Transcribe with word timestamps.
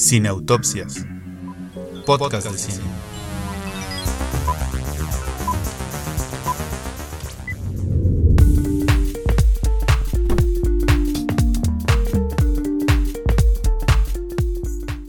Cineautopsias. 0.00 1.06
Podcast 2.06 2.50
de 2.50 2.56
cine. 2.56 2.84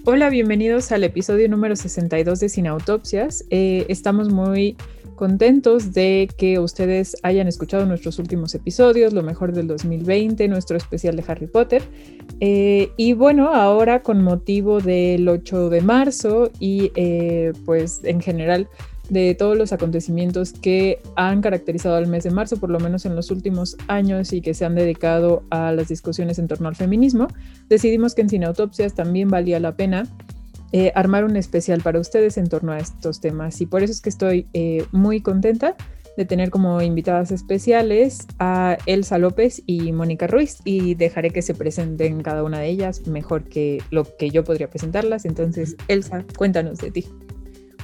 Hola, 0.04 0.30
bienvenidos 0.30 0.92
al 0.92 1.05
episodio 1.05 1.48
número 1.48 1.78
62 1.78 2.42
de 2.42 2.50
Cineautopsias. 2.50 3.46
Eh, 3.50 3.86
estamos 3.88 4.30
muy 4.30 4.76
contentos 5.16 5.94
de 5.94 6.28
que 6.36 6.60
ustedes 6.60 7.16
hayan 7.23 7.48
escuchado 7.48 7.86
nuestros 7.86 8.20
últimos 8.20 8.55
episodios, 8.55 9.14
lo 9.14 9.23
mejor 9.23 9.54
del 9.54 9.68
2020, 9.68 10.48
nuestro 10.50 10.76
especial 10.76 11.15
de 11.15 11.23
Harry 11.28 11.47
Potter. 11.47 11.82
Eh, 12.43 12.91
y 12.97 13.13
bueno, 13.13 13.54
ahora 13.54 14.01
con 14.01 14.23
motivo 14.23 14.81
del 14.81 15.29
8 15.29 15.69
de 15.69 15.81
marzo 15.81 16.50
y 16.59 16.91
eh, 16.95 17.54
pues 17.65 18.01
en 18.04 18.19
general 18.19 18.67
de 19.09 19.36
todos 19.36 19.55
los 19.55 19.73
acontecimientos 19.73 20.51
que 20.51 21.00
han 21.15 21.41
caracterizado 21.41 21.97
al 21.97 22.07
mes 22.07 22.23
de 22.23 22.31
marzo, 22.31 22.57
por 22.57 22.71
lo 22.71 22.79
menos 22.79 23.05
en 23.05 23.15
los 23.15 23.29
últimos 23.29 23.77
años 23.87 24.33
y 24.33 24.41
que 24.41 24.55
se 24.55 24.65
han 24.65 24.73
dedicado 24.73 25.43
a 25.51 25.71
las 25.71 25.87
discusiones 25.89 26.39
en 26.39 26.47
torno 26.47 26.67
al 26.67 26.75
feminismo, 26.75 27.27
decidimos 27.69 28.15
que 28.15 28.21
en 28.21 28.29
Cineautopsias 28.29 28.95
también 28.95 29.29
valía 29.29 29.59
la 29.59 29.75
pena 29.75 30.07
eh, 30.71 30.92
armar 30.95 31.25
un 31.25 31.36
especial 31.36 31.81
para 31.81 32.00
ustedes 32.00 32.38
en 32.38 32.50
torno 32.50 32.72
a 32.72 32.80
estos 32.80 33.22
temas. 33.22 33.61
Y 33.61 33.67
por 33.67 33.83
eso 33.83 33.92
es 33.92 34.02
que 34.02 34.09
estoy 34.09 34.47
muy 34.92 35.22
contenta 35.22 35.75
de 36.17 36.25
tener 36.25 36.50
como 36.50 36.81
invitadas 36.81 37.31
especiales 37.31 38.28
a 38.39 38.78
Elsa 38.86 39.17
López 39.17 39.61
y 39.66 39.92
Mónica 39.92 40.28
Ruiz 40.28 40.59
y 40.66 40.95
dejaré 40.95 41.31
que 41.31 41.42
se 41.42 41.53
presenten 41.53 42.22
cada 42.22 42.44
una 42.44 42.59
de 42.59 42.67
ellas 42.67 43.08
mejor 43.08 43.44
que 43.44 43.81
lo 43.92 44.04
que 44.17 44.30
yo 44.30 44.44
podría 44.44 44.70
presentarlas. 44.70 45.26
Entonces, 45.26 45.76
Elsa, 45.88 46.26
cuéntanos 46.38 46.80
de 46.80 46.92
ti. 46.92 47.06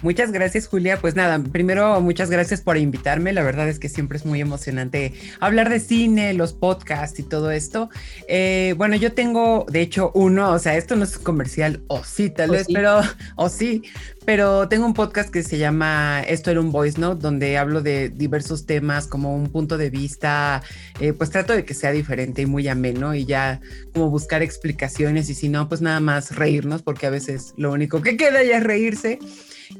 Muchas 0.01 0.31
gracias, 0.31 0.67
Julia. 0.67 0.99
Pues 0.99 1.15
nada, 1.15 1.39
primero 1.39 1.99
muchas 2.01 2.29
gracias 2.29 2.61
por 2.61 2.77
invitarme. 2.77 3.33
La 3.33 3.43
verdad 3.43 3.67
es 3.67 3.79
que 3.79 3.89
siempre 3.89 4.17
es 4.17 4.25
muy 4.25 4.39
emocionante 4.41 5.13
hablar 5.39 5.69
de 5.69 5.79
cine, 5.79 6.33
los 6.33 6.53
podcasts 6.53 7.19
y 7.19 7.23
todo 7.23 7.51
esto. 7.51 7.89
Eh, 8.27 8.75
bueno, 8.77 8.95
yo 8.95 9.13
tengo, 9.13 9.65
de 9.69 9.81
hecho, 9.81 10.11
uno, 10.13 10.51
o 10.51 10.59
sea, 10.59 10.77
esto 10.77 10.95
no 10.95 11.03
es 11.03 11.17
comercial, 11.17 11.81
o 11.87 12.03
sí, 12.03 12.29
tal 12.29 12.51
vez, 12.51 12.67
pero, 12.71 13.01
o 13.35 13.49
sí, 13.49 13.83
pero 14.25 14.67
tengo 14.67 14.85
un 14.85 14.93
podcast 14.93 15.29
que 15.29 15.41
se 15.41 15.57
llama 15.57 16.21
Esto 16.27 16.51
era 16.51 16.59
un 16.59 16.71
voice 16.71 16.99
note, 16.99 17.21
donde 17.21 17.57
hablo 17.57 17.81
de 17.81 18.09
diversos 18.09 18.65
temas 18.65 19.07
como 19.07 19.35
un 19.35 19.49
punto 19.49 19.77
de 19.77 19.89
vista, 19.89 20.61
eh, 20.99 21.13
pues 21.13 21.29
trato 21.29 21.53
de 21.53 21.65
que 21.65 21.73
sea 21.73 21.91
diferente 21.91 22.41
y 22.43 22.45
muy 22.45 22.67
ameno 22.67 23.15
y 23.15 23.25
ya 23.25 23.61
como 23.93 24.09
buscar 24.09 24.43
explicaciones 24.43 25.29
y 25.29 25.33
si 25.33 25.49
no, 25.49 25.67
pues 25.67 25.81
nada 25.81 25.99
más 26.01 26.35
reírnos, 26.35 26.81
porque 26.81 27.07
a 27.07 27.09
veces 27.09 27.53
lo 27.57 27.71
único 27.71 28.01
que 28.01 28.17
queda 28.17 28.43
ya 28.43 28.57
es 28.57 28.63
reírse. 28.63 29.19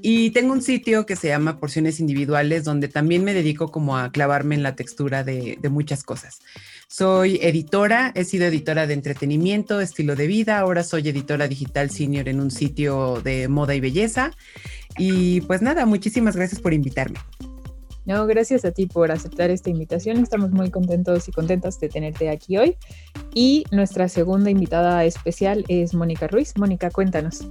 Y 0.01 0.31
tengo 0.31 0.53
un 0.53 0.61
sitio 0.61 1.05
que 1.05 1.15
se 1.15 1.29
llama 1.29 1.59
Porciones 1.59 1.99
Individuales, 1.99 2.63
donde 2.63 2.87
también 2.87 3.23
me 3.23 3.33
dedico 3.33 3.71
como 3.71 3.97
a 3.97 4.11
clavarme 4.11 4.55
en 4.55 4.63
la 4.63 4.75
textura 4.75 5.23
de, 5.23 5.57
muchas 5.69 6.03
cosas. 6.03 6.39
Soy 6.87 7.39
editora, 7.41 8.11
he 8.15 8.23
sido 8.23 8.45
editora 8.45 8.87
de 8.87 8.93
entretenimiento, 8.93 9.81
estilo 9.81 10.15
de 10.15 10.27
vida, 10.27 10.59
ahora 10.59 10.83
soy 10.83 11.09
editora 11.09 11.47
digital 11.47 11.89
senior 11.89 12.29
en 12.29 12.39
un 12.39 12.51
sitio 12.51 13.21
de 13.21 13.47
moda 13.47 13.75
y 13.75 13.81
belleza. 13.81 14.31
Y 14.97 15.41
pues 15.41 15.61
nada, 15.61 15.85
muchísimas 15.85 16.35
gracias 16.35 16.61
por 16.61 16.73
invitarme. 16.73 17.19
No, 18.05 18.25
gracias 18.25 18.63
a 18.63 18.71
ti 18.71 18.85
por 18.85 19.11
aceptar 19.11 19.51
esta 19.51 19.69
invitación. 19.69 20.17
Estamos 20.17 20.51
muy 20.51 20.71
contentos 20.71 21.27
y 21.27 21.33
contentas 21.33 21.77
de 21.81 21.89
tenerte 21.89 22.29
aquí 22.29 22.57
hoy. 22.57 22.77
Y 23.33 23.65
nuestra 23.71 24.07
segunda 24.07 24.49
invitada 24.49 25.03
especial 25.03 25.65
es 25.67 25.93
Mónica 25.93 26.27
Ruiz. 26.27 26.53
Mónica, 26.57 26.89
cuéntanos. 26.89 27.45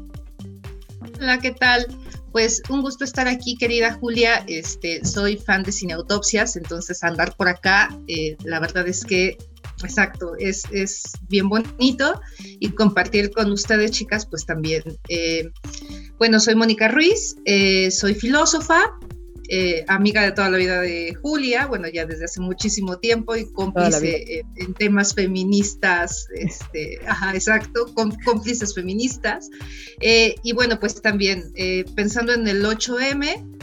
Hola, 1.21 1.39
¿qué 1.41 1.51
tal? 1.51 1.87
Pues 2.37 2.61
un 2.69 2.83
gusto 2.83 3.03
estar 3.03 3.29
aquí, 3.29 3.57
querida 3.57 3.95
Julia. 3.95 4.45
Este, 4.47 5.03
soy 5.07 5.39
fan 5.39 5.63
de 5.63 5.73
cineautopsias, 5.73 6.57
entonces 6.57 7.03
andar 7.03 7.35
por 7.35 7.49
acá, 7.49 7.99
eh, 8.09 8.37
la 8.45 8.61
verdad 8.61 8.87
es 8.87 9.07
que, 9.07 9.39
exacto, 9.83 10.33
es, 10.39 10.65
es, 10.71 11.13
bien 11.31 11.49
bonito 11.49 12.21
y 12.61 12.69
compartir 12.73 13.31
con 13.31 13.51
ustedes, 13.51 13.93
chicas, 13.93 14.27
pues 14.27 14.45
también. 14.45 14.83
Eh, 15.09 15.49
bueno, 16.19 16.39
soy 16.39 16.57
Mónica 16.57 16.89
Ruiz, 16.89 17.37
eh, 17.47 17.91
soy 17.91 18.15
filósofa, 18.15 18.83
eh, 19.49 19.85
amiga 19.89 20.23
de 20.23 20.33
toda 20.33 20.51
la 20.51 20.59
vida 20.59 20.81
de 20.81 21.15
Julia, 21.15 21.67
bueno, 21.67 21.89
ya 21.89 22.05
desde 22.07 22.25
hace 22.25 22.41
muchísimo 22.41 22.99
tiempo 22.99 23.37
y 23.37 23.51
cómplice 23.53 24.45
en, 24.57 24.75
temas 24.75 25.15
feministas, 25.15 26.27
este, 26.35 26.99
ajá, 27.07 27.35
exacto, 27.35 27.87
cómplices 28.25 28.75
feministas. 28.75 29.49
Eh, 30.01 30.35
y 30.43 30.53
bueno, 30.53 30.79
pues 30.81 31.01
también 31.01 31.53
eh, 31.55 31.85
pensando 31.95 32.33
en 32.33 32.47
el 32.49 32.65
8M, 32.65 33.55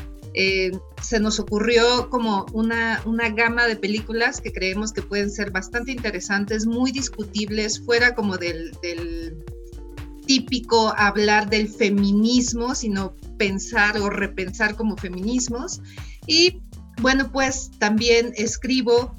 se 1.01 1.19
nos 1.19 1.39
ocurrió 1.39 2.09
como 2.09 2.47
una, 2.53 3.01
una 3.05 3.29
gama 3.29 3.67
de 3.67 3.75
películas 3.75 4.41
que 4.41 4.51
creemos 4.51 4.91
que 4.91 5.03
pueden 5.03 5.29
ser 5.29 5.51
bastante 5.51 5.91
interesantes, 5.91 6.65
muy 6.65 6.91
discutibles, 6.91 7.79
fuera 7.79 8.15
como 8.15 8.38
del, 8.38 8.71
del 8.81 9.38
típico 10.25 10.94
hablar 10.97 11.50
del 11.50 11.67
feminismo, 11.67 12.73
sino 12.73 13.13
pensar 13.43 13.97
o 13.97 14.09
repensar 14.09 14.75
como 14.75 14.95
feminismos. 14.95 15.81
Y 16.25 16.61
bueno, 17.01 17.29
pues 17.29 17.71
también 17.77 18.31
escribo 18.37 19.13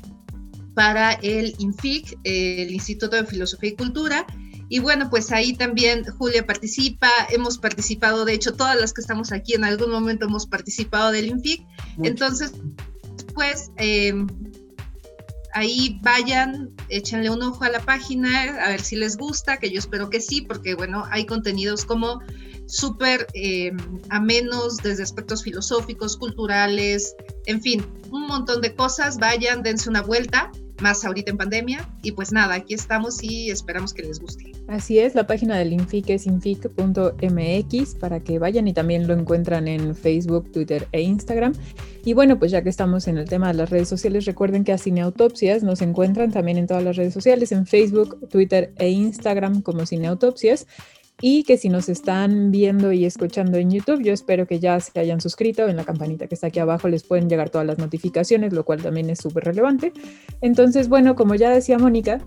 para 0.75 1.13
el 1.13 1.55
INFIC, 1.59 2.19
el 2.25 2.73
Instituto 2.73 3.17
de 3.17 3.27
Filosofía 3.27 3.71
y 3.71 3.77
Cultura. 3.77 4.27
Y 4.71 4.79
bueno, 4.79 5.11
pues 5.11 5.31
ahí 5.31 5.53
también 5.53 6.05
Julia 6.05 6.47
participa, 6.47 7.11
hemos 7.29 7.59
participado, 7.59 8.25
de 8.25 8.33
hecho, 8.33 8.55
todas 8.55 8.81
las 8.81 8.95
que 8.95 9.03
estamos 9.03 9.31
aquí 9.31 9.53
en 9.53 9.65
algún 9.65 9.91
momento 9.91 10.25
hemos 10.25 10.47
participado 10.47 11.13
del 11.13 11.27
INFIC. 11.27 11.61
Entonces, 12.03 12.53
pues 13.35 13.71
em, 13.77 14.27
ahí 15.53 16.01
vayan, 16.03 16.71
échenle 16.89 17.29
un 17.29 17.43
ojo 17.43 17.63
a 17.65 17.69
la 17.69 17.81
página, 17.81 18.65
a 18.65 18.71
ver 18.71 18.81
si 18.81 18.97
les 18.97 19.19
gusta, 19.19 19.59
que 19.59 19.71
yo 19.71 19.79
espero 19.79 20.09
que 20.09 20.23
sí, 20.23 20.41
porque 20.41 20.75
bueno, 20.75 21.05
hay 21.11 21.27
contenidos 21.27 21.85
como 21.85 22.21
súper 22.67 23.27
eh, 23.35 23.73
amenos 24.11 24.77
desde 24.79 25.03
aspectos 25.03 25.43
filosóficos, 25.43 26.17
culturales, 26.17 27.15
en 27.47 27.61
fin, 27.61 27.85
un 28.11 28.27
montón 28.27 28.61
de 28.61 28.75
cosas. 28.75 29.19
Vayan, 29.19 29.63
dense 29.63 29.89
una 29.89 30.03
vuelta, 30.03 30.51
más 30.81 31.05
ahorita 31.05 31.31
en 31.31 31.37
pandemia. 31.37 31.89
Y 32.03 32.13
pues 32.13 32.33
nada, 32.33 32.55
aquí 32.55 32.75
estamos 32.75 33.23
y 33.23 33.51
esperamos 33.51 33.93
que 33.93 34.03
les 34.03 34.21
guste. 34.21 34.53
Así 34.67 34.99
es, 34.99 35.15
la 35.15 35.27
página 35.27 35.59
del 35.59 35.73
Infic 35.75 36.09
es 36.09 36.27
infic.mx 36.27 37.95
para 37.97 38.21
que 38.21 38.39
vayan 38.39 38.67
y 38.67 38.73
también 38.73 39.07
lo 39.07 39.13
encuentran 39.13 39.69
en 39.69 39.95
Facebook, 39.95 40.51
Twitter 40.53 40.89
e 40.93 41.03
Instagram. 41.03 41.53
Y 42.05 42.15
bueno, 42.15 42.39
pues 42.39 42.51
ya 42.51 42.63
que 42.63 42.71
estamos 42.71 43.07
en 43.09 43.19
el 43.19 43.29
tema 43.29 43.49
de 43.49 43.55
las 43.55 43.71
redes 43.71 43.89
sociales, 43.89 44.25
recuerden 44.25 44.65
que 44.65 44.73
a 44.73 44.79
Cineautopsias 44.79 45.63
nos 45.63 45.83
encuentran 45.83 46.33
también 46.33 46.57
en 46.57 46.67
todas 46.67 46.83
las 46.83 46.97
redes 46.97 47.13
sociales, 47.13 47.53
en 47.53 47.67
Facebook, 47.67 48.29
Twitter 48.31 48.73
e 48.77 48.89
Instagram 48.89 49.61
como 49.61 49.85
Cineautopsias 49.85 50.67
y 51.27 51.43
que 51.43 51.57
si 51.57 51.71
nos 51.71 51.89
están 51.89 52.51
viendo 52.51 52.93
y 52.93 53.07
escuchando 53.07 53.57
en 53.57 53.71
YouTube, 53.71 54.03
yo 54.03 54.13
espero 54.13 54.47
que 54.47 54.61
ya 54.61 54.79
se 54.79 55.01
hayan 55.01 55.23
suscrito. 55.23 55.67
En 55.67 55.77
la 55.77 55.85
campanita 55.85 56.27
que 56.27 56.35
está 56.35 56.49
aquí 56.49 56.59
abajo 56.59 56.87
les 56.87 57.03
pueden 57.03 57.31
llegar 57.31 57.49
todas 57.49 57.67
las 57.67 57.79
notificaciones, 57.79 58.53
lo 58.53 58.63
cual 58.67 58.83
también 58.83 59.09
es 59.09 59.21
súper 59.21 59.45
relevante. 59.45 59.95
Entonces, 60.43 60.91
bueno, 60.91 61.15
como 61.15 61.35
ya 61.35 61.49
decía 61.49 61.79
Mónica, 61.79 62.21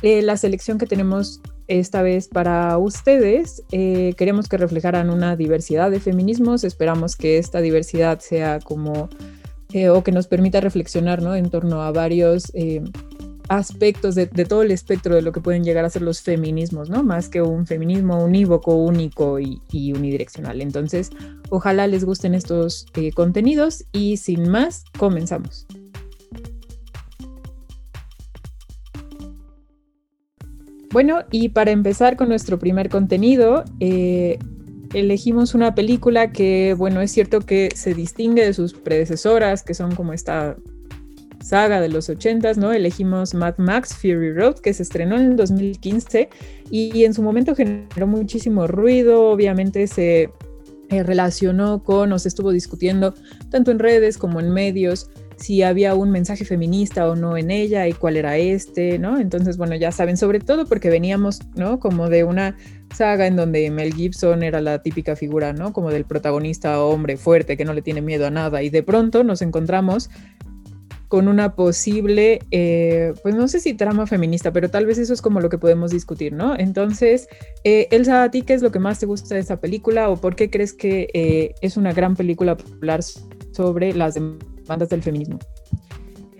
eh, 0.00 0.22
la 0.22 0.38
selección 0.38 0.78
que 0.78 0.86
tenemos 0.86 1.42
esta 1.68 2.00
vez 2.00 2.28
para 2.28 2.78
ustedes, 2.78 3.62
eh, 3.72 4.14
queremos 4.16 4.48
que 4.48 4.56
reflejaran 4.56 5.10
una 5.10 5.36
diversidad 5.36 5.90
de 5.90 6.00
feminismos, 6.00 6.64
esperamos 6.64 7.16
que 7.16 7.36
esta 7.36 7.60
diversidad 7.60 8.20
sea 8.20 8.58
como, 8.58 9.10
eh, 9.74 9.90
o 9.90 10.02
que 10.02 10.12
nos 10.12 10.28
permita 10.28 10.62
reflexionar 10.62 11.20
¿no? 11.20 11.36
en 11.36 11.50
torno 11.50 11.82
a 11.82 11.92
varios 11.92 12.50
aspectos 13.50 14.14
de, 14.14 14.26
todo 14.28 14.62
el 14.62 14.70
espectro 14.70 15.16
de 15.16 15.22
lo 15.22 15.32
que 15.32 15.40
pueden 15.40 15.64
llegar 15.64 15.84
a 15.84 15.90
ser 15.90 16.02
los 16.02 16.22
feminismos, 16.22 16.88
¿no? 16.88 17.02
Más 17.02 17.28
que 17.28 17.42
un 17.42 17.66
feminismo 17.66 18.24
unívoco, 18.24 18.76
único 18.76 19.40
y, 19.40 19.92
unidireccional. 19.92 20.60
Entonces, 20.60 21.10
ojalá 21.50 21.88
les 21.88 22.04
gusten 22.04 22.34
estos 22.34 22.86
eh, 22.94 23.10
contenidos 23.10 23.84
y 23.90 24.18
sin 24.18 24.48
más, 24.48 24.84
comenzamos. 24.96 25.66
Bueno, 30.92 31.24
y 31.32 31.48
para 31.48 31.72
empezar 31.72 32.16
con 32.16 32.28
nuestro 32.28 32.60
primer 32.60 32.88
contenido, 32.88 33.64
eh, 33.80 34.38
elegimos 34.94 35.56
una 35.56 35.74
película 35.74 36.30
que, 36.30 36.76
bueno, 36.78 37.00
es 37.00 37.10
cierto 37.10 37.40
que 37.40 37.70
se 37.74 37.94
distingue 37.94 38.44
de 38.44 38.54
sus 38.54 38.74
predecesoras, 38.74 39.64
que 39.64 39.74
son 39.74 39.96
como 39.96 40.12
esta 40.12 40.56
saga 41.42 41.80
de 41.80 41.88
los 41.88 42.08
80 42.08 42.54
¿no? 42.54 42.72
Elegimos 42.72 43.34
Mad 43.34 43.54
Max 43.58 43.94
Fury 43.94 44.32
Road, 44.32 44.56
que 44.56 44.72
se 44.72 44.82
estrenó 44.82 45.16
en 45.16 45.32
el 45.32 45.36
2015 45.36 46.28
y 46.70 47.04
en 47.04 47.14
su 47.14 47.22
momento 47.22 47.54
generó 47.54 48.06
muchísimo 48.06 48.66
ruido, 48.66 49.30
obviamente 49.30 49.86
se 49.86 50.30
eh, 50.90 51.02
relacionó 51.02 51.82
con, 51.82 52.12
o 52.12 52.18
se 52.18 52.28
estuvo 52.28 52.50
discutiendo 52.50 53.14
tanto 53.50 53.70
en 53.70 53.78
redes 53.78 54.18
como 54.18 54.40
en 54.40 54.50
medios, 54.50 55.08
si 55.36 55.62
había 55.62 55.94
un 55.94 56.10
mensaje 56.10 56.44
feminista 56.44 57.08
o 57.08 57.16
no 57.16 57.36
en 57.36 57.50
ella 57.50 57.88
y 57.88 57.92
cuál 57.92 58.16
era 58.16 58.36
este, 58.36 58.98
¿no? 58.98 59.18
Entonces, 59.18 59.56
bueno, 59.56 59.74
ya 59.74 59.90
saben, 59.90 60.16
sobre 60.16 60.40
todo 60.40 60.66
porque 60.66 60.90
veníamos, 60.90 61.40
¿no? 61.54 61.78
Como 61.78 62.10
de 62.10 62.24
una 62.24 62.56
saga 62.94 63.26
en 63.26 63.36
donde 63.36 63.70
Mel 63.70 63.94
Gibson 63.94 64.42
era 64.42 64.60
la 64.60 64.82
típica 64.82 65.16
figura, 65.16 65.52
¿no? 65.52 65.72
Como 65.72 65.90
del 65.90 66.04
protagonista 66.04 66.82
hombre 66.82 67.16
fuerte 67.16 67.56
que 67.56 67.64
no 67.64 67.72
le 67.72 67.82
tiene 67.82 68.02
miedo 68.02 68.26
a 68.26 68.30
nada 68.30 68.62
y 68.62 68.68
de 68.68 68.82
pronto 68.82 69.24
nos 69.24 69.40
encontramos 69.40 70.10
con 71.10 71.26
una 71.26 71.56
posible, 71.56 72.38
eh, 72.52 73.14
pues 73.24 73.34
no 73.34 73.48
sé 73.48 73.58
si 73.58 73.74
trama 73.74 74.06
feminista, 74.06 74.52
pero 74.52 74.70
tal 74.70 74.86
vez 74.86 74.96
eso 74.96 75.12
es 75.12 75.20
como 75.20 75.40
lo 75.40 75.48
que 75.48 75.58
podemos 75.58 75.90
discutir, 75.90 76.32
¿no? 76.32 76.56
Entonces, 76.56 77.26
eh, 77.64 77.88
Elsa, 77.90 78.22
¿a 78.22 78.30
ti 78.30 78.42
qué 78.42 78.54
es 78.54 78.62
lo 78.62 78.70
que 78.70 78.78
más 78.78 79.00
te 79.00 79.06
gusta 79.06 79.34
de 79.34 79.40
esta 79.40 79.60
película 79.60 80.08
o 80.08 80.16
por 80.16 80.36
qué 80.36 80.50
crees 80.50 80.72
que 80.72 81.08
eh, 81.12 81.52
es 81.62 81.76
una 81.76 81.92
gran 81.92 82.14
película 82.14 82.56
popular 82.56 83.00
sobre 83.02 83.92
las 83.92 84.14
demandas 84.14 84.88
del 84.88 85.02
feminismo? 85.02 85.40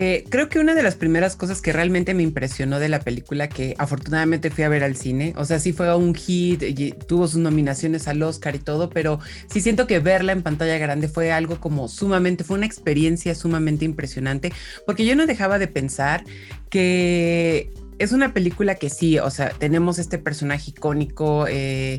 Eh, 0.02 0.25
creo 0.31 0.49
que 0.49 0.58
una 0.58 0.75
de 0.75 0.82
las 0.82 0.94
primeras 0.94 1.37
cosas 1.37 1.61
que 1.61 1.75
realmente 1.75 2.14
me 2.14 2.23
impresionó 2.23 2.79
de 2.79 2.88
la 2.88 3.00
película, 3.00 3.50
que 3.50 3.75
afortunadamente 3.76 4.50
fui 4.50 4.64
a 4.64 4.70
ver 4.70 4.82
al 4.82 4.97
cine, 4.97 5.35
o 5.37 5.44
sea, 5.44 5.58
sí 5.58 5.75
fue 5.75 5.94
un 5.94 6.14
hit, 6.14 6.62
y 6.62 6.93
tuvo 6.93 7.29
sus 7.29 7.38
nominaciones 7.38 8.08
al 8.08 8.23
Oscar 8.23 8.55
y 8.55 8.61
todo, 8.61 8.88
pero 8.88 9.20
sí 9.50 9.61
siento 9.61 9.87
que 9.87 9.99
verla 9.99 10.32
en 10.32 10.43
pantalla 10.43 10.79
grande 10.79 11.06
fue 11.06 11.32
algo 11.32 11.61
como 11.61 11.87
sumamente, 11.87 12.44
fue 12.44 12.56
una 12.56 12.64
experiencia 12.64 13.35
sumamente 13.35 13.85
impresionante, 13.85 14.55
porque 14.87 15.05
yo 15.05 15.14
no 15.17 15.26
dejaba 15.26 15.58
de 15.58 15.69
pensar 15.69 16.25
que 16.70 17.70
es 18.00 18.12
una 18.12 18.32
película 18.32 18.76
que 18.76 18.88
sí, 18.88 19.19
o 19.19 19.29
sea, 19.29 19.50
tenemos 19.50 19.99
este 19.99 20.17
personaje 20.17 20.70
icónico, 20.70 21.47
eh, 21.47 21.99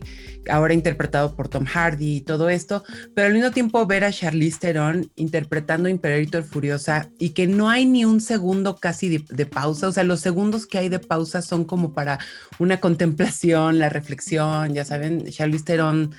ahora 0.49 0.73
interpretado 0.73 1.35
por 1.35 1.47
Tom 1.47 1.65
Hardy 1.65 2.17
y 2.17 2.21
todo 2.21 2.49
esto, 2.49 2.83
pero 3.13 3.27
al 3.27 3.33
mismo 3.35 3.51
tiempo 3.51 3.85
ver 3.85 4.03
a 4.03 4.11
Charlize 4.11 4.57
Theron 4.57 5.11
interpretando 5.15 5.87
Imperator 5.87 6.43
Furiosa 6.43 7.11
y 7.19 7.29
que 7.29 7.45
no 7.45 7.69
hay 7.69 7.85
ni 7.85 8.03
un 8.03 8.19
segundo 8.19 8.77
casi 8.77 9.19
de, 9.19 9.45
pausa, 9.45 9.89
o 9.89 9.91
sea, 9.91 10.03
los 10.03 10.21
segundos 10.21 10.65
que 10.65 10.79
hay 10.79 10.89
de 10.89 10.97
pausa 10.97 11.43
son 11.43 11.65
como 11.65 11.93
para 11.93 12.17
una 12.57 12.79
contemplación, 12.79 13.77
la 13.77 13.89
reflexión, 13.89 14.73
ya 14.73 14.83
saben, 14.83 15.25
Charlize 15.25 15.65
Theron 15.65 16.15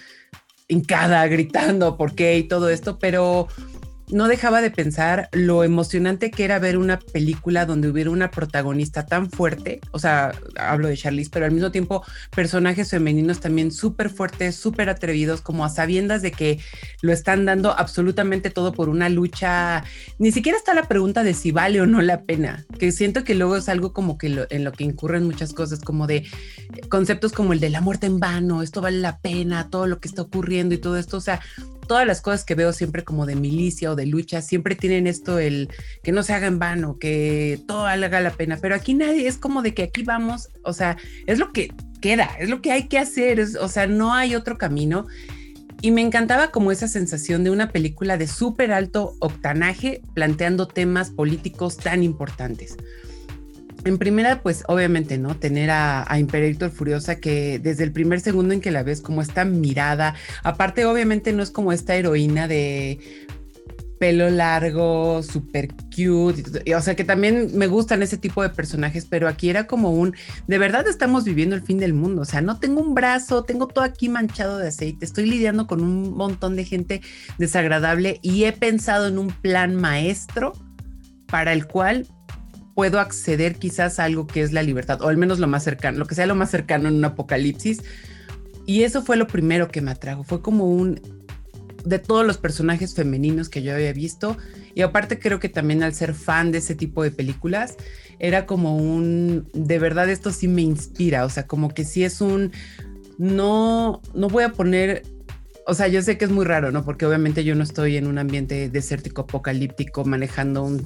hincada, 0.69 1.27
gritando 1.27 1.97
por 1.97 2.15
qué 2.15 2.39
y 2.39 2.45
todo 2.45 2.71
esto, 2.71 3.01
pero 3.01 3.49
no 4.11 4.29
dejaba 4.29 4.61
de 4.61 4.71
pensar 4.71 5.29
lo 5.33 5.65
emocionante 5.65 6.31
que 6.31 6.45
era 6.45 6.59
ver 6.59 6.77
una 6.77 6.99
película 6.99 7.67
donde 7.67 7.89
hubiera 7.89 8.11
una 8.11 8.31
protagonista 8.31 9.07
tan 9.07 9.31
fuerte, 9.31 9.81
o 9.91 9.99
sea, 9.99 10.33
hablo 10.57 10.89
de 10.89 10.97
Charlize, 10.97 11.31
pero 11.31 11.47
al 11.47 11.53
mismo 11.53 11.71
tiempo 11.71 12.05
personajes 12.35 12.91
femeninos 12.91 13.41
también 13.41 13.71
súper 13.71 14.11
fuertes, 14.11 14.57
súper 14.57 14.89
atrevidos, 14.89 15.41
como 15.41 15.65
a 15.65 15.69
sabiendas 15.69 16.23
de 16.23 16.33
que 16.33 16.61
lo 17.01 17.13
están 17.13 17.45
dando 17.45 17.79
absolutamente 17.79 18.51
todo 18.51 18.73
por 18.73 18.89
una 18.89 19.09
lucha. 19.09 19.85
Ni 20.19 20.33
siquiera 20.33 20.59
está 20.59 20.75
la 20.75 20.89
pregunta 20.89 21.25
de 21.25 21.35
si 21.35 21.53
vale 21.53 21.81
o 21.81 21.87
no 21.87 22.03
la 22.03 22.23
pena, 22.23 22.67
que 22.79 22.93
siento 22.93 23.25
que 23.25 23.35
luego 23.35 23.57
es 23.57 23.69
algo 23.69 23.93
como 23.93 24.19
que 24.19 24.47
en 24.51 24.65
lo 24.65 24.73
que 24.73 24.85
incurren 24.85 25.25
muchas 25.25 25.53
cosas, 25.53 25.81
como 25.81 26.07
de 26.07 26.27
conceptos 26.89 27.33
como 27.33 27.53
el 27.53 27.61
de 27.61 27.71
la 27.71 27.81
muerte 27.81 28.07
en 28.07 28.21
vano, 28.21 28.63
esto 28.63 28.81
vale 28.81 28.99
la 28.99 29.19
pena, 29.19 29.71
todo 29.71 29.87
lo 29.87 30.01
que 30.01 30.09
está 30.09 30.23
ocurriendo 30.23 30.75
y 30.75 30.79
todo 30.79 30.99
esto, 30.99 31.17
o 31.17 31.21
sea, 31.21 31.41
todas 31.87 32.07
las 32.07 32.21
cosas 32.21 32.45
que 32.45 32.55
veo 32.55 32.73
siempre 32.73 33.05
como 33.05 33.27
de 33.27 33.37
milicia 33.37 33.91
o 33.91 33.97
de 33.97 34.07
lucha, 34.07 34.43
siempre 34.43 34.75
tienen 34.75 35.07
esto, 35.07 35.39
el 35.39 35.69
que 36.03 36.13
no 36.13 36.23
se 36.23 36.33
haga 36.33 36.47
en 36.47 36.59
vano, 36.59 36.99
que 36.99 37.61
todo 37.67 37.87
haga 37.87 38.21
la 38.21 38.33
pena, 38.33 38.59
pero 38.61 38.75
aquí 38.75 38.95
nadie, 38.95 39.27
es 39.27 39.39
como 39.39 39.63
de 39.63 39.75
que 39.75 39.85
aquí 39.85 40.03
vamos, 40.03 40.49
o 40.65 40.73
sea, 40.73 40.97
es 41.27 41.39
lo 41.39 41.53
que 41.53 41.73
queda, 42.01 42.31
es 42.39 42.49
lo 42.49 42.61
que 42.61 42.73
hay 42.73 42.89
que 42.89 42.99
hacer, 42.99 43.41
o 43.41 43.69
sea, 43.69 43.87
no 43.87 44.15
hay 44.15 44.35
otro 44.35 44.59
camino. 44.59 45.07
Y 45.81 45.91
me 45.91 46.01
encantaba 46.01 46.53
como 46.53 46.71
esa 46.71 46.87
sensación 46.87 47.43
de 47.43 47.51
una 47.51 47.73
película 47.73 48.17
de 48.17 48.29
súper 48.29 48.73
alto 48.73 49.17
octanaje 49.19 50.01
planteando 50.15 50.69
temas 50.69 51.11
políticos 51.11 51.77
tan 51.77 52.05
importantes. 52.05 52.77
En 53.85 53.99
primera, 53.99 54.43
pues 54.43 54.63
obviamente, 54.69 55.19
¿no? 55.19 55.37
Tener 55.37 55.71
a, 55.71 56.07
Imperator 56.19 56.71
Furiosa 56.71 57.17
que 57.17 57.59
desde 57.59 57.85
el 57.85 57.93
primer 57.93 58.21
segundo 58.21 58.55
en 58.55 58.61
que 58.61 58.71
la 58.71 58.83
ves 58.83 59.01
como 59.01 59.23
esta 59.23 59.45
mirada, 59.45 60.15
aparte 60.45 60.85
obviamente 60.85 61.33
no 61.33 61.43
es 61.43 61.51
como 61.51 61.73
esta 61.73 61.97
heroína 61.97 62.47
de 62.47 62.99
pelo 63.99 64.31
largo, 64.31 65.23
súper 65.23 65.69
cute, 65.95 66.75
o 66.75 66.81
sea 66.81 66.97
que 66.97 67.05
también 67.05 67.57
me 67.57 67.69
gustan 67.69 68.03
ese 68.03 68.19
tipo 68.19 68.43
de 68.43 68.49
personajes, 68.49 69.07
pero 69.09 69.29
aquí 69.29 69.49
era 69.49 69.69
como 69.69 69.93
un, 69.93 70.17
de 70.49 70.59
verdad 70.59 70.89
estamos 70.89 71.23
viviendo 71.23 71.55
el 71.55 71.63
fin 71.63 71.79
del 71.79 71.95
mundo, 71.95 72.23
o 72.23 72.25
sea, 72.25 72.41
no 72.41 72.59
tengo 72.59 72.81
un 72.81 72.97
brazo, 72.97 73.45
tengo 73.45 73.69
todo 73.69 73.85
aquí 73.85 74.09
manchado 74.09 74.59
de 74.59 74.67
aceite, 74.67 75.05
estoy 75.05 75.27
lidiando 75.27 75.69
con 75.69 75.81
un 75.81 76.17
montón 76.17 76.57
de 76.57 76.65
gente 76.65 77.01
desagradable 77.39 78.19
y 78.23 78.43
he 78.43 78.53
pensado 78.53 79.07
en 79.07 79.19
un 79.19 79.29
plan 79.29 79.77
maestro 79.77 80.53
para 81.29 81.53
el 81.53 81.69
cual 81.69 82.09
puedo 82.75 83.01
acceder 83.01 83.57
quizás 83.57 83.99
a 83.99 84.05
algo 84.05 84.27
que 84.27 84.43
es 84.43 84.53
la 84.53 84.63
libertad, 84.63 85.01
o 85.03 85.09
al 85.09 85.17
menos 85.17 85.39
lo 85.39 85.47
más 85.47 85.65
cercano, 85.65 85.99
lo 85.99 86.07
que 86.07 86.15
sea 86.15 86.27
lo 86.27 86.35
más 86.35 86.51
cercano 86.51 86.89
en 86.89 86.97
un 86.97 87.05
apocalipsis. 87.05 87.83
Y 88.67 88.85
eso 88.85 89.03
fue 89.03 89.17
lo 89.17 89.27
primero 89.27 89.69
que 89.69 89.81
me 89.81 89.91
atrajo, 89.91 90.23
fue 90.25 90.41
como 90.41 90.67
un 90.67 91.01
de 91.85 91.99
todos 91.99 92.25
los 92.25 92.39
personajes 92.39 92.95
femeninos 92.95 93.49
que 93.49 93.63
yo 93.63 93.75
había 93.75 93.93
visto. 93.93 94.37
Y 94.75 94.83
aparte 94.83 95.19
creo 95.19 95.41
que 95.41 95.49
también 95.49 95.83
al 95.83 95.95
ser 95.95 96.15
fan 96.15 96.53
de 96.53 96.59
ese 96.59 96.75
tipo 96.75 97.03
de 97.03 97.11
películas, 97.11 97.77
era 98.19 98.47
como 98.47 98.77
un, 98.77 99.49
de 99.53 99.79
verdad 99.79 100.09
esto 100.09 100.31
sí 100.31 100.47
me 100.47 100.63
inspira, 100.63 101.25
o 101.25 101.29
sea, 101.29 101.47
como 101.47 101.75
que 101.75 101.85
sí 101.85 102.05
es 102.05 102.21
un, 102.21 102.53
no, 103.19 104.01
no 104.15 104.29
voy 104.29 104.45
a 104.45 104.53
poner 104.53 105.03
o 105.67 105.75
sea, 105.75 105.89
yo 105.89 106.03
sé 106.03 106.19
que 106.19 106.25
es 106.25 106.31
muy 106.31 106.45
raro, 106.45 106.73
¿no? 106.73 106.85
Porque 106.85 107.07
obviamente 107.07 107.45
yo 107.45 107.55
no 107.55 107.63
estoy 107.63 107.97
en 107.97 108.07
un 108.07 108.19
ambiente 108.19 108.69
desértico 108.69 109.23
apocalíptico 109.23 110.05
manejando 110.05 110.65
un 110.65 110.85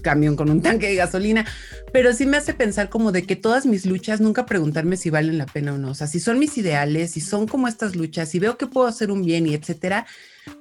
camión 0.00 0.36
con 0.36 0.50
un 0.50 0.62
tanque 0.62 0.88
de 0.88 0.96
gasolina, 0.96 1.46
pero 1.92 2.12
sí 2.12 2.26
me 2.26 2.36
hace 2.36 2.54
pensar 2.54 2.88
como 2.88 3.12
de 3.12 3.24
que 3.24 3.36
todas 3.36 3.66
mis 3.66 3.86
luchas, 3.86 4.20
nunca 4.20 4.46
preguntarme 4.46 4.96
si 4.96 5.10
valen 5.10 5.38
la 5.38 5.46
pena 5.46 5.74
o 5.74 5.78
no, 5.78 5.90
o 5.90 5.94
sea, 5.94 6.06
si 6.06 6.20
son 6.20 6.38
mis 6.38 6.56
ideales, 6.58 7.12
si 7.12 7.20
son 7.20 7.46
como 7.46 7.68
estas 7.68 7.96
luchas, 7.96 8.28
si 8.28 8.38
veo 8.38 8.56
que 8.56 8.66
puedo 8.66 8.86
hacer 8.86 9.10
un 9.10 9.22
bien 9.22 9.46
y 9.46 9.54
etcétera, 9.54 10.06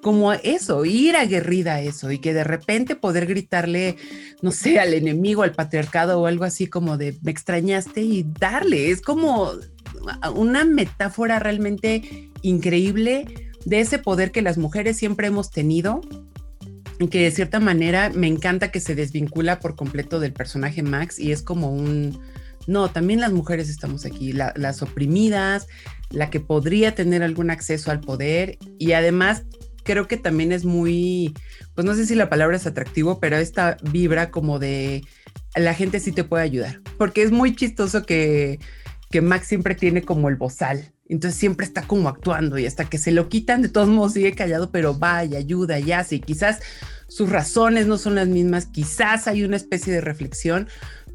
como 0.01 0.33
eso, 0.33 0.85
ir 0.85 1.15
aguerrida 1.15 1.75
a 1.75 1.81
eso 1.81 2.11
y 2.11 2.19
que 2.19 2.33
de 2.33 2.43
repente 2.43 2.95
poder 2.95 3.25
gritarle, 3.25 3.95
no 4.41 4.51
sé, 4.51 4.79
al 4.79 4.93
enemigo, 4.93 5.43
al 5.43 5.53
patriarcado 5.53 6.19
o 6.19 6.25
algo 6.25 6.43
así 6.43 6.67
como 6.67 6.97
de 6.97 7.17
me 7.21 7.31
extrañaste 7.31 8.01
y 8.01 8.25
darle, 8.39 8.91
es 8.91 9.01
como 9.01 9.51
una 10.35 10.65
metáfora 10.65 11.39
realmente 11.39 12.29
increíble 12.41 13.25
de 13.65 13.79
ese 13.79 13.99
poder 13.99 14.31
que 14.31 14.41
las 14.41 14.57
mujeres 14.57 14.97
siempre 14.97 15.27
hemos 15.27 15.51
tenido 15.51 16.01
que 17.07 17.23
de 17.23 17.31
cierta 17.31 17.59
manera 17.59 18.09
me 18.09 18.27
encanta 18.27 18.71
que 18.71 18.79
se 18.79 18.95
desvincula 18.95 19.59
por 19.59 19.75
completo 19.75 20.19
del 20.19 20.33
personaje 20.33 20.83
Max 20.83 21.17
y 21.17 21.31
es 21.31 21.41
como 21.41 21.71
un, 21.71 22.19
no, 22.67 22.89
también 22.89 23.21
las 23.21 23.31
mujeres 23.31 23.69
estamos 23.69 24.05
aquí, 24.05 24.33
las 24.33 24.81
oprimidas, 24.81 25.67
la 26.09 26.29
que 26.29 26.39
podría 26.39 26.95
tener 26.95 27.23
algún 27.23 27.49
acceso 27.49 27.91
al 27.91 28.01
poder 28.01 28.57
y 28.77 28.91
además 28.91 29.43
creo 29.83 30.07
que 30.07 30.17
también 30.17 30.51
es 30.51 30.65
muy, 30.65 31.33
pues 31.73 31.85
no 31.85 31.95
sé 31.95 32.05
si 32.05 32.15
la 32.15 32.29
palabra 32.29 32.57
es 32.57 32.67
atractivo, 32.67 33.19
pero 33.19 33.37
esta 33.37 33.77
vibra 33.81 34.29
como 34.29 34.59
de 34.59 35.03
la 35.55 35.73
gente 35.73 35.99
sí 35.99 36.11
te 36.11 36.23
puede 36.23 36.43
ayudar, 36.43 36.81
porque 36.97 37.23
es 37.23 37.31
muy 37.31 37.55
chistoso 37.55 38.05
que, 38.05 38.59
que 39.09 39.21
Max 39.21 39.47
siempre 39.47 39.73
tiene 39.73 40.03
como 40.03 40.29
el 40.29 40.35
bozal, 40.35 40.93
entonces 41.09 41.39
siempre 41.39 41.65
está 41.65 41.81
como 41.81 42.07
actuando 42.07 42.57
y 42.57 42.67
hasta 42.67 42.85
que 42.85 42.99
se 42.99 43.11
lo 43.11 43.29
quitan, 43.29 43.63
de 43.63 43.69
todos 43.69 43.89
modos 43.89 44.13
sigue 44.13 44.33
callado, 44.33 44.69
pero 44.71 44.97
va 44.97 45.25
y 45.25 45.35
ayuda 45.35 45.79
y 45.79 45.91
hace. 45.91 46.15
Y 46.15 46.19
quizás 46.19 46.59
sus 47.07 47.29
razones 47.29 47.87
no 47.87 47.97
son 47.97 48.15
las 48.15 48.27
mismas, 48.27 48.67
quizás 48.67 49.27
hay 49.27 49.43
una 49.43 49.57
especie 49.57 49.91
de 49.91 50.01
reflexión, 50.01 50.67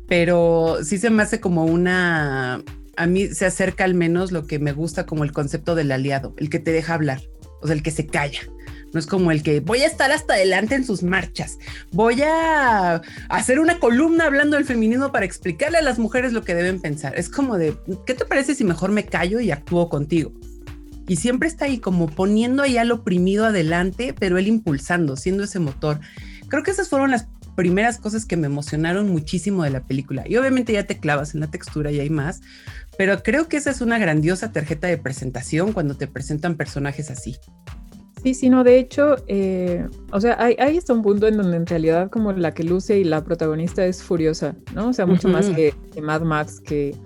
pero 0.08 0.78
sí 0.82 0.98
se 0.98 1.10
me 1.10 1.22
hace 1.22 1.40
como 1.40 1.64
una, 1.64 2.62
a 2.96 3.06
mí 3.06 3.28
se 3.28 3.46
acerca 3.46 3.84
al 3.84 3.94
menos 3.94 4.32
lo 4.32 4.46
que 4.46 4.58
me 4.58 4.72
gusta 4.72 5.06
como 5.06 5.22
el 5.22 5.32
concepto 5.32 5.76
del 5.76 5.92
aliado, 5.92 6.34
el 6.38 6.50
que 6.50 6.58
te 6.58 6.72
deja 6.72 6.94
hablar, 6.94 7.22
o 7.62 7.68
sea, 7.68 7.76
el 7.76 7.82
que 7.82 7.92
se 7.92 8.06
calla. 8.06 8.40
No 8.94 9.00
es 9.00 9.06
como 9.06 9.32
el 9.32 9.42
que 9.42 9.60
voy 9.60 9.80
a 9.80 9.86
estar 9.86 10.10
hasta 10.12 10.34
adelante 10.34 10.76
en 10.76 10.84
sus 10.84 11.02
marchas, 11.02 11.58
voy 11.90 12.22
a 12.22 13.02
hacer 13.28 13.58
una 13.58 13.80
columna 13.80 14.26
hablando 14.26 14.56
del 14.56 14.64
feminismo 14.64 15.10
para 15.12 15.26
explicarle 15.26 15.78
a 15.78 15.82
las 15.82 15.98
mujeres 15.98 16.32
lo 16.32 16.44
que 16.44 16.54
deben 16.54 16.80
pensar. 16.80 17.18
Es 17.18 17.28
como 17.28 17.58
de, 17.58 17.76
¿qué 18.06 18.14
te 18.14 18.24
parece 18.24 18.54
si 18.54 18.64
mejor 18.64 18.92
me 18.92 19.04
callo 19.04 19.40
y 19.40 19.50
actúo 19.50 19.88
contigo? 19.88 20.32
Y 21.08 21.16
siempre 21.16 21.48
está 21.48 21.66
ahí 21.66 21.78
como 21.78 22.06
poniendo 22.06 22.62
ahí 22.62 22.78
al 22.78 22.92
oprimido 22.92 23.44
adelante, 23.44 24.14
pero 24.18 24.38
él 24.38 24.46
impulsando, 24.46 25.16
siendo 25.16 25.44
ese 25.44 25.58
motor. 25.58 26.00
Creo 26.48 26.62
que 26.62 26.70
esas 26.70 26.88
fueron 26.88 27.10
las 27.10 27.26
primeras 27.56 27.98
cosas 27.98 28.24
que 28.24 28.36
me 28.36 28.46
emocionaron 28.46 29.10
muchísimo 29.10 29.64
de 29.64 29.70
la 29.70 29.84
película. 29.84 30.24
Y 30.26 30.36
obviamente 30.36 30.72
ya 30.72 30.84
te 30.84 30.98
clavas 30.98 31.34
en 31.34 31.40
la 31.40 31.50
textura 31.50 31.90
y 31.90 32.00
hay 32.00 32.10
más, 32.10 32.40
pero 32.96 33.22
creo 33.22 33.48
que 33.48 33.56
esa 33.56 33.70
es 33.70 33.80
una 33.80 33.98
grandiosa 33.98 34.52
tarjeta 34.52 34.86
de 34.86 34.98
presentación 34.98 35.72
cuando 35.72 35.96
te 35.96 36.06
presentan 36.06 36.56
personajes 36.56 37.10
así. 37.10 37.36
Sí, 38.24 38.32
sí, 38.32 38.48
no, 38.48 38.64
de 38.64 38.78
hecho, 38.78 39.16
eh, 39.26 39.86
o 40.10 40.18
sea, 40.18 40.42
hay, 40.42 40.56
hay, 40.58 40.78
hasta 40.78 40.94
un 40.94 41.02
punto 41.02 41.26
en 41.26 41.36
donde 41.36 41.58
en 41.58 41.66
realidad 41.66 42.08
como 42.08 42.32
la 42.32 42.54
que 42.54 42.64
luce 42.64 42.98
y 42.98 43.04
la 43.04 43.22
protagonista 43.22 43.84
es 43.84 44.02
furiosa, 44.02 44.56
¿no? 44.74 44.88
O 44.88 44.92
sea, 44.94 45.04
mucho 45.04 45.28
más 45.28 45.50
que, 45.50 45.74
Mad 46.02 46.22
Max, 46.22 46.58
que 46.58 46.96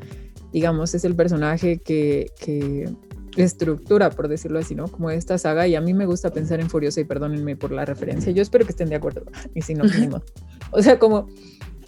digamos 0.52 0.94
es 0.94 1.04
el 1.04 1.16
personaje 1.16 1.78
que, 1.78 2.30
que 2.38 2.88
estructura, 3.34 4.10
por 4.10 4.28
decirlo 4.28 4.60
así, 4.60 4.76
¿no? 4.76 4.86
Como 4.86 5.10
esta 5.10 5.38
saga, 5.38 5.66
y 5.66 5.74
a 5.74 5.80
mí 5.80 5.92
me 5.92 6.06
gusta 6.06 6.30
pensar 6.30 6.60
en 6.60 6.70
Furiosa, 6.70 7.00
y 7.00 7.04
perdónenme 7.04 7.56
por 7.56 7.72
la 7.72 7.84
referencia, 7.84 8.30
yo 8.30 8.40
espero 8.40 8.64
que 8.64 8.70
estén 8.70 8.88
de 8.88 8.94
acuerdo, 8.94 9.24
y 9.56 9.62
si 9.62 9.74
no, 9.74 9.86
pues 9.86 10.22
O 10.70 10.80
sea, 10.82 11.00
como 11.00 11.26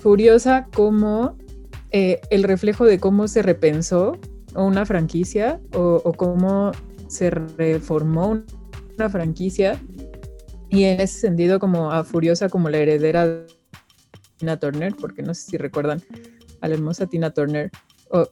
Furiosa 0.01 0.67
como 0.75 1.37
eh, 1.93 2.21
el 2.31 2.43
reflejo 2.43 2.85
de 2.85 2.99
cómo 2.99 3.29
se 3.29 3.43
repensó 3.43 4.19
una 4.57 4.85
franquicia 4.87 5.61
o, 5.73 6.03
o 6.05 6.13
cómo 6.15 6.73
se 7.07 7.31
reformó 7.31 8.43
una 9.01 9.11
franquicia, 9.11 9.81
y 10.69 10.85
en 10.85 11.01
ese 11.01 11.21
sentido 11.21 11.59
como 11.59 11.91
a 11.91 12.05
Furiosa 12.05 12.49
como 12.49 12.69
la 12.69 12.79
heredera 12.79 13.27
de 13.27 13.47
Tina 14.37 14.59
Turner, 14.59 14.95
porque 14.95 15.23
no 15.23 15.35
sé 15.35 15.51
si 15.51 15.57
recuerdan 15.57 16.03
a 16.61 16.69
la 16.69 16.75
hermosa 16.75 17.07
Tina 17.07 17.31
Turner 17.31 17.71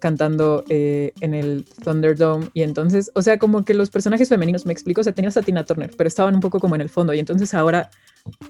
cantando 0.00 0.64
eh, 0.68 1.12
en 1.20 1.34
el 1.34 1.64
Thunderdome 1.84 2.48
y 2.52 2.62
entonces, 2.62 3.12
o 3.14 3.22
sea, 3.22 3.38
como 3.38 3.64
que 3.64 3.74
los 3.74 3.90
personajes 3.90 4.28
femeninos, 4.28 4.66
me 4.66 4.72
explico, 4.72 5.00
o 5.00 5.04
sea, 5.04 5.12
tenías 5.12 5.36
a 5.36 5.42
Tina 5.42 5.64
Turner, 5.64 5.90
pero 5.96 6.08
estaban 6.08 6.34
un 6.34 6.40
poco 6.40 6.58
como 6.58 6.74
en 6.74 6.80
el 6.80 6.88
fondo 6.88 7.14
y 7.14 7.20
entonces 7.20 7.54
ahora 7.54 7.88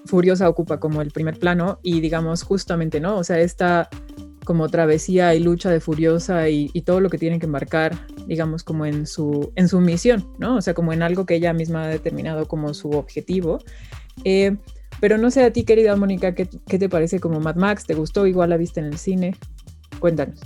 Furiosa 0.05 0.49
ocupa 0.49 0.79
como 0.79 1.01
el 1.01 1.11
primer 1.11 1.37
plano 1.37 1.79
y 1.83 2.01
digamos 2.01 2.41
justamente, 2.41 2.99
¿no? 2.99 3.17
O 3.17 3.23
sea, 3.23 3.39
esta 3.39 3.89
como 4.45 4.69
travesía 4.69 5.35
y 5.35 5.39
lucha 5.39 5.69
de 5.69 5.79
Furiosa 5.79 6.49
y, 6.49 6.69
todo 6.81 7.01
lo 7.01 7.09
que 7.09 7.17
tienen 7.17 7.39
que 7.39 7.45
embarcar, 7.45 8.07
digamos, 8.27 8.63
como 8.63 8.85
en 8.85 9.05
su, 9.05 9.51
en 9.55 9.67
su 9.67 9.79
misión, 9.79 10.27
¿no? 10.39 10.55
O 10.55 10.61
sea, 10.61 10.73
como 10.73 10.93
en 10.93 11.03
algo 11.03 11.25
que 11.25 11.35
ella 11.35 11.53
misma 11.53 11.83
ha 11.83 11.87
determinado 11.87 12.47
como 12.47 12.73
su 12.73 12.89
objetivo. 12.91 13.59
Eh, 14.23 14.57
pero 14.99 15.17
no 15.17 15.31
sé 15.31 15.43
a 15.43 15.53
ti, 15.53 15.63
querida 15.63 15.95
Mónica, 15.95 16.35
¿qué, 16.35 16.49
¿qué, 16.67 16.79
te 16.79 16.89
parece 16.89 17.19
como 17.19 17.39
Mad 17.39 17.55
Max? 17.55 17.85
¿Te 17.85 17.93
gustó? 17.93 18.25
Igual 18.27 18.49
la 18.49 18.57
viste 18.57 18.79
en 18.79 18.87
el 18.87 18.97
cine. 18.97 19.35
Cuéntanos. 19.99 20.39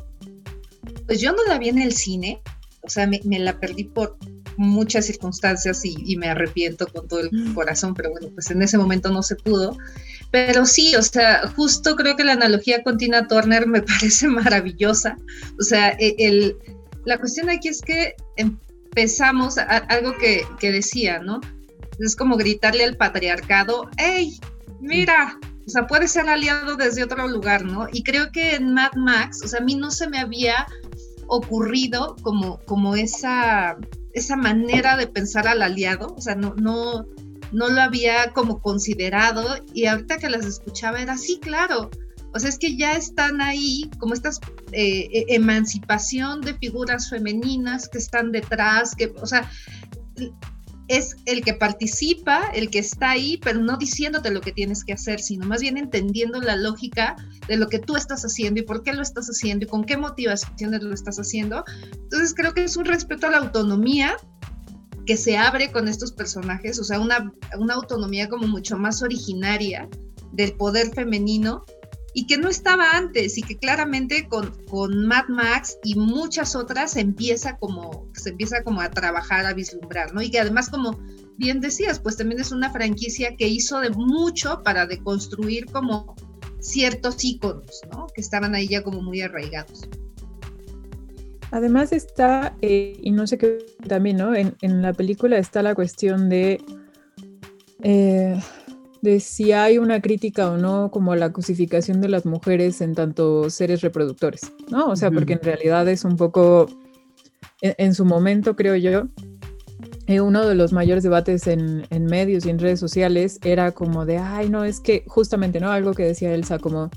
Pues 1.06 1.22
yo 1.22 1.32
no 1.32 1.44
la 1.48 1.58
vi 1.58 1.70
en 1.70 1.80
el 1.80 1.94
cine, 1.94 2.42
o 2.82 2.90
sea, 2.90 3.08
me, 3.08 3.20
la 3.24 3.60
perdí 3.60 3.86
por 3.86 4.18
muchas 4.58 5.06
circunstancias 5.06 5.84
y, 5.86 6.16
me 6.18 6.28
arrepiento 6.28 6.88
con 6.88 7.08
todo 7.08 7.22
el 7.22 7.30
mm. 7.32 7.54
corazón, 7.54 7.94
pero 7.94 8.12
bueno, 8.12 8.28
pues 8.34 8.52
en 8.52 8.62
ese 8.62 8.78
momento 8.78 9.10
no 9.10 9.24
se 9.24 9.36
pudo. 9.36 9.78
Pero 10.34 10.66
sí, 10.66 10.96
o 10.96 11.04
sea, 11.04 11.48
justo 11.56 11.96
creo 11.96 12.16
que 12.16 12.24
la 12.24 12.34
analogía 12.34 12.82
con 12.82 12.98
Tina 12.98 13.28
Turner 13.28 13.68
me 13.68 13.82
parece 14.00 14.28
maravillosa. 14.28 15.16
O 15.60 15.64
sea, 15.64 15.92
e, 16.00 16.16
el, 16.18 16.58
la 17.06 17.20
cuestión 17.20 17.52
aquí 17.52 17.68
es 17.68 17.82
que 17.82 18.16
empezamos 18.38 19.60
algo 19.60 20.18
que, 20.18 20.42
que 20.60 20.72
decía, 20.72 21.20
¿no? 21.20 21.40
Es 22.00 22.16
como 22.16 22.36
gritarle 22.36 22.84
al 22.84 22.98
patriarcado, 22.98 23.92
¡hey! 23.98 24.40
Mira, 24.82 25.38
o 25.68 25.70
sea, 25.70 25.86
puede 25.86 26.08
ser 26.08 26.28
aliado 26.28 26.78
desde 26.78 27.04
otro 27.04 27.28
lugar, 27.28 27.64
¿no? 27.64 27.88
Y 27.94 28.02
creo 28.02 28.32
que 28.32 28.56
en 28.56 28.74
Mad 28.74 28.94
Max, 28.96 29.40
o 29.44 29.48
sea, 29.48 29.60
a 29.60 29.64
mí 29.64 29.76
no 29.76 29.92
se 29.92 30.10
me 30.10 30.18
había 30.18 30.66
ocurrido 31.28 32.16
como, 32.24 32.60
como 32.66 32.96
esa, 32.96 33.78
esa 34.14 34.36
manera 34.36 34.98
de 34.98 35.06
pensar 35.06 35.48
al 35.48 35.62
aliado, 35.62 36.16
o 36.18 36.22
sea, 36.22 36.34
no, 36.34 36.56
no, 36.56 37.06
no 37.54 37.70
lo 37.70 37.82
había 37.82 38.34
como 38.34 38.62
considerado 38.62 39.58
y 39.74 39.86
ahorita 39.86 40.18
que 40.18 40.30
las 40.30 40.46
escuchaba 40.46 41.02
era 41.02 41.14
así, 41.14 41.40
claro, 41.40 41.90
o 42.34 42.40
sea, 42.40 42.50
es 42.50 42.58
que 42.58 42.76
ya 42.76 42.94
están 42.94 43.42
ahí 43.42 43.90
como 44.00 44.16
esta 44.16 44.32
eh, 44.72 45.08
e, 45.12 45.26
emancipación 45.36 46.42
de 46.42 46.56
figuras 46.56 47.10
femeninas 47.10 47.88
que 47.88 48.00
están 48.00 48.32
detrás, 48.32 48.96
que, 48.96 49.14
o 49.22 49.28
sea, 49.28 49.50
es 50.88 51.16
el 51.26 51.44
que 51.44 51.54
participa, 51.54 52.50
el 52.54 52.70
que 52.70 52.80
está 52.80 53.12
ahí, 53.12 53.38
pero 53.38 53.60
no 53.60 53.78
diciéndote 53.78 54.32
lo 54.32 54.42
que 54.42 54.52
tienes 54.52 54.84
que 54.84 54.94
hacer, 54.94 55.20
sino 55.20 55.46
más 55.46 55.62
bien 55.62 55.78
entendiendo 55.78 56.42
la 56.42 56.56
lógica 56.56 57.16
de 57.48 57.58
lo 57.58 57.68
que 57.68 57.80
tú 57.80 57.96
estás 57.96 58.24
haciendo 58.24 58.60
y 58.60 58.64
por 58.64 58.84
qué 58.84 58.94
lo 58.94 59.02
estás 59.02 59.28
haciendo 59.28 59.66
y 59.66 59.70
con 59.70 59.86
qué 59.86 59.96
motivaciones 59.96 60.82
lo 60.82 60.94
estás 60.94 61.18
haciendo. 61.18 61.64
Entonces 61.94 62.34
creo 62.36 62.54
que 62.54 62.64
es 62.64 62.76
un 62.76 62.86
respeto 62.86 63.28
a 63.28 63.32
la 63.32 63.38
autonomía 63.38 64.18
que 65.06 65.18
se 65.18 65.38
abre 65.38 65.72
con 65.72 65.88
estos 65.88 66.12
personajes, 66.12 66.80
o 66.80 66.84
sea, 66.84 67.00
una, 67.00 67.34
una 67.58 67.74
autonomía 67.76 68.30
como 68.30 68.48
mucho 68.48 68.78
más 68.78 69.02
originaria 69.02 69.90
del 70.32 70.54
poder 70.54 70.94
femenino 70.94 71.66
y 72.14 72.28
que 72.28 72.38
no 72.38 72.48
estaba 72.48 72.92
antes 72.92 73.38
y 73.38 73.42
que 73.42 73.58
claramente 73.58 74.28
con, 74.28 74.52
con 74.66 75.08
Mad 75.08 75.28
Max 75.30 75.78
y 75.84 75.96
muchas 75.96 76.56
otras 76.56 76.96
empieza 76.96 77.58
como 77.58 78.08
se 78.14 78.30
empieza 78.30 78.64
como 78.64 78.82
a 78.82 78.92
trabajar 78.92 79.46
a 79.46 79.54
vislumbrar, 79.54 80.14
¿no? 80.14 80.22
Y 80.22 80.30
que 80.30 80.40
además 80.40 80.70
como 80.70 81.00
bien 81.38 81.60
decías, 81.60 82.00
pues 82.00 82.16
también 82.16 82.40
es 82.40 82.52
una 82.52 82.72
franquicia 82.72 83.36
que 83.36 83.48
hizo 83.48 83.80
de 83.80 83.90
mucho 83.90 84.62
para 84.64 84.86
deconstruir 84.86 85.66
como 85.66 86.16
ciertos 86.60 87.24
íconos, 87.24 87.82
¿no? 87.92 88.08
Que 88.14 88.22
estaban 88.22 88.54
ahí 88.54 88.68
ya 88.68 88.84
como 88.84 89.02
muy 89.02 89.22
arraigados. 89.22 89.90
Además 91.54 91.94
está, 91.94 92.58
eh, 92.64 92.98
y 93.00 93.12
no 93.12 93.28
sé 93.28 93.38
qué 93.38 93.60
también, 93.88 94.18
¿no? 94.18 94.34
En, 94.34 94.56
en, 94.62 94.82
la 94.82 94.92
película 94.92 95.38
está 95.38 95.62
la 95.62 95.76
cuestión 95.76 96.28
de 96.28 96.60
eh, 97.84 98.40
de 99.04 99.20
si 99.20 99.52
hay 99.52 99.78
una 99.78 100.02
crítica 100.02 100.50
o 100.50 100.58
no 100.58 100.90
como 100.90 101.12
a 101.12 101.16
la 101.16 101.32
cosificación 101.32 102.02
de 102.02 102.08
las 102.08 102.26
mujeres 102.26 102.82
en 102.82 102.96
tanto 102.96 103.52
seres 103.52 103.82
reproductores, 103.82 104.52
¿no? 104.72 104.88
O 104.88 104.96
sea, 104.96 105.12
porque 105.12 105.34
en 105.34 105.42
realidad 105.42 105.88
es 105.90 106.06
un 106.06 106.16
poco, 106.16 106.68
en, 107.62 107.94
su 107.94 108.06
momento 108.06 108.56
creo 108.56 108.76
yo, 108.78 109.10
eh, 110.08 110.22
uno 110.22 110.48
de 110.48 110.56
los 110.56 110.74
mayores 110.74 111.04
debates 111.04 111.46
en, 111.46 111.86
en, 111.92 112.06
medios 112.06 112.48
y 112.48 112.50
en 112.50 112.58
redes 112.58 112.80
sociales 112.80 113.40
era 113.44 113.74
como 113.74 114.06
de, 114.08 114.18
ay, 114.18 114.50
no, 114.50 114.64
es 114.64 114.80
que 114.80 115.04
justamente, 115.06 115.60
¿no? 115.60 115.70
Algo 115.70 115.94
que 115.94 116.04
decía 116.04 116.34
Elsa, 116.34 116.58
como, 116.58 116.90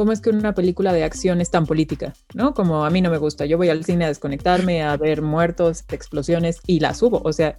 ¿cómo 0.00 0.12
es 0.12 0.22
que 0.22 0.30
una 0.30 0.54
película 0.54 0.94
de 0.94 1.04
acción 1.04 1.42
es 1.42 1.50
tan 1.50 1.66
política? 1.66 2.14
¿No? 2.32 2.54
Como 2.54 2.86
a 2.86 2.90
mí 2.90 3.02
no 3.02 3.10
me 3.10 3.18
gusta, 3.18 3.44
yo 3.44 3.58
voy 3.58 3.68
al 3.68 3.84
cine 3.84 4.06
a 4.06 4.08
desconectarme, 4.08 4.82
a 4.82 4.96
ver 4.96 5.20
muertos, 5.20 5.84
explosiones 5.92 6.60
y 6.66 6.80
las 6.80 6.96
subo, 7.00 7.20
o 7.22 7.34
sea, 7.34 7.58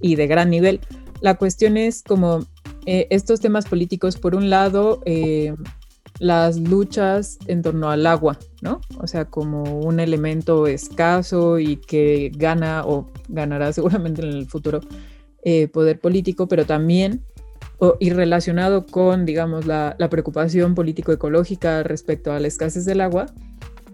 y 0.00 0.16
de 0.16 0.26
gran 0.26 0.48
nivel. 0.48 0.80
La 1.20 1.34
cuestión 1.34 1.76
es 1.76 2.02
como 2.02 2.46
eh, 2.86 3.08
estos 3.10 3.40
temas 3.40 3.66
políticos, 3.66 4.16
por 4.16 4.34
un 4.34 4.48
lado, 4.48 5.02
eh, 5.04 5.54
las 6.18 6.58
luchas 6.58 7.36
en 7.46 7.60
torno 7.60 7.90
al 7.90 8.06
agua, 8.06 8.38
¿no? 8.62 8.80
O 8.98 9.06
sea, 9.06 9.26
como 9.26 9.78
un 9.80 10.00
elemento 10.00 10.66
escaso 10.66 11.58
y 11.58 11.76
que 11.76 12.32
gana 12.34 12.86
o 12.86 13.10
ganará 13.28 13.70
seguramente 13.74 14.22
en 14.22 14.28
el 14.28 14.46
futuro 14.46 14.80
eh, 15.44 15.68
poder 15.68 16.00
político, 16.00 16.48
pero 16.48 16.64
también 16.64 17.22
y 18.00 18.10
relacionado 18.10 18.86
con, 18.86 19.26
digamos, 19.26 19.66
la, 19.66 19.96
preocupación 20.10 20.74
político-ecológica 20.74 21.82
respecto 21.82 22.32
a 22.32 22.40
la 22.40 22.48
escasez 22.48 22.84
del 22.84 23.00
agua, 23.00 23.26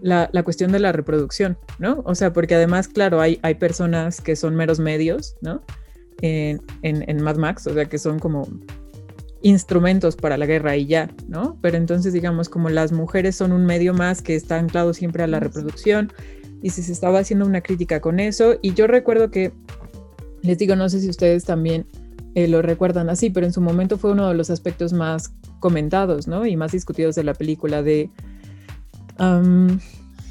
la, 0.01 0.29
cuestión 0.43 0.71
de 0.71 0.79
la 0.79 0.91
reproducción, 0.91 1.57
¿no? 1.79 2.01
O 2.05 2.15
sea, 2.15 2.33
porque 2.33 2.55
además, 2.55 2.87
claro, 2.87 3.21
hay, 3.21 3.39
hay 3.41 3.55
personas 3.55 4.21
que 4.21 4.35
son 4.35 4.55
meros 4.55 4.79
medios, 4.79 5.35
¿no? 5.41 5.61
En, 6.21 6.61
en, 6.81 7.09
en 7.09 7.21
Mad 7.21 7.37
Max, 7.37 7.67
o 7.67 7.73
sea, 7.73 7.85
que 7.85 7.97
son 7.97 8.19
como 8.19 8.47
instrumentos 9.43 10.15
para 10.15 10.37
la 10.37 10.45
guerra 10.45 10.75
y 10.77 10.87
ya, 10.87 11.09
¿no? 11.27 11.57
Pero 11.61 11.77
entonces 11.77 12.13
digamos 12.13 12.47
como 12.47 12.69
las 12.69 12.93
mujeres 12.93 13.35
son 13.35 13.51
un 13.51 13.65
medio 13.65 13.93
más 13.93 14.21
que 14.21 14.35
está 14.35 14.57
anclado 14.57 14.93
siempre 14.93 15.21
a 15.21 15.27
la 15.27 15.41
reproducción 15.41 16.11
y 16.61 16.69
si 16.69 16.81
se 16.81 16.93
estaba 16.93 17.19
haciendo 17.19 17.45
una 17.45 17.59
crítica 17.59 17.99
con 17.99 18.21
eso 18.21 18.55
y 18.61 18.73
yo 18.73 18.87
recuerdo 18.87 19.29
que, 19.29 19.51
les 20.41 20.57
digo, 20.57 20.77
no 20.77 20.87
sé 20.87 21.01
si 21.01 21.09
ustedes 21.09 21.43
también 21.43 21.85
eh, 22.35 22.47
lo 22.47 22.61
recuerdan 22.61 23.09
así, 23.09 23.29
pero 23.29 23.45
en 23.45 23.53
su 23.53 23.61
momento 23.61 23.97
fue 23.97 24.11
uno 24.11 24.27
de 24.27 24.35
los 24.35 24.49
aspectos 24.49 24.93
más 24.93 25.33
comentados, 25.59 26.27
¿no? 26.27 26.45
Y 26.45 26.55
más 26.55 26.71
discutidos 26.71 27.15
de 27.15 27.23
la 27.23 27.33
película 27.33 27.81
de 27.83 28.09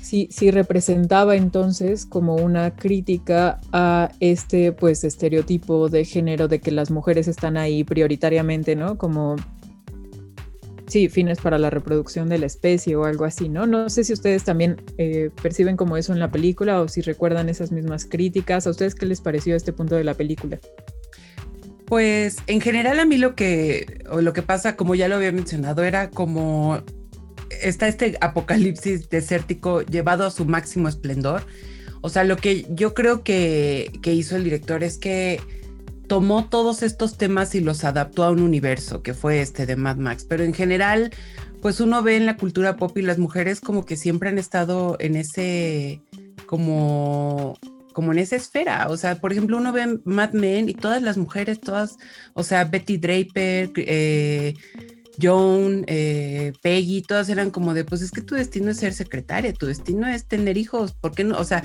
si, 0.02 0.50
representaba 0.50 1.37
entonces 1.37 2.04
como 2.04 2.37
una 2.37 2.75
crítica 2.75 3.61
a 3.73 4.11
este 4.21 4.73
pues 4.73 5.04
estereotipo 5.04 5.88
de 5.88 6.04
género 6.04 6.49
de 6.49 6.61
que 6.61 6.71
las 6.71 6.90
mujeres 6.90 7.28
están 7.28 7.56
ahí 7.56 7.82
prioritariamente, 7.82 8.76
¿no? 8.76 8.99
Como 8.99 9.37
sí, 10.87 11.09
fines 11.09 11.40
para 11.40 11.59
la 11.59 11.71
reproducción 11.71 12.28
de 12.28 12.38
la 12.38 12.47
especie 12.47 12.94
o 12.97 13.04
algo 13.04 13.25
así, 13.25 13.49
¿no? 13.49 13.66
No 13.66 13.88
sé 13.88 14.04
si 14.04 14.12
ustedes 14.12 14.44
también 14.44 14.82
eh, 14.99 15.30
perciben 15.42 15.78
como 15.78 15.97
eso 15.97 16.12
en 16.12 16.18
la 16.18 16.30
película 16.30 16.82
o 16.82 16.88
si 16.88 17.00
recuerdan 17.00 17.49
esas 17.49 17.73
mismas 17.73 18.04
críticas. 18.04 18.66
¿A 18.66 18.71
ustedes 18.71 18.94
qué 18.94 19.06
les 19.06 19.23
pareció 19.23 19.56
este 19.56 19.73
punto 19.73 19.94
de 19.94 20.04
la 20.04 20.12
película? 20.12 20.59
Pues 21.92 22.38
en 22.46 22.62
general 22.62 23.00
a 23.00 23.04
mí 23.04 23.18
lo 23.18 23.34
que, 23.34 24.02
lo 24.18 24.32
que 24.32 24.40
pasa, 24.40 24.76
como 24.76 24.94
ya 24.94 25.08
lo 25.08 25.16
había 25.16 25.30
mencionado, 25.30 25.84
era 25.84 26.08
como 26.08 26.82
está 27.50 27.87
este 27.87 28.16
apocalipsis 28.22 29.11
desértico 29.11 29.82
llevado 29.82 30.25
a 30.25 30.30
su 30.30 30.46
máximo 30.46 30.88
esplendor. 30.88 31.42
O 32.00 32.08
sea, 32.08 32.25
lo 32.25 32.38
que 32.38 32.66
yo 32.70 32.94
creo 32.94 33.22
que, 33.22 33.90
hizo 34.04 34.37
el 34.37 34.44
director 34.44 34.82
es 34.82 34.96
que 34.96 35.38
tomó 36.06 36.49
todos 36.49 36.82
estos 36.82 37.18
temas 37.18 37.54
y 37.54 37.61
los 37.61 37.84
adaptó 37.84 38.25
a 38.25 38.30
un 38.30 38.40
universo, 38.40 39.02
que 39.02 39.12
fue 39.12 39.42
este 39.42 39.66
de 39.66 39.76
Mad 39.76 39.96
Max. 39.96 40.25
Pero 40.26 40.44
en 40.44 40.54
general, 40.54 41.11
pues 41.61 41.78
uno 41.78 42.02
ve 42.02 42.16
en 42.16 42.25
la 42.25 42.38
cultura 42.38 42.76
pop 42.76 42.96
y 42.96 43.02
las 43.02 43.18
mujeres 43.18 43.61
como 43.61 43.84
que 43.84 43.99
siempre 43.99 44.30
han 44.30 44.38
estado 44.38 44.96
en 44.99 45.14
ese, 45.14 46.00
como 46.46 47.58
como 47.92 48.12
en 48.12 48.18
esa 48.18 48.37
esfera, 48.37 48.88
o 48.88 48.96
sea, 48.96 49.16
por 49.16 49.32
ejemplo, 49.32 49.56
uno 49.56 49.72
ve 49.72 50.00
Mad 50.04 50.32
Men 50.32 50.68
y 50.68 50.75
todas 50.75 51.02
las 51.02 51.16
mujeres, 51.16 51.61
todas, 51.61 51.96
o 52.34 52.42
sea, 52.42 52.64
Betty 52.64 52.96
Draper, 52.96 53.70
eh, 53.76 54.54
Joan, 55.20 55.84
eh, 55.87 56.52
Peggy, 56.62 57.02
todas 57.02 57.28
eran 57.28 57.50
como 57.50 57.75
de, 57.75 57.84
pues 57.84 58.02
es 58.02 58.11
que 58.11 58.22
tu 58.22 58.34
destino 58.34 58.70
es 58.70 58.78
ser 58.78 58.94
secretaria, 58.94 59.52
tu 59.52 59.66
destino 59.66 60.06
es 60.08 60.26
tener 60.26 60.56
hijos, 60.56 60.94
¿por 60.94 61.14
qué 61.14 61.25
no? 61.25 61.38
O 61.38 61.44
sea, 61.44 61.62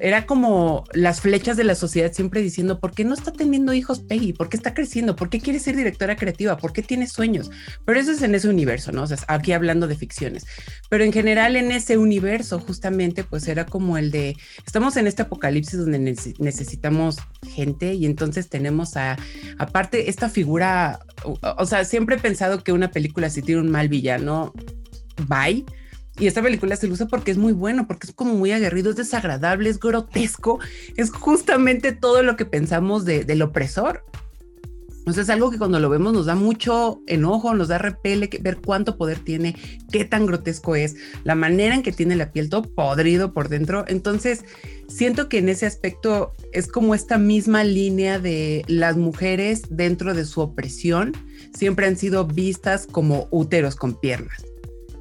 era 0.00 0.24
como 0.24 0.84
las 0.94 1.20
flechas 1.20 1.56
de 1.56 1.64
la 1.64 1.74
sociedad 1.74 2.12
siempre 2.12 2.40
diciendo, 2.40 2.80
¿por 2.80 2.92
qué 2.92 3.04
no 3.04 3.12
está 3.12 3.30
teniendo 3.30 3.74
hijos 3.74 4.00
Peggy? 4.00 4.32
¿Por 4.32 4.48
qué 4.48 4.56
está 4.56 4.72
creciendo? 4.72 5.16
¿Por 5.16 5.28
qué 5.28 5.38
quiere 5.38 5.58
ser 5.58 5.76
directora 5.76 6.16
creativa? 6.16 6.56
¿Por 6.56 6.72
qué 6.72 6.82
tiene 6.82 7.06
sueños? 7.06 7.50
Pero 7.84 8.00
eso 8.00 8.12
es 8.12 8.22
en 8.22 8.34
ese 8.34 8.48
universo, 8.48 8.90
¿no? 8.90 9.02
O 9.02 9.06
sea, 9.06 9.18
aquí 9.28 9.52
hablando 9.52 9.86
de 9.86 9.94
ficciones. 9.94 10.46
Pero 10.88 11.04
en 11.04 11.12
general 11.12 11.56
en 11.56 11.70
ese 11.70 11.98
universo 11.98 12.58
justamente 12.58 13.22
pues 13.22 13.46
era 13.48 13.66
como 13.66 13.98
el 13.98 14.10
de, 14.10 14.36
estamos 14.66 14.96
en 14.96 15.06
este 15.06 15.22
apocalipsis 15.22 15.78
donde 15.78 15.98
necesitamos 15.98 17.18
gente 17.54 17.92
y 17.92 18.06
entonces 18.06 18.48
tenemos 18.48 18.96
a, 18.96 19.18
aparte 19.58 20.08
esta 20.08 20.30
figura, 20.30 21.00
o, 21.24 21.66
sea, 21.66 21.84
siempre 21.84 22.16
he 22.16 22.18
pensado 22.18 22.64
que 22.64 22.72
una 22.72 22.90
película 22.90 23.28
si 23.28 23.42
tiene 23.42 23.60
un 23.60 23.70
mal 23.70 23.88
villano, 23.88 24.54
bye 25.28 25.64
y 26.18 26.26
esta 26.26 26.42
película 26.42 26.76
se 26.76 26.88
usa 26.88 27.06
porque 27.06 27.30
es 27.30 27.38
muy 27.38 27.52
bueno, 27.52 27.86
porque 27.86 28.06
es 28.06 28.12
como 28.12 28.34
muy 28.34 28.52
aguerrido, 28.52 28.90
es 28.90 28.96
desagradable, 28.96 29.70
es 29.70 29.80
grotesco, 29.80 30.60
es 30.96 31.10
justamente 31.10 31.92
todo 31.92 32.22
lo 32.22 32.36
que 32.36 32.44
pensamos 32.44 33.04
del 33.04 33.42
opresor. 33.42 34.04
Entonces 34.98 35.24
es 35.24 35.30
algo 35.30 35.50
que 35.50 35.58
cuando 35.58 35.80
lo 35.80 35.90
vemos 35.90 36.12
nos 36.12 36.26
da 36.26 36.36
mucho 36.36 37.00
enojo, 37.08 37.54
nos 37.54 37.66
da 37.66 37.78
repele 37.78 38.30
ver 38.40 38.58
cuánto 38.64 38.96
poder 38.96 39.18
tiene, 39.18 39.56
qué 39.90 40.04
tan 40.04 40.26
grotesco 40.26 40.76
es, 40.76 40.94
la 41.24 41.34
manera 41.34 41.74
en 41.74 41.82
que 41.82 41.90
tiene 41.90 42.14
la 42.14 42.30
piel 42.30 42.48
todo 42.48 42.62
podrido 42.62 43.32
por 43.32 43.48
dentro. 43.48 43.84
Entonces 43.88 44.44
siento 44.86 45.28
que 45.28 45.38
en 45.38 45.48
ese 45.48 45.66
aspecto 45.66 46.34
es 46.52 46.68
como 46.68 46.94
esta 46.94 47.18
misma 47.18 47.64
línea 47.64 48.20
de 48.20 48.64
las 48.68 48.96
mujeres 48.96 49.62
dentro 49.70 50.14
de 50.14 50.24
su 50.24 50.40
opresión 50.40 51.12
siempre 51.52 51.86
han 51.86 51.96
sido 51.96 52.24
vistas 52.24 52.86
como 52.86 53.26
úteros 53.32 53.74
con 53.74 53.98
piernas 53.98 54.51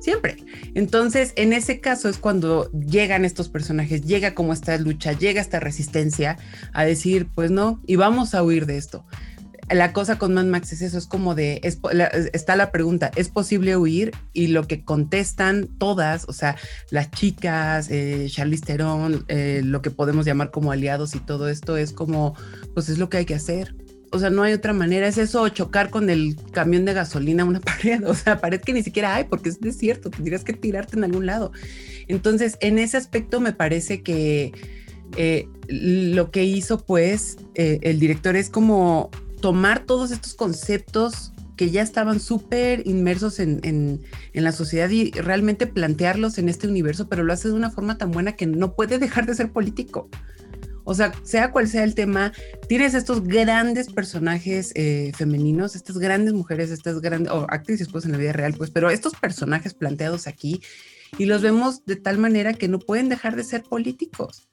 siempre. 0.02 0.38
Entonces, 0.74 1.32
en 1.38 1.54
ese 1.54 1.80
caso 1.80 2.10
es 2.10 2.18
cuando 2.18 2.70
llegan 2.72 3.24
estos 3.24 3.48
personajes, 3.48 4.02
llega 4.02 4.34
como 4.34 4.52
esta 4.52 4.78
lucha, 4.78 5.14
llega 5.14 5.40
esta 5.40 5.60
resistencia 5.60 6.38
a 6.74 6.84
decir, 6.84 7.28
pues 7.34 7.52
no, 7.52 7.82
y 7.86 7.96
vamos 7.96 8.34
a 8.34 8.44
huir 8.44 8.66
de 8.66 8.78
esto. 8.78 9.06
La 9.70 9.94
cosa 9.94 10.18
con 10.18 10.34
Mad 10.34 10.46
Max 10.46 10.74
es 10.74 10.82
eso, 10.82 10.98
es 10.98 11.08
como 11.08 11.34
de, 11.34 11.62
está 12.34 12.58
la 12.58 12.72
pregunta, 12.72 13.10
¿es 13.16 13.30
posible 13.30 13.78
huir? 13.78 14.12
Y 14.34 14.48
lo 14.48 14.68
que 14.68 14.84
contestan 14.84 15.70
todas, 15.78 16.26
o 16.28 16.34
sea, 16.34 16.58
las 16.90 17.10
chicas, 17.12 17.88
eh, 17.90 18.28
Charlize 18.30 18.66
Theron, 18.66 19.24
eh, 19.30 19.62
lo 19.64 19.82
que 19.82 19.90
podemos 19.90 20.26
llamar 20.26 20.52
como 20.52 20.74
aliados 20.74 21.16
y 21.16 21.20
todo 21.20 21.48
esto 21.48 21.78
es 21.78 21.94
como, 21.94 22.36
pues 22.74 22.90
es 22.90 22.98
lo 22.98 23.10
que 23.10 23.18
hay 23.18 23.26
que 23.26 23.36
hacer 23.36 23.74
o 24.12 24.20
sea, 24.20 24.30
no 24.30 24.44
hay 24.44 24.54
otra 24.54 24.74
manera. 24.74 25.08
Es 25.08 25.18
eso, 25.18 25.48
chocar 25.50 25.90
con 25.90 26.10
el 26.10 26.36
camión 26.52 26.86
de 26.86 26.94
gasolina 26.94 27.44
a 27.44 27.46
una 27.46 27.60
pared, 27.62 28.08
o 28.08 28.14
sea, 28.14 28.40
pared 28.40 28.62
que 28.62 28.74
ni 28.74 28.84
siquiera 28.84 29.16
hay 29.16 29.24
porque 29.26 29.50
es 29.50 29.60
desierto, 29.60 30.10
tendrías 30.10 30.44
que 30.44 30.54
tirarte 30.54 30.98
en 30.98 31.04
algún 31.04 31.26
lado. 31.26 31.52
Entonces, 32.08 32.58
en 32.60 32.80
ese 32.80 32.98
aspecto 32.98 33.40
me 33.40 33.54
parece 33.54 34.02
que 34.02 34.52
eh, 35.18 35.48
lo 35.68 36.32
que 36.32 36.44
hizo 36.44 36.86
pues 36.86 37.38
eh, 37.56 37.80
el 37.82 38.00
director 38.00 38.36
es 38.36 38.50
como 38.50 39.10
tomar 39.42 39.86
todos 39.86 40.12
estos 40.12 40.34
conceptos 40.36 41.34
que 41.58 41.70
ya 41.70 41.82
estaban 41.82 42.20
súper 42.20 42.88
inmersos 42.88 43.40
en, 43.40 43.60
en, 43.64 44.02
la 44.34 44.52
sociedad 44.52 44.90
y 44.90 45.12
realmente 45.12 45.68
plantearlos 45.68 46.38
en 46.40 46.50
este 46.50 46.68
universo, 46.68 47.08
pero 47.08 47.24
lo 47.24 47.34
hace 47.34 47.50
de 47.50 47.54
una 47.54 47.70
forma 47.70 47.98
tan 47.98 48.12
buena 48.12 48.32
que 48.32 48.48
no 48.48 48.74
puede 48.74 48.98
dejar 48.98 49.28
de 49.28 49.36
ser 49.36 49.52
político. 49.52 50.10
O 50.84 50.94
sea, 50.94 51.12
sea 51.24 51.52
cual 51.52 51.68
sea 51.68 51.84
el 51.84 51.96
tema, 51.96 52.34
tienes 52.68 52.94
estos 52.94 53.24
grandes 53.24 53.92
personajes 53.92 54.72
eh, 54.76 55.12
femeninos, 55.16 55.76
estas 55.76 55.98
grandes 55.98 56.34
mujeres, 56.34 56.72
estas 56.72 57.00
grandes, 57.02 57.32
o 57.32 57.46
actrices 57.50 57.88
pues 57.90 58.06
en 58.06 58.12
la 58.12 58.18
vida 58.18 58.34
real, 58.34 58.54
pues, 58.54 58.72
pero 58.72 58.90
estos 58.90 59.14
personajes 59.16 59.74
planteados 59.74 60.28
aquí 60.28 60.62
y 61.18 61.26
los 61.26 61.42
vemos 61.42 61.86
de 61.86 61.98
tal 61.98 62.18
manera 62.18 62.54
que 62.54 62.68
no 62.68 62.80
pueden 62.80 63.10
dejar 63.10 63.36
de 63.36 63.44
ser 63.44 63.64
políticos. 63.64 64.48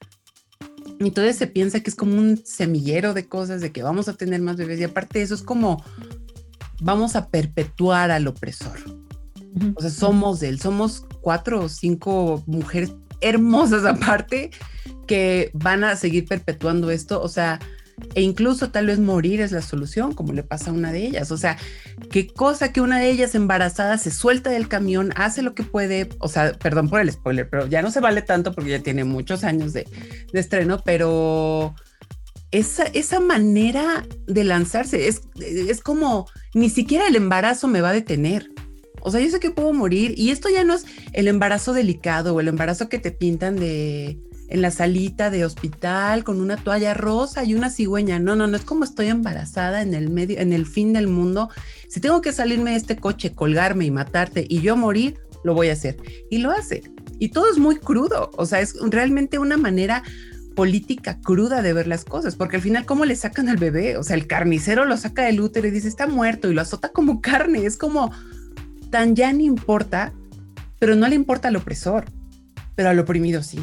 Entonces 0.99 1.37
se 1.37 1.47
piensa 1.47 1.79
que 1.79 1.89
es 1.89 1.95
como 1.95 2.17
un 2.17 2.37
semillero 2.45 3.13
de 3.13 3.27
cosas, 3.27 3.61
de 3.61 3.71
que 3.71 3.83
vamos 3.83 4.09
a 4.09 4.13
tener 4.13 4.41
más 4.41 4.57
bebés 4.57 4.79
y 4.79 4.83
aparte 4.83 5.21
eso 5.21 5.33
es 5.33 5.41
como 5.41 5.83
vamos 6.81 7.15
a 7.15 7.29
perpetuar 7.29 8.11
al 8.11 8.27
opresor. 8.27 8.77
O 9.75 9.81
sea, 9.81 9.89
somos 9.89 10.41
de 10.41 10.49
él, 10.49 10.59
somos 10.59 11.05
cuatro 11.21 11.61
o 11.61 11.69
cinco 11.69 12.43
mujeres 12.45 12.93
hermosas 13.21 13.85
aparte 13.85 14.51
que 15.09 15.49
van 15.55 15.83
a 15.83 15.95
seguir 15.95 16.27
perpetuando 16.27 16.91
esto, 16.91 17.19
o 17.19 17.29
sea, 17.29 17.59
e 18.13 18.21
incluso 18.21 18.69
tal 18.69 18.85
vez 18.85 18.99
morir 18.99 19.41
es 19.41 19.51
la 19.51 19.63
solución, 19.63 20.13
como 20.13 20.33
le 20.33 20.43
pasa 20.43 20.69
a 20.69 20.73
una 20.73 20.91
de 20.91 21.03
ellas. 21.03 21.31
O 21.31 21.37
sea, 21.37 21.57
qué 22.11 22.27
cosa 22.27 22.71
que 22.71 22.79
una 22.79 22.99
de 22.99 23.09
ellas 23.09 23.33
embarazada 23.33 23.97
se 23.97 24.11
suelta 24.11 24.51
del 24.51 24.67
camión, 24.67 25.11
hace 25.15 25.41
lo 25.41 25.55
que 25.55 25.63
puede, 25.63 26.09
o 26.19 26.27
sea, 26.27 26.53
perdón 26.53 26.89
por 26.89 27.01
el 27.01 27.11
spoiler, 27.11 27.49
pero 27.49 27.65
ya 27.65 27.81
no 27.81 27.89
se 27.89 28.01
vale 28.01 28.21
tanto 28.21 28.53
porque 28.53 28.69
ya 28.69 28.83
tiene 28.83 29.03
muchos 29.03 29.43
años 29.43 29.73
de, 29.73 29.87
estreno, 30.31 30.83
pero 30.85 31.73
esa, 32.51 32.83
esa 32.83 33.19
manera 33.19 34.05
de 34.27 34.43
lanzarse 34.43 35.07
es, 35.07 35.23
es 35.39 35.81
como, 35.81 36.27
ni 36.53 36.69
siquiera 36.69 37.07
el 37.07 37.15
embarazo 37.15 37.67
me 37.67 37.81
va 37.81 37.89
a 37.89 37.93
detener. 37.93 38.47
O 39.01 39.09
sea, 39.09 39.21
yo 39.21 39.31
sé 39.31 39.39
que 39.39 39.49
puedo 39.49 39.73
morir 39.73 40.13
y 40.17 40.29
esto 40.29 40.49
ya 40.49 40.63
no 40.63 40.75
es 40.75 40.85
el 41.13 41.27
embarazo 41.27 41.73
delicado 41.73 42.35
o 42.35 42.39
el 42.41 42.47
embarazo 42.47 42.89
que 42.89 42.99
te 42.99 43.11
pintan 43.11 43.55
de 43.55 44.19
en 44.49 44.61
la 44.61 44.71
salita 44.71 45.29
de 45.29 45.45
hospital 45.45 46.23
con 46.23 46.41
una 46.41 46.57
toalla 46.57 46.93
rosa 46.93 47.43
y 47.43 47.53
una 47.53 47.69
cigüeña. 47.69 48.19
No, 48.19 48.35
no, 48.35 48.47
no 48.47 48.57
es 48.57 48.63
como 48.63 48.83
estoy 48.83 49.07
embarazada 49.07 49.81
en 49.81 49.93
el 49.93 50.09
medio, 50.09 50.39
en 50.39 50.53
el 50.53 50.65
fin 50.65 50.93
del 50.93 51.07
mundo. 51.07 51.49
Si 51.87 51.99
tengo 51.99 52.21
que 52.21 52.33
salirme 52.33 52.71
de 52.71 52.77
este 52.77 52.97
coche, 52.97 53.33
colgarme 53.33 53.85
y 53.85 53.91
matarte 53.91 54.45
y 54.47 54.61
yo 54.61 54.75
morir, 54.75 55.19
lo 55.43 55.53
voy 55.53 55.69
a 55.69 55.73
hacer. 55.73 55.97
Y 56.29 56.39
lo 56.39 56.51
hace. 56.51 56.83
Y 57.19 57.29
todo 57.29 57.51
es 57.51 57.57
muy 57.57 57.77
crudo. 57.77 58.31
O 58.35 58.45
sea, 58.45 58.59
es 58.59 58.75
realmente 58.81 59.39
una 59.39 59.57
manera 59.57 60.03
política 60.55 61.19
cruda 61.21 61.61
de 61.61 61.71
ver 61.71 61.87
las 61.87 62.03
cosas, 62.03 62.35
porque 62.35 62.57
al 62.57 62.61
final, 62.61 62.85
¿cómo 62.85 63.05
le 63.05 63.15
sacan 63.15 63.47
al 63.47 63.55
bebé? 63.55 63.95
O 63.97 64.03
sea, 64.03 64.17
el 64.17 64.27
carnicero 64.27 64.83
lo 64.83 64.97
saca 64.97 65.23
del 65.23 65.39
útero 65.39 65.67
y 65.67 65.71
dice, 65.71 65.87
está 65.87 66.05
muerto 66.07 66.49
y 66.49 66.53
lo 66.53 66.61
azota 66.61 66.89
como 66.89 67.21
carne. 67.21 67.65
Es 67.65 67.77
como 67.77 68.11
tan 68.89 69.15
ya 69.15 69.31
no 69.31 69.41
importa, 69.41 70.11
pero 70.79 70.95
no 70.95 71.07
le 71.07 71.15
importa 71.15 71.49
al 71.49 71.55
opresor, 71.55 72.05
pero 72.75 72.89
al 72.89 72.99
oprimido 72.99 73.43
sí. 73.43 73.59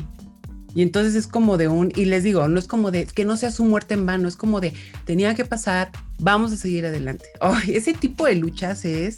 Y 0.77 0.83
entonces 0.83 1.15
es 1.15 1.27
como 1.27 1.57
de 1.57 1.69
un, 1.69 1.91
y 1.97 2.05
les 2.05 2.23
digo, 2.23 2.47
no 2.49 2.59
es 2.59 2.67
como 2.67 2.91
de 2.91 3.07
que 3.07 3.25
no 3.25 3.39
sea 3.39 3.51
su 3.51 3.65
muerte 3.65 3.95
en 3.95 4.05
vano, 4.05 4.29
es 4.29 4.37
como 4.37 4.61
de 4.61 4.75
tenía 5.07 5.35
que 5.35 5.47
pasar, 5.47 5.91
vamos 6.19 6.53
a 6.53 6.57
seguir 6.59 6.85
adelante. 6.85 7.25
ese 7.67 7.95
tipo 7.95 8.27
de 8.27 8.35
luchas 8.35 8.85
es 8.85 9.17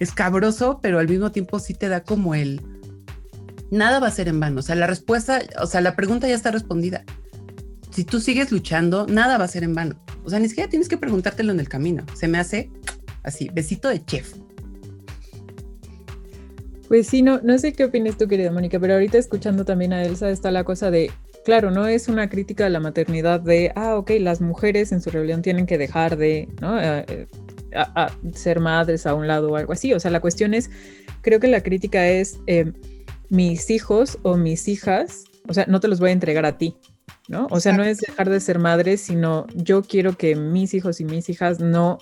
escabroso, 0.00 0.80
pero 0.82 0.98
al 0.98 1.06
mismo 1.06 1.30
tiempo 1.30 1.60
sí 1.60 1.74
te 1.74 1.88
da 1.88 2.02
como 2.02 2.34
el 2.34 2.60
nada 3.70 4.00
va 4.00 4.08
a 4.08 4.10
ser 4.10 4.26
en 4.26 4.40
vano. 4.40 4.58
O 4.58 4.62
sea, 4.62 4.74
la 4.74 4.88
respuesta, 4.88 5.40
o 5.62 5.66
sea, 5.68 5.80
la 5.80 5.94
pregunta 5.94 6.26
ya 6.26 6.34
está 6.34 6.50
respondida. 6.50 7.04
Si 7.92 8.02
tú 8.02 8.18
sigues 8.18 8.50
luchando, 8.50 9.06
nada 9.06 9.38
va 9.38 9.44
a 9.44 9.48
ser 9.48 9.62
en 9.62 9.76
vano. 9.76 9.94
O 10.24 10.30
sea, 10.30 10.40
ni 10.40 10.48
siquiera 10.48 10.68
tienes 10.68 10.88
que 10.88 10.98
preguntártelo 10.98 11.52
en 11.52 11.60
el 11.60 11.68
camino. 11.68 12.04
Se 12.14 12.26
me 12.26 12.38
hace 12.38 12.68
así, 13.22 13.48
besito 13.54 13.88
de 13.88 14.04
chef. 14.04 14.34
Pues 16.90 17.06
sí, 17.06 17.22
no, 17.22 17.38
no 17.44 17.56
sé 17.56 17.72
qué 17.72 17.84
opinas 17.84 18.18
tú, 18.18 18.26
querida 18.26 18.50
Mónica, 18.50 18.80
pero 18.80 18.94
ahorita 18.94 19.16
escuchando 19.16 19.64
también 19.64 19.92
a 19.92 20.02
Elsa 20.02 20.28
está 20.28 20.50
la 20.50 20.64
cosa 20.64 20.90
de, 20.90 21.08
claro, 21.44 21.70
no 21.70 21.86
es 21.86 22.08
una 22.08 22.28
crítica 22.28 22.66
a 22.66 22.68
la 22.68 22.80
maternidad 22.80 23.38
de, 23.38 23.70
ah, 23.76 23.94
ok, 23.94 24.10
las 24.18 24.40
mujeres 24.40 24.90
en 24.90 25.00
su 25.00 25.08
rebelión 25.10 25.40
tienen 25.40 25.66
que 25.66 25.78
dejar 25.78 26.16
de, 26.16 26.48
¿no? 26.60 26.82
Eh, 26.82 27.04
eh, 27.06 27.26
ser 28.34 28.58
madres 28.58 29.06
a 29.06 29.14
un 29.14 29.28
lado 29.28 29.52
o 29.52 29.56
algo 29.56 29.72
así. 29.72 29.94
O 29.94 30.00
sea, 30.00 30.10
la 30.10 30.18
cuestión 30.18 30.52
es, 30.52 30.68
creo 31.20 31.38
que 31.38 31.46
la 31.46 31.62
crítica 31.62 32.08
es, 32.08 32.40
eh, 32.48 32.72
mis 33.28 33.70
hijos 33.70 34.18
o 34.22 34.36
mis 34.36 34.66
hijas, 34.66 35.26
o 35.46 35.54
sea, 35.54 35.66
no 35.68 35.78
te 35.78 35.86
los 35.86 36.00
voy 36.00 36.10
a 36.10 36.14
entregar 36.14 36.44
a 36.44 36.58
ti, 36.58 36.74
¿no? 37.28 37.46
O 37.52 37.60
sea, 37.60 37.72
no 37.72 37.84
es 37.84 37.98
dejar 37.98 38.28
de 38.28 38.40
ser 38.40 38.58
madres, 38.58 39.00
sino 39.00 39.46
yo 39.54 39.82
quiero 39.82 40.16
que 40.16 40.34
mis 40.34 40.74
hijos 40.74 41.00
y 41.00 41.04
mis 41.04 41.28
hijas 41.28 41.60
no 41.60 41.98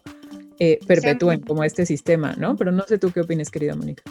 perpetúen 0.86 1.40
como 1.40 1.62
este 1.62 1.84
sistema, 1.84 2.36
¿no? 2.38 2.56
Pero 2.56 2.72
no 2.72 2.84
sé 2.84 2.96
tú 2.96 3.12
qué 3.12 3.20
opinas, 3.20 3.50
querida 3.50 3.76
Mónica. 3.76 4.02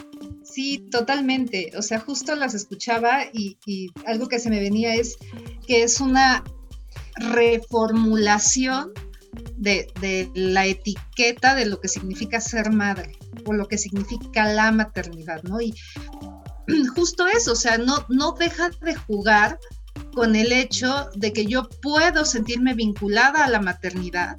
Sí, 0.58 0.88
totalmente. 0.90 1.70
O 1.78 1.82
sea, 1.82 2.00
justo 2.00 2.34
las 2.34 2.52
escuchaba 2.52 3.26
y, 3.32 3.56
algo 4.06 4.26
que 4.26 4.40
se 4.40 4.50
me 4.50 4.58
venía 4.58 4.92
es 4.96 5.16
que 5.68 5.84
es 5.84 6.00
una 6.00 6.42
reformulación 7.14 8.90
de, 9.56 10.28
la 10.34 10.66
etiqueta 10.66 11.54
de 11.54 11.66
lo 11.66 11.80
que 11.80 11.86
significa 11.86 12.40
ser 12.40 12.72
madre 12.72 13.16
o 13.44 13.52
lo 13.52 13.68
que 13.68 13.78
significa 13.78 14.52
la 14.52 14.72
maternidad, 14.72 15.44
¿no? 15.44 15.60
Y 15.60 15.72
justo 16.96 17.28
eso, 17.28 17.52
o 17.52 17.54
sea, 17.54 17.78
no, 17.78 18.04
no 18.08 18.32
deja 18.32 18.68
de 18.80 18.96
jugar 18.96 19.60
con 20.12 20.34
el 20.34 20.50
hecho 20.50 21.08
de 21.14 21.32
que 21.32 21.46
yo 21.46 21.68
puedo 21.68 22.24
sentirme 22.24 22.74
vinculada 22.74 23.44
a 23.44 23.48
la 23.48 23.60
maternidad, 23.60 24.38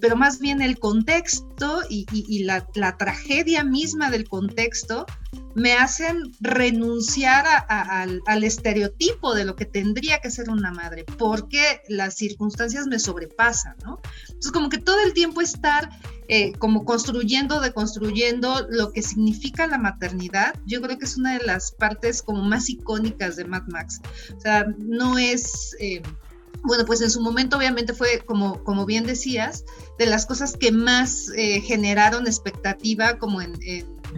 pero 0.00 0.16
más 0.16 0.38
bien 0.38 0.62
el 0.62 0.78
contexto 0.78 1.80
y, 1.88 2.44
la, 2.44 2.96
tragedia 2.96 3.64
misma 3.64 4.10
del 4.10 4.28
contexto 4.28 5.06
me 5.54 5.74
hacen 5.74 6.32
renunciar 6.40 7.44
al, 7.68 8.44
estereotipo 8.44 9.34
de 9.34 9.44
lo 9.44 9.56
que 9.56 9.66
tendría 9.66 10.20
que 10.20 10.30
ser 10.30 10.50
una 10.50 10.72
madre, 10.72 11.04
porque 11.18 11.82
las 11.88 12.16
circunstancias 12.16 12.86
me 12.86 12.98
sobrepasan, 12.98 13.76
¿no? 13.84 14.00
Entonces, 14.28 14.52
como 14.52 14.68
que 14.68 14.78
todo 14.78 15.00
el 15.04 15.12
tiempo 15.12 15.40
estar 15.40 15.90
eh, 16.28 16.52
como 16.58 16.84
construyendo, 16.84 17.60
deconstruyendo 17.60 18.66
lo 18.70 18.92
que 18.92 19.02
significa 19.02 19.66
la 19.66 19.78
maternidad, 19.78 20.54
yo 20.64 20.80
creo 20.80 20.96
que 20.98 21.04
es 21.04 21.16
una 21.16 21.36
de 21.36 21.44
las 21.44 21.72
partes 21.72 22.22
como 22.22 22.42
más 22.42 22.68
icónicas 22.70 23.36
de 23.36 23.44
Mad 23.44 23.64
Max. 23.66 24.00
O 24.36 24.40
sea, 24.40 24.66
no 24.78 25.18
es... 25.18 25.76
Eh, 25.80 26.02
bueno, 26.62 26.84
pues 26.84 27.00
en 27.00 27.10
su 27.10 27.20
momento 27.20 27.56
obviamente 27.56 27.94
fue, 27.94 28.20
como, 28.26 28.62
como 28.64 28.86
bien 28.86 29.06
decías, 29.06 29.64
de 29.98 30.06
las 30.06 30.26
cosas 30.26 30.56
que 30.56 30.72
más 30.72 31.30
eh, 31.36 31.60
generaron 31.60 32.26
expectativa 32.26 33.18
como 33.18 33.40
en, 33.40 33.54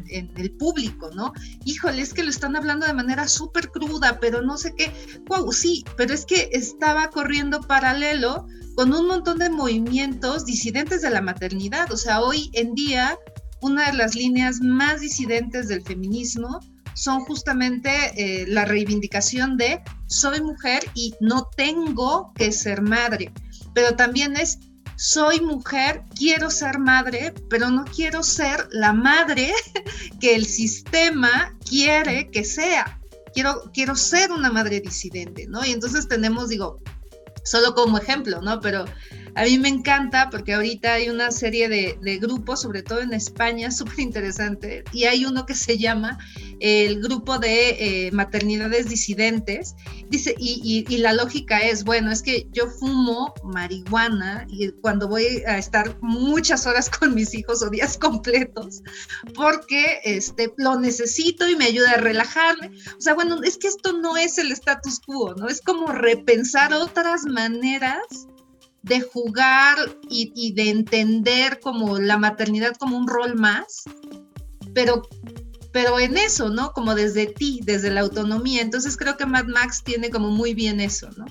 el 0.09 0.51
público, 0.53 1.11
¿no? 1.15 1.35
Híjole, 1.67 2.01
es 2.01 2.15
que 2.15 2.23
lo 2.23 2.31
están 2.31 2.57
hablando 2.57 2.87
de 2.87 2.95
manera 2.95 3.29
súper 3.29 3.71
cruda, 3.71 4.19
pero 4.21 4.41
no 4.41 4.57
sé 4.57 4.75
qué. 4.75 4.91
Wow, 5.27 5.53
sí, 5.53 5.85
pero 5.99 6.15
es 6.15 6.25
que 6.25 6.49
estaba 6.53 7.11
corriendo 7.11 7.61
paralelo 7.61 8.47
con 8.75 8.95
un 8.95 9.07
montón 9.07 9.39
de 9.39 9.51
movimientos 9.51 10.47
disidentes 10.47 11.03
de 11.03 11.11
la 11.11 11.21
maternidad. 11.21 11.93
O 11.93 11.99
sea, 11.99 12.23
hoy 12.23 12.51
en 12.55 12.75
día, 12.75 13.19
una 13.61 13.91
de 13.91 13.99
las 13.99 14.15
líneas 14.15 14.61
más 14.63 15.01
disidentes 15.01 15.69
del 15.69 15.83
feminismo 15.83 16.61
son 16.95 17.21
justamente 17.21 17.91
eh, 18.17 18.47
la 18.47 18.65
reivindicación 18.65 19.57
de 19.57 19.83
soy 20.13 20.41
mujer 20.41 20.83
y 20.95 21.15
no 21.21 21.49
tengo 21.57 22.33
que 22.35 22.53
ser 22.53 22.83
madre, 22.83 23.33
pero 23.75 23.97
también 23.97 24.37
es 24.37 24.59
soy 24.97 25.41
mujer, 25.41 26.05
quiero 26.17 26.51
ser 26.51 26.79
madre, 26.79 27.35
pero 27.51 27.71
no 27.71 27.85
quiero 27.85 28.23
ser 28.23 28.69
la 28.71 28.93
madre 28.93 29.53
que 30.21 30.35
el 30.35 30.47
sistema 30.47 31.57
quiere 31.69 32.31
que 32.31 32.45
sea. 32.45 33.01
Quiero, 33.35 33.71
quiero 33.73 33.97
ser 33.97 34.31
una 34.31 34.53
madre 34.53 34.81
disidente, 34.81 35.47
¿no? 35.49 35.65
Y 35.65 35.73
entonces 35.73 36.07
tenemos, 36.07 36.51
digo, 36.51 36.81
solo 37.45 37.75
como 37.75 37.99
ejemplo, 37.99 38.41
¿no? 38.43 38.61
Pero 38.61 38.85
a 39.35 39.45
mí 39.45 39.59
me 39.59 39.69
encanta 39.69 40.29
porque 40.31 40.53
ahorita 40.53 40.95
hay 40.95 41.09
una 41.09 41.31
serie 41.31 41.69
de, 41.69 42.19
grupos, 42.19 42.63
sobre 42.63 42.83
todo 42.83 43.01
en 43.01 43.15
España, 43.15 43.71
súper 43.71 44.01
interesante, 44.01 44.85
y 44.93 45.05
hay 45.05 45.25
uno 45.25 45.47
que 45.47 45.55
se 45.55 45.79
llama 45.79 46.19
el 46.61 47.01
grupo 47.01 47.39
de 47.39 48.07
eh, 48.07 48.13
maternidades 48.13 48.89
disidentes. 48.89 49.75
Dice, 50.09 50.35
y, 50.39 50.83
la 51.03 51.15
lógica 51.15 51.59
es, 51.59 51.85
bueno, 51.85 52.13
es 52.13 52.23
que 52.23 52.47
yo 52.53 52.69
fumo 52.69 53.35
marihuana 53.43 54.47
y 54.49 54.71
cuando 54.71 55.09
voy 55.09 55.43
a 55.47 55.59
estar 55.59 55.97
muchas 56.01 56.67
horas 56.67 56.89
con 56.91 57.15
mis 57.15 57.35
hijos 57.35 57.63
o 57.63 57.71
días 57.71 57.99
completos, 57.99 58.83
porque 59.35 60.01
este, 60.05 60.53
lo 60.59 60.79
necesito 60.79 61.49
y 61.49 61.57
me 61.57 61.65
ayuda 61.65 61.93
a 61.93 61.97
relajarme. 61.97 62.71
O 62.97 63.01
sea, 63.01 63.15
bueno, 63.15 63.43
es 63.43 63.57
que 63.57 63.69
esto 63.69 63.95
no 63.95 64.17
es 64.17 64.39
el 64.39 64.53
status 64.53 65.01
quo, 65.01 65.35
¿no? 65.35 65.49
Es 65.49 65.61
como 65.61 65.89
repensar 65.89 66.73
otras 66.75 67.25
maneras 67.25 68.29
de 68.83 69.01
jugar 69.01 69.77
y, 70.09 70.53
de 70.55 70.71
entender 70.71 71.61
como 71.61 71.99
la 71.99 72.19
maternidad 72.19 72.75
como 72.77 72.97
un 72.97 73.07
rol 73.07 73.37
más, 73.37 73.85
pero, 74.75 75.03
pero 75.73 76.01
en 76.01 76.17
eso, 76.17 76.49
¿no? 76.49 76.73
Como 76.73 76.95
desde 76.95 77.27
ti, 77.27 77.61
desde 77.65 77.91
la 77.91 78.01
autonomía. 78.01 78.61
Entonces 78.61 78.97
creo 78.97 79.17
que 79.17 79.27
Mad 79.27 79.47
Max 79.47 79.83
tiene 79.85 80.11
como 80.11 80.31
muy 80.31 80.55
bien 80.55 80.81
eso, 80.81 81.09
¿no? 81.17 81.27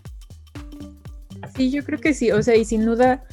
Sí, 1.56 1.70
yo 1.72 1.84
creo 1.84 2.00
que 2.00 2.14
sí, 2.14 2.32
o 2.32 2.42
sea, 2.42 2.56
y 2.56 2.64
sin 2.64 2.86
duda 2.86 3.26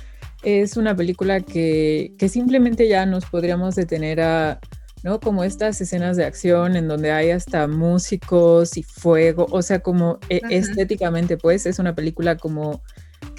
es 0.43 0.77
una 0.77 0.97
película 0.97 1.41
que, 1.41 2.15
que 2.19 2.29
simplemente 2.29 2.89
ya 2.89 3.07
nos 3.07 3.25
podríamos 3.27 3.77
detener 3.77 4.21
a, 4.21 4.61
¿no? 5.05 5.21
Como 5.21 5.45
estas 5.45 5.81
escenas 5.81 6.17
de 6.17 6.25
acción 6.25 6.75
en 6.75 6.89
donde 6.89 7.13
hay 7.13 7.31
hasta 7.31 7.69
músicos 7.69 8.77
y 8.77 8.83
fuego, 8.83 9.47
o 9.51 9.63
sea, 9.63 9.81
como 9.81 10.19
e, 10.29 10.41
estéticamente, 10.51 11.37
pues 11.37 11.67
es 11.67 11.79
una 11.79 11.95
película 11.95 12.37
como 12.37 12.83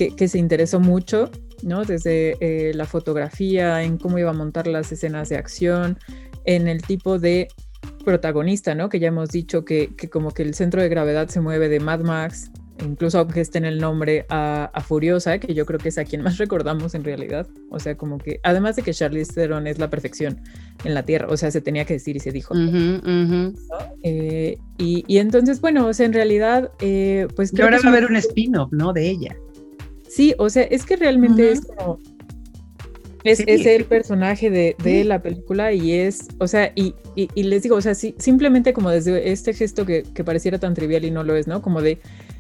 que, 0.08 0.28
se 0.28 0.38
interesó 0.38 0.80
mucho, 0.80 1.30
¿no? 1.64 1.84
Desde 1.84 2.38
eh, 2.40 2.74
la 2.74 2.86
fotografía, 2.86 3.84
en 3.84 3.98
cómo 3.98 4.18
iba 4.18 4.30
a 4.30 4.34
montar 4.34 4.68
las 4.68 4.92
escenas 4.92 5.30
de 5.30 5.38
acción, 5.38 5.98
en 6.46 6.68
el 6.68 6.82
tipo 6.82 7.20
de 7.20 7.50
protagonista, 8.06 8.76
¿no? 8.76 8.88
Que 8.90 9.00
ya 9.00 9.10
hemos 9.10 9.30
dicho 9.30 9.66
que, 9.66 9.94
como 10.12 10.32
que 10.32 10.44
el 10.44 10.54
centro 10.54 10.82
de 10.82 10.90
gravedad 10.90 11.28
se 11.28 11.42
mueve 11.42 11.68
de 11.68 11.82
Mad 11.82 12.02
Max, 12.02 12.50
incluso 12.82 13.20
aunque 13.20 13.42
esté 13.42 13.58
en 13.58 13.66
el 13.66 13.80
nombre 13.80 14.26
a, 14.30 14.72
Furiosa, 14.88 15.38
que 15.38 15.54
yo 15.54 15.66
creo 15.66 15.80
que 15.80 15.90
es 15.90 15.98
a 15.98 16.06
quien 16.06 16.22
más 16.22 16.38
recordamos 16.38 16.96
en 16.96 17.04
realidad. 17.04 17.46
O 17.70 17.80
sea, 17.80 17.98
como 17.98 18.20
que, 18.20 18.40
además 18.44 18.78
de 18.78 18.84
que 18.84 18.94
Charlize 18.94 19.34
Theron 19.34 19.68
es 19.68 19.80
la 19.80 19.90
perfección 19.90 20.42
en 20.86 20.94
la 20.94 21.04
Tierra, 21.04 21.28
o 21.30 21.36
sea, 21.36 21.52
se 21.52 21.60
tenía 21.60 21.84
que 21.84 21.96
decir 21.96 22.16
y 22.16 22.20
se 22.22 22.32
dijo. 22.32 22.56
Eh, 24.04 24.58
y, 24.78 25.18
entonces, 25.18 25.60
bueno, 25.60 25.88
o 25.88 25.94
sea, 25.94 26.06
en 26.06 26.14
realidad, 26.14 26.72
eh, 26.80 27.28
pues... 27.36 27.52
Creo 27.52 27.66
ahora 27.66 27.80
va 27.84 27.90
a 27.90 27.92
haber 27.92 28.06
un 28.06 28.16
spin-off, 28.16 28.72
¿no? 28.72 28.94
De 28.94 29.10
ella. 29.10 29.36
Sí, 30.10 30.34
o 30.40 30.50
sea, 30.50 30.64
es 30.64 30.86
que 30.86 30.96
realmente 30.96 31.52
es 31.52 31.62
como. 31.62 32.00
Es, 33.24 33.42
el 33.42 33.86
personaje 33.86 34.50
de, 34.50 35.04
la 35.04 35.22
película 35.22 35.74
y 35.74 35.94
es, 35.94 36.28
o 36.40 36.48
sea, 36.48 36.72
y, 36.74 36.96
les 37.36 37.64
digo, 37.64 37.76
o 37.76 37.82
sea, 37.82 37.94
simplemente 37.94 38.74
como 38.74 38.90
desde 38.90 39.32
este 39.32 39.54
gesto 39.54 39.86
que, 39.86 40.04
pareciera 40.26 40.58
tan 40.58 40.74
trivial 40.74 41.06
y 41.06 41.12
no 41.12 41.24
lo 41.24 41.36
es, 41.36 41.46
¿no? 41.46 41.62
Como 41.62 41.82
de 41.82 42.00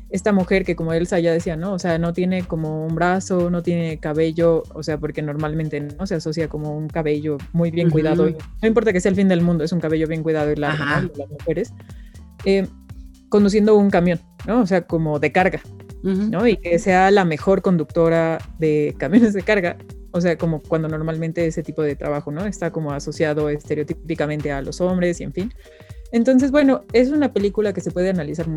esta 0.09 0.31
mujer 0.31 0.63
que 0.63 0.75
como 0.75 0.93
Elsa 0.93 1.19
ya 1.19 1.33
decía, 1.33 1.57
¿no? 1.57 1.73
O 1.73 1.79
sea, 1.79 1.99
no 1.99 2.13
tiene 2.13 2.43
como 2.43 2.85
un 2.85 2.95
brazo, 2.95 3.51
no 3.51 3.61
tiene 3.61 3.99
cabello, 3.99 4.63
o 4.73 4.81
sea, 4.81 4.97
porque 4.97 5.21
normalmente 5.21 5.81
no 5.81 6.07
se 6.07 6.15
asocia 6.15 6.47
como 6.47 6.75
un 6.75 6.87
cabello 6.87 7.37
muy 7.51 7.71
bien 7.71 7.89
cuidado. 7.89 8.29
no 8.61 8.67
importa 8.67 8.93
que 8.93 9.01
sea 9.01 9.09
el 9.09 9.15
fin 9.15 9.27
del 9.27 9.41
mundo, 9.41 9.65
es 9.65 9.73
un 9.73 9.81
cabello 9.81 10.07
bien 10.07 10.23
cuidado 10.23 10.51
y 10.51 10.55
largo, 10.55 10.85
¿no? 10.85 11.11
las 11.17 11.29
mujeres. 11.29 11.73
Eh, 12.45 12.65
conduciendo 13.27 13.75
un 13.75 13.89
camión, 13.89 14.19
¿no? 14.47 14.61
O 14.61 14.65
sea, 14.65 14.87
como 14.87 15.19
de 15.19 15.31
carga. 15.31 15.61
¿No? 16.03 16.47
Y 16.47 16.57
que 16.57 16.79
sea 16.79 17.11
la 17.11 17.25
mejor 17.25 17.61
conductora 17.61 18.37
de 18.57 18.95
camiones 18.97 19.33
de 19.33 19.41
carga, 19.41 19.77
o 20.11 20.21
sea, 20.21 20.37
como 20.37 20.61
cuando 20.61 20.87
normalmente 20.87 21.45
ese 21.45 21.63
tipo 21.63 21.81
de 21.81 21.95
trabajo, 21.95 22.31
¿no? 22.31 22.45
Está 22.45 22.71
como 22.71 22.91
asociado 22.91 23.49
estereotípicamente 23.49 24.51
a 24.51 24.61
los 24.61 24.81
hombres 24.81 25.19
y 25.21 25.23
en 25.23 25.33
fin. 25.33 25.53
Entonces, 26.11 26.51
bueno, 26.51 26.83
es 26.93 27.09
una 27.09 27.33
película 27.33 27.73
que 27.73 27.81
se 27.81 27.91
puede 27.91 28.09
analizar 28.09 28.47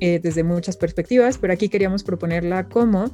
eh, 0.00 0.20
desde 0.22 0.42
muchas 0.42 0.76
perspectivas, 0.76 1.38
pero 1.38 1.52
aquí 1.52 1.68
queríamos 1.68 2.04
proponerla 2.04 2.68
como 2.68 3.10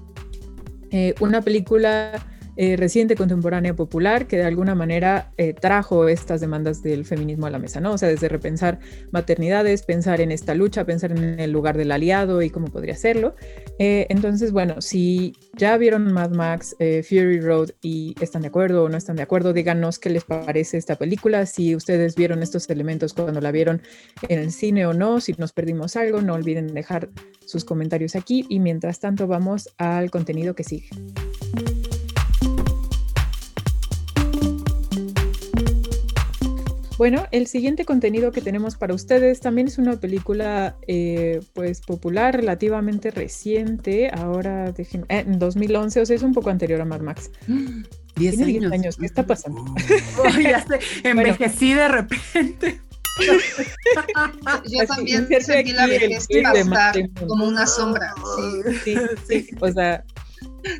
eh, 0.90 1.14
una 1.20 1.42
película 1.42 2.12
eh, 2.56 2.76
reciente, 2.76 3.16
contemporánea, 3.16 3.74
popular, 3.74 4.26
que 4.26 4.38
de 4.38 4.44
alguna 4.44 4.74
manera 4.74 5.32
eh, 5.36 5.52
trajo 5.52 6.08
estas 6.08 6.40
demandas 6.40 6.82
del 6.82 7.04
feminismo 7.04 7.46
a 7.46 7.50
la 7.50 7.58
mesa, 7.58 7.80
¿no? 7.80 7.92
O 7.92 7.98
sea, 7.98 8.08
desde 8.08 8.28
repensar 8.28 8.78
maternidades, 9.10 9.82
pensar 9.82 10.20
en 10.20 10.32
esta 10.32 10.54
lucha, 10.54 10.84
pensar 10.84 11.12
en 11.12 11.38
el 11.38 11.52
lugar 11.52 11.76
del 11.76 11.92
aliado 11.92 12.42
y 12.42 12.50
cómo 12.50 12.68
podría 12.68 12.94
hacerlo. 12.94 13.34
Eh, 13.78 14.06
entonces, 14.08 14.52
bueno, 14.52 14.80
si 14.80 15.34
ya 15.54 15.76
vieron 15.76 16.12
Mad 16.12 16.30
Max, 16.30 16.74
Fury 16.78 17.40
Road 17.40 17.70
y 17.82 18.14
están 18.20 18.42
de 18.42 18.48
acuerdo 18.48 18.84
o 18.84 18.88
no 18.88 18.96
están 18.96 19.16
de 19.16 19.22
acuerdo, 19.22 19.52
díganos 19.52 19.98
qué 19.98 20.10
les 20.10 20.24
parece 20.24 20.78
esta 20.78 20.96
película, 20.96 21.46
si 21.46 21.74
ustedes 21.76 22.16
vieron 22.16 22.42
estos 22.42 22.68
elementos 22.70 23.12
cuando 23.12 23.40
la 23.40 23.52
vieron 23.52 23.82
en 24.28 24.38
el 24.38 24.52
cine 24.52 24.86
o 24.86 24.94
no, 24.94 25.20
si 25.20 25.34
nos 25.38 25.52
perdimos 25.52 25.96
algo, 25.96 26.22
no 26.22 26.34
olviden 26.34 26.72
dejar 26.74 27.10
sus 27.44 27.64
comentarios 27.64 28.16
aquí 28.16 28.46
y 28.48 28.60
mientras 28.60 29.00
tanto 29.00 29.26
vamos 29.26 29.68
al 29.78 30.10
contenido 30.10 30.54
que 30.54 30.64
sigue. 30.64 30.88
Bueno, 36.98 37.26
el 37.30 37.46
siguiente 37.46 37.84
contenido 37.84 38.32
que 38.32 38.40
tenemos 38.40 38.76
para 38.76 38.94
ustedes 38.94 39.40
también 39.40 39.68
es 39.68 39.76
una 39.76 40.00
película 40.00 40.76
eh, 40.86 41.40
pues 41.52 41.82
popular, 41.82 42.34
relativamente 42.36 43.10
reciente, 43.10 44.10
ahora 44.10 44.72
eh, 44.76 45.04
en 45.08 45.38
2011, 45.38 46.00
o 46.00 46.06
sea, 46.06 46.16
es 46.16 46.22
un 46.22 46.32
poco 46.32 46.48
anterior 46.48 46.80
a 46.80 46.84
Mad 46.86 47.00
Max. 47.00 47.30
10 48.16 48.40
años. 48.40 48.72
años. 48.72 48.96
¿Qué 48.96 49.06
está 49.06 49.26
pasando? 49.26 49.62
Oh, 50.18 50.40
ya 50.40 50.64
sé, 50.64 50.78
envejecí 51.08 51.74
de 51.74 51.88
repente. 51.88 52.80
Yo 54.66 54.86
también 54.86 55.26
sentí 55.42 55.72
la 55.72 55.86
vejez 55.86 56.26
pasar 56.42 56.96
como 57.26 57.46
una 57.46 57.66
sombra. 57.66 58.14
Sí, 58.84 58.96
sí, 59.28 59.48
o 59.60 59.70
sea, 59.70 60.04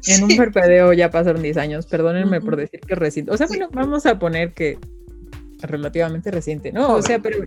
en 0.07 0.25
un 0.25 0.37
parpadeo 0.37 0.93
ya 0.93 1.11
pasaron 1.11 1.43
10 1.43 1.57
años, 1.59 1.87
perdónenme 1.87 2.41
por 2.41 2.57
decir 2.57 2.81
que 2.81 2.95
reciente. 2.95 3.33
O 3.33 3.37
sea, 3.37 3.47
bueno, 3.47 3.69
vamos 3.73 4.07
a 4.07 4.19
poner 4.19 4.53
que 4.53 4.79
relativamente 5.67 6.31
reciente, 6.31 6.73
¿no? 6.73 6.95
O 6.95 7.03
sea, 7.03 7.19
pero 7.21 7.47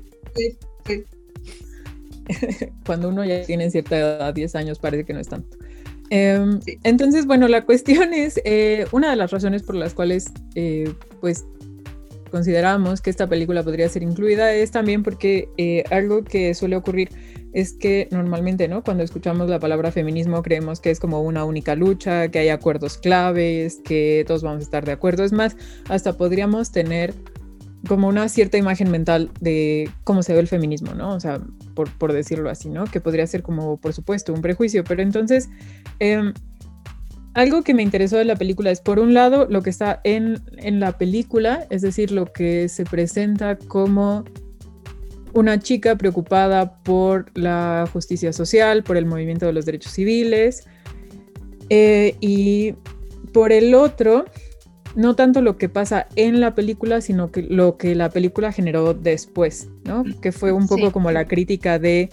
cuando 2.86 3.10
uno 3.10 3.25
ya 3.25 3.43
tiene 3.43 3.69
cierta 3.71 3.97
edad, 3.97 4.34
10 4.34 4.55
años, 4.55 4.79
parece 4.79 5.05
que 5.05 5.13
no 5.13 5.19
es 5.19 5.27
tanto. 5.27 5.58
Em, 6.10 6.60
entonces, 6.84 7.25
bueno, 7.25 7.47
la 7.47 7.65
cuestión 7.65 8.13
es, 8.13 8.41
eh, 8.43 8.86
una 8.91 9.12
de 9.12 9.15
las 9.15 9.32
razones 9.32 9.63
por 9.63 9.75
las 9.75 9.93
cuales, 9.93 10.32
eh, 10.55 10.91
pues, 11.21 11.45
consideramos 12.32 13.01
que 13.01 13.10
esta 13.10 13.27
película 13.27 13.63
podría 13.63 13.89
ser 13.89 14.03
incluida 14.03 14.53
es 14.53 14.71
también 14.71 15.03
porque 15.03 15.49
eh, 15.58 15.84
algo 15.89 16.23
que 16.23 16.53
suele 16.53 16.75
ocurrir 16.75 17.10
es 17.53 17.73
que 17.73 18.08
normalmente, 18.12 18.67
¿no? 18.67 18.84
Cuando 18.84 19.03
escuchamos 19.03 19.49
la 19.49 19.60
palabra 19.60 19.91
feminismo 19.91 20.43
creemos 20.43 20.79
que 20.79 20.91
es 20.91 20.99
como 20.99 21.21
una 21.21 21.45
única 21.45 21.75
lucha, 21.75 22.29
que 22.29 22.39
hay 22.39 22.49
acuerdos 22.49 22.97
claves, 22.97 23.82
que 23.84 24.23
todos 24.27 24.43
vamos 24.43 24.60
a 24.60 24.63
estar 24.63 24.86
de 24.86 24.91
acuerdo. 24.91 25.23
Es 25.23 25.32
más, 25.32 25.58
hasta 25.89 26.15
podríamos 26.15 26.71
tener 26.71 27.13
como 27.88 28.08
una 28.08 28.28
cierta 28.30 28.58
imagen 28.58 28.92
mental 28.92 29.32
de 29.39 29.89
cómo 30.04 30.24
se 30.24 30.34
ve 30.34 30.39
el 30.39 30.48
feminismo, 30.48 30.94
¿no? 30.94 31.13
O 31.13 31.20
sea, 31.20 31.42
por, 31.76 31.89
por 31.98 32.13
decirlo 32.13 32.50
así, 32.50 32.70
¿no? 32.70 32.86
Que 32.86 33.00
podría 33.00 33.26
ser 33.28 33.42
como, 33.42 33.78
por 33.78 33.94
supuesto, 33.94 34.34
un 34.34 34.42
prejuicio, 34.42 34.84
pero 34.84 35.02
entonces, 35.02 35.50
eh, 36.00 36.34
algo 37.34 37.63
que 37.63 37.74
me 37.74 37.84
interesó 37.84 38.18
de 38.18 38.26
la 38.26 38.36
película 38.36 38.72
es, 38.72 38.82
por 38.82 39.00
un 39.00 39.13
lado, 39.13 39.48
lo 39.50 39.62
que 39.62 39.70
está 39.70 40.02
en, 40.04 40.42
en 40.58 40.80
la 40.80 40.98
película, 40.98 41.65
es 41.70 41.82
decir, 41.82 42.12
lo 42.12 42.26
que 42.26 42.68
se 42.68 42.84
presenta 42.84 43.58
como 43.58 44.26
una 45.34 45.60
chica 45.60 45.96
preocupada 45.96 46.82
por 46.84 47.32
la 47.38 47.88
justicia 47.94 48.34
social, 48.34 48.84
por 48.84 48.98
el 48.98 49.06
movimiento 49.06 49.46
de 49.46 49.54
los 49.54 49.65
derechos 49.65 49.94
civiles, 49.94 50.68
eh, 51.70 52.15
y 52.20 52.74
por 53.32 53.52
el 53.52 53.76
otro, 53.76 54.26
no 55.00 55.16
tanto 55.16 55.42
lo 55.42 55.58
que 55.58 55.70
pasa 55.70 56.08
en 56.18 56.42
la 56.42 56.56
película, 56.56 57.00
sino 57.00 57.32
que 57.32 57.42
lo 57.44 57.78
que 57.78 57.96
la 57.96 58.10
película 58.10 58.52
generó 58.52 58.94
después, 58.94 59.70
¿no? 59.86 60.04
Que 60.22 60.34
fue 60.34 60.52
un 60.52 60.68
poco 60.68 60.88
Sí. 60.88 60.92
como 60.92 61.10
la 61.12 61.26
crítica 61.26 61.80
de, 61.80 62.10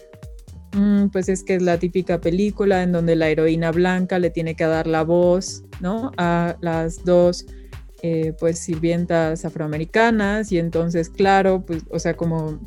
mm, 0.73 1.09
pues 1.09 1.29
es 1.29 1.43
que 1.43 1.57
es 1.57 1.63
la 1.63 1.79
típica 1.79 2.21
película 2.21 2.85
en 2.85 2.93
donde 2.93 3.17
la 3.17 3.29
heroína 3.29 3.73
blanca 3.73 4.21
le 4.21 4.31
tiene 4.31 4.55
que 4.55 4.65
dar 4.65 4.87
la 4.87 5.03
voz, 5.03 5.65
¿no? 5.81 6.13
A 6.17 6.57
las 6.61 7.05
dos, 7.05 7.47
eh, 8.03 8.35
pues, 8.39 8.61
sirvientas 8.61 9.45
afroamericanas 9.45 10.53
y 10.53 10.59
entonces, 10.61 11.09
claro, 11.11 11.65
pues, 11.67 11.83
o 11.91 11.99
sea, 11.99 12.15
como... 12.17 12.61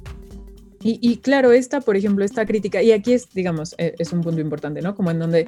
Y, 0.83 0.99
y 1.01 1.17
claro, 1.17 1.53
esta, 1.53 1.79
por 1.79 1.95
ejemplo, 1.95 2.25
esta 2.25 2.45
crítica, 2.45 2.81
y 2.81 2.91
aquí 2.91 3.13
es, 3.13 3.29
digamos, 3.33 3.73
eh, 3.77 3.95
es 3.99 4.11
un 4.11 4.19
punto 4.21 4.41
importante, 4.41 4.81
¿no? 4.81 4.95
Como 4.95 5.11
en 5.11 5.19
donde 5.19 5.47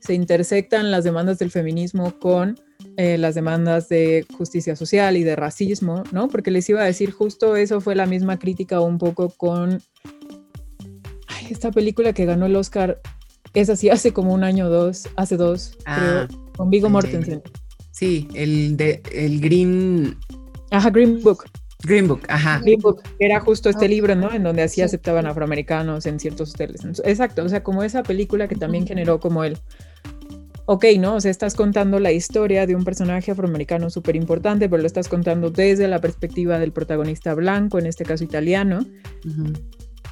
se 0.00 0.14
intersectan 0.14 0.90
las 0.90 1.04
demandas 1.04 1.38
del 1.38 1.50
feminismo 1.50 2.18
con 2.18 2.58
eh, 2.96 3.18
las 3.18 3.34
demandas 3.34 3.88
de 3.88 4.24
justicia 4.36 4.76
social 4.76 5.16
y 5.16 5.24
de 5.24 5.36
racismo, 5.36 6.04
¿no? 6.12 6.28
Porque 6.28 6.50
les 6.50 6.68
iba 6.68 6.80
a 6.82 6.84
decir, 6.84 7.10
justo 7.10 7.56
eso 7.56 7.80
fue 7.80 7.94
la 7.94 8.06
misma 8.06 8.38
crítica 8.38 8.80
un 8.80 8.98
poco 8.98 9.30
con 9.30 9.80
ay, 11.28 11.46
esta 11.50 11.70
película 11.70 12.12
que 12.12 12.24
ganó 12.24 12.46
el 12.46 12.56
Oscar, 12.56 13.00
es 13.54 13.70
así, 13.70 13.88
hace 13.90 14.12
como 14.12 14.32
un 14.34 14.44
año 14.44 14.66
o 14.66 14.70
dos, 14.70 15.08
hace 15.16 15.36
dos, 15.36 15.76
Ah, 15.84 15.96
creo, 16.28 16.40
con 16.56 16.70
Vigo 16.70 16.88
Mortensen. 16.88 17.42
Sí, 17.90 18.28
el 18.34 18.76
de 18.76 19.02
el 19.12 19.40
Green 19.40 20.16
Ajá, 20.70 20.90
Green 20.90 21.20
Book. 21.22 21.44
Green 21.84 22.08
Book, 22.08 22.22
ajá. 22.28 22.60
Green 22.62 22.80
Book, 22.80 23.02
era 23.18 23.40
justo 23.40 23.70
este 23.70 23.84
Ok. 23.86 23.90
libro, 23.90 24.14
¿no? 24.16 24.32
En 24.32 24.42
donde 24.42 24.62
así 24.62 24.76
Sí. 24.76 24.82
aceptaban 24.82 25.26
afroamericanos 25.26 26.06
en 26.06 26.18
ciertos 26.20 26.50
hoteles. 26.54 26.80
Exacto, 27.04 27.44
o 27.44 27.48
sea, 27.48 27.62
como 27.62 27.82
esa 27.82 28.02
película 28.02 28.48
que 28.48 28.56
también 28.56 28.86
generó 28.86 29.18
como 29.20 29.44
el, 29.44 29.56
ok, 30.70 30.84
¿no? 30.98 31.14
O 31.14 31.20
sea, 31.20 31.30
estás 31.30 31.54
contando 31.54 31.98
la 31.98 32.12
historia 32.12 32.66
de 32.66 32.76
un 32.76 32.84
personaje 32.84 33.30
afroamericano 33.30 33.88
súper 33.88 34.16
importante, 34.16 34.68
pero 34.68 34.82
lo 34.82 34.86
estás 34.86 35.08
contando 35.08 35.48
desde 35.48 35.88
la 35.88 35.98
perspectiva 35.98 36.58
del 36.58 36.72
protagonista 36.72 37.32
blanco, 37.32 37.78
en 37.78 37.86
este 37.86 38.04
caso 38.04 38.22
italiano. 38.22 38.80
Ujú. 39.24 39.54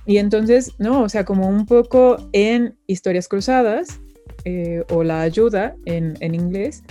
Y 0.07 0.16
entonces, 0.16 0.73
¿no? 0.79 1.03
O 1.03 1.11
sea, 1.11 1.27
como 1.27 1.47
un 1.47 1.66
poco 1.66 2.16
en 2.33 2.75
historias 2.87 3.29
cruzadas 3.29 4.01
eh, 4.47 4.83
o 4.88 5.05
la 5.05 5.21
ayuda 5.21 5.77
en, 5.85 6.16
en 6.21 6.35
inglés, 6.35 6.85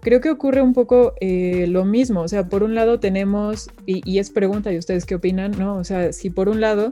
creo 0.00 0.22
que 0.22 0.30
ocurre 0.30 0.62
un 0.62 0.72
poco 0.72 1.12
eh, 1.20 1.66
lo 1.68 1.84
mismo. 1.84 2.22
O 2.22 2.28
sea, 2.28 2.48
por 2.48 2.62
un 2.62 2.74
lado 2.74 3.00
tenemos, 3.00 3.68
y, 3.84 4.00
y 4.10 4.18
es 4.18 4.30
pregunta, 4.30 4.72
¿y 4.72 4.78
ustedes 4.78 5.04
qué 5.04 5.16
opinan? 5.16 5.50
¿No? 5.58 5.76
O 5.76 5.84
sea, 5.84 6.14
si 6.14 6.30
por 6.30 6.48
un 6.48 6.62
lado 6.62 6.90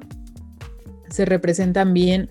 se 1.09 1.25
representan 1.25 1.95
bien, 1.95 2.29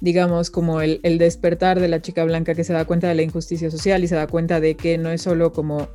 digamos, 0.00 0.50
como 0.50 0.80
el, 0.80 1.00
el 1.02 1.18
despertar 1.18 1.80
de 1.80 1.88
la 1.88 2.02
chica 2.02 2.24
blanca 2.24 2.54
que 2.54 2.64
se 2.64 2.72
da 2.72 2.84
cuenta 2.84 3.08
de 3.08 3.14
la 3.14 3.22
injusticia 3.22 3.70
social 3.70 4.04
y 4.04 4.08
se 4.08 4.14
da 4.14 4.26
cuenta 4.26 4.60
de 4.60 4.76
que 4.76 4.98
no 4.98 5.10
es 5.10 5.22
solo 5.22 5.52
como 5.52 5.88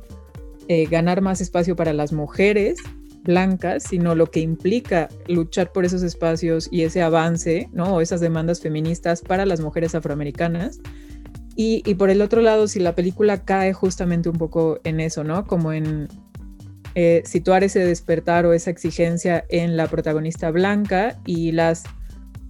eh, 0.68 0.86
ganar 0.86 1.20
más 1.20 1.40
espacio 1.40 1.76
para 1.76 1.92
las 1.92 2.12
mujeres 2.12 2.78
blancas, 3.24 3.84
sino 3.84 4.14
lo 4.14 4.30
que 4.30 4.40
implica 4.40 5.08
luchar 5.28 5.72
por 5.72 5.84
esos 5.84 6.02
espacios 6.02 6.68
y 6.70 6.82
ese 6.82 7.02
avance, 7.02 7.68
¿no? 7.72 7.96
O 7.96 8.00
esas 8.00 8.20
demandas 8.20 8.60
feministas 8.60 9.22
para 9.22 9.46
las 9.46 9.60
mujeres 9.60 9.94
afroamericanas. 9.94 10.80
Y, 11.54 11.82
y 11.86 11.94
por 11.94 12.10
el 12.10 12.22
otro 12.22 12.40
lado, 12.40 12.66
si 12.66 12.80
la 12.80 12.94
película 12.94 13.44
cae 13.44 13.72
justamente 13.72 14.28
un 14.28 14.38
poco 14.38 14.80
en 14.84 15.00
eso, 15.00 15.22
¿no? 15.22 15.46
Como 15.46 15.72
en 15.72 16.08
eh, 16.94 17.22
situar 17.24 17.64
ese 17.64 17.78
despertar 17.78 18.44
o 18.44 18.52
esa 18.52 18.70
exigencia 18.70 19.44
en 19.48 19.76
la 19.76 19.86
protagonista 19.86 20.50
blanca 20.50 21.18
y 21.24 21.52
las, 21.52 21.84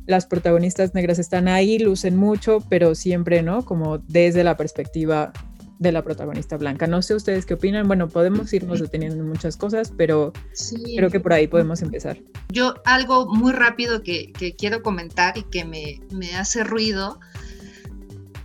las 0.06 0.26
protagonistas 0.26 0.94
negras 0.94 1.18
están 1.18 1.48
ahí, 1.48 1.78
lucen 1.78 2.16
mucho, 2.16 2.58
pero 2.68 2.94
siempre, 2.94 3.42
¿no? 3.42 3.64
Como 3.64 3.98
desde 3.98 4.44
la 4.44 4.56
perspectiva 4.56 5.32
de 5.78 5.90
la 5.90 6.02
protagonista 6.02 6.56
blanca. 6.56 6.86
No 6.86 7.02
sé 7.02 7.14
ustedes 7.14 7.44
qué 7.44 7.54
opinan. 7.54 7.88
Bueno, 7.88 8.08
podemos 8.08 8.52
irnos 8.52 8.80
deteniendo 8.80 9.16
en 9.16 9.28
muchas 9.28 9.56
cosas, 9.56 9.92
pero 9.96 10.32
Sí. 10.52 10.76
creo 10.96 11.10
que 11.10 11.18
por 11.18 11.32
ahí 11.32 11.48
podemos 11.48 11.82
empezar. 11.82 12.18
Yo 12.50 12.74
algo 12.84 13.26
muy 13.34 13.52
rápido 13.52 14.02
que, 14.04 14.32
que 14.32 14.54
quiero 14.54 14.82
comentar 14.82 15.36
y 15.38 15.42
que 15.42 15.64
me, 15.64 16.00
me 16.12 16.36
hace 16.36 16.62
ruido, 16.62 17.18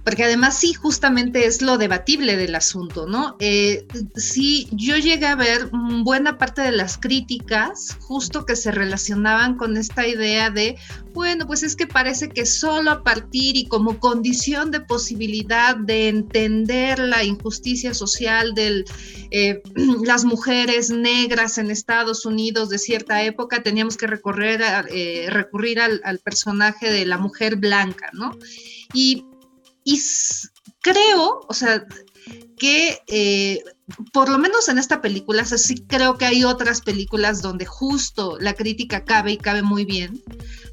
porque 0.08 0.24
además 0.24 0.58
sí, 0.58 0.74
justamente 0.74 1.48
es 1.48 1.62
lo 1.62 1.78
debatible 1.78 2.38
del 2.38 2.56
asunto, 2.56 3.08
¿no? 3.08 3.36
Eh, 3.41 3.86
sí, 4.15 4.70
yo 4.72 4.96
llegué 4.96 5.26
a 5.26 5.36
ver 5.36 5.70
buena 6.06 6.38
parte 6.38 6.62
de 6.62 6.72
las 6.72 6.98
críticas 6.98 7.98
justo 8.00 8.46
que 8.46 8.56
se 8.56 8.72
relacionaban 8.72 9.58
con 9.58 9.76
esta 9.76 10.08
idea 10.08 10.50
de, 10.50 10.78
bueno, 11.13 11.46
pues 11.46 11.62
es 11.62 11.76
que 11.76 11.88
parece 11.88 12.30
que 12.30 12.46
solo 12.46 12.91
a 12.91 13.04
partir 13.04 13.58
y 13.58 13.67
como 13.67 14.00
condición 14.00 14.72
de 14.72 14.80
posibilidad 14.80 15.76
de 15.76 16.08
entender 16.08 17.00
la 17.00 17.26
injusticia 17.26 17.93
social 17.93 18.54
de 18.54 18.86
eh, 19.32 19.62
las 20.06 20.24
mujeres 20.24 20.89
negras 20.89 21.58
en 21.58 21.70
Estados 21.70 22.26
Unidos 22.26 22.70
de 22.70 22.78
cierta 22.78 23.24
época, 23.24 23.62
teníamos 23.62 23.98
que 23.98 24.08
recorrer 24.08 24.62
eh, 24.89 25.28
recurrir 25.30 25.82
al, 25.82 26.00
al 26.06 26.20
personaje 26.20 26.89
de 26.89 27.06
la 27.06 27.17
mujer 27.17 27.58
blanca, 27.58 28.10
¿no? 28.13 28.38
Y 28.93 29.26
y 29.88 30.02
creo, 30.82 31.45
o 31.47 31.54
sea, 31.54 31.86
que 32.58 33.00
eh, 33.08 33.63
por 34.12 34.28
lo 34.28 34.38
menos 34.38 34.67
en 34.67 34.78
esta 34.78 35.02
película, 35.02 35.43
o 35.43 35.45
sea, 35.45 35.58
sí 35.58 35.86
creo 35.88 36.17
que 36.17 36.26
hay 36.26 36.43
otras 36.43 36.82
películas 36.82 37.41
donde 37.41 37.65
justo 37.65 38.38
la 38.41 38.54
crítica 38.54 39.06
cabe 39.06 39.32
y 39.32 39.38
cabe 39.38 39.62
muy 39.62 39.86
bien, 39.86 40.21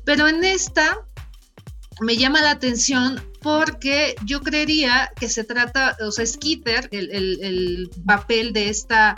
pero 0.04 0.26
en 0.26 0.42
esta 0.42 1.06
me 2.00 2.16
llama 2.16 2.42
la 2.42 2.50
atención 2.50 3.22
porque 3.40 4.16
yo 4.24 4.40
creería 4.40 5.12
que 5.14 5.28
se 5.28 5.44
trata, 5.44 5.96
o 6.00 6.10
sea, 6.10 6.26
Skeeter, 6.26 6.88
el, 6.90 7.12
el, 7.12 7.38
el 7.40 7.90
papel 8.04 8.52
de 8.52 8.68
esta 8.68 9.14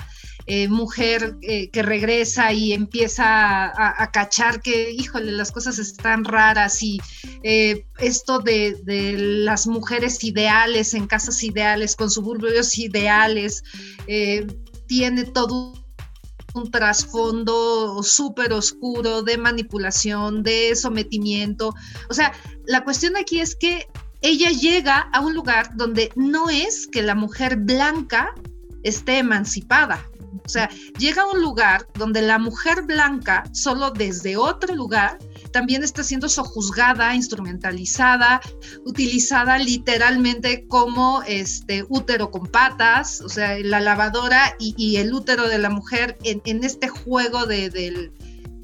eh, 0.49 0.69
mujer 0.69 1.37
eh, 1.43 1.71
que 1.71 1.83
regresa 1.83 2.53
y 2.53 2.73
empieza 2.73 3.25
a, 3.67 4.11
cachar 4.13 4.63
que, 4.63 4.93
híjole, 4.93 5.33
las 5.33 5.51
cosas 5.51 5.79
están 5.81 6.25
raras 6.25 6.85
y 6.85 7.01
eh, 7.43 7.85
esto 7.99 8.39
de, 8.39 8.77
de, 8.85 9.15
las 9.19 9.67
mujeres 9.67 10.23
ideales 10.23 10.95
en 10.95 11.09
casas 11.09 11.43
ideales, 11.43 11.97
con 11.97 12.11
suburbios 12.11 12.79
ideales, 12.79 13.65
tiene 14.87 15.25
todo 15.25 15.75
un 16.55 16.71
trasfondo 16.71 18.03
súper 18.05 18.53
oscuro 18.53 19.23
de 19.23 19.39
manipulación, 19.39 20.45
de 20.45 20.77
sometimiento. 20.77 21.75
O 22.09 22.15
sea, 22.15 22.33
la 22.67 22.85
cuestión 22.85 23.17
aquí 23.17 23.41
es 23.41 23.57
que 23.57 23.89
ella 24.23 24.51
llega 24.51 25.11
a 25.13 25.21
un 25.21 25.35
lugar 25.35 25.77
donde 25.77 26.13
no 26.15 26.49
es 26.51 26.87
que 26.87 27.03
la 27.03 27.17
mujer 27.17 27.57
blanca 27.57 28.33
esté 28.85 29.19
emancipada, 29.19 30.09
o 30.45 30.49
sea, 30.49 30.69
llega 30.99 31.23
a 31.23 31.31
un 31.31 31.41
lugar 31.41 31.87
donde 31.95 32.23
la 32.23 32.39
mujer 32.39 32.83
blanca, 32.83 33.45
solo 33.53 33.91
desde 33.91 34.37
otro 34.37 34.75
lugar, 34.75 35.19
también 35.51 35.83
está 35.83 36.03
siendo 36.03 36.29
sojuzgada, 36.29 37.15
instrumentalizada, 37.15 38.41
utilizada 38.85 39.59
literalmente 39.59 40.67
como 40.69 41.23
este 41.27 41.85
útero 41.89 42.31
con 42.31 42.47
patas, 42.47 43.21
o 43.21 43.29
sea, 43.29 43.59
la 43.61 43.81
lavadora 43.81 44.55
y, 44.59 44.97
el 44.97 45.13
útero 45.13 45.49
de 45.49 45.59
la 45.59 45.71
mujer 45.71 46.19
en, 46.25 46.65
este 46.65 46.89
juego 46.89 47.47
de, 47.47 47.71
de, 47.71 48.11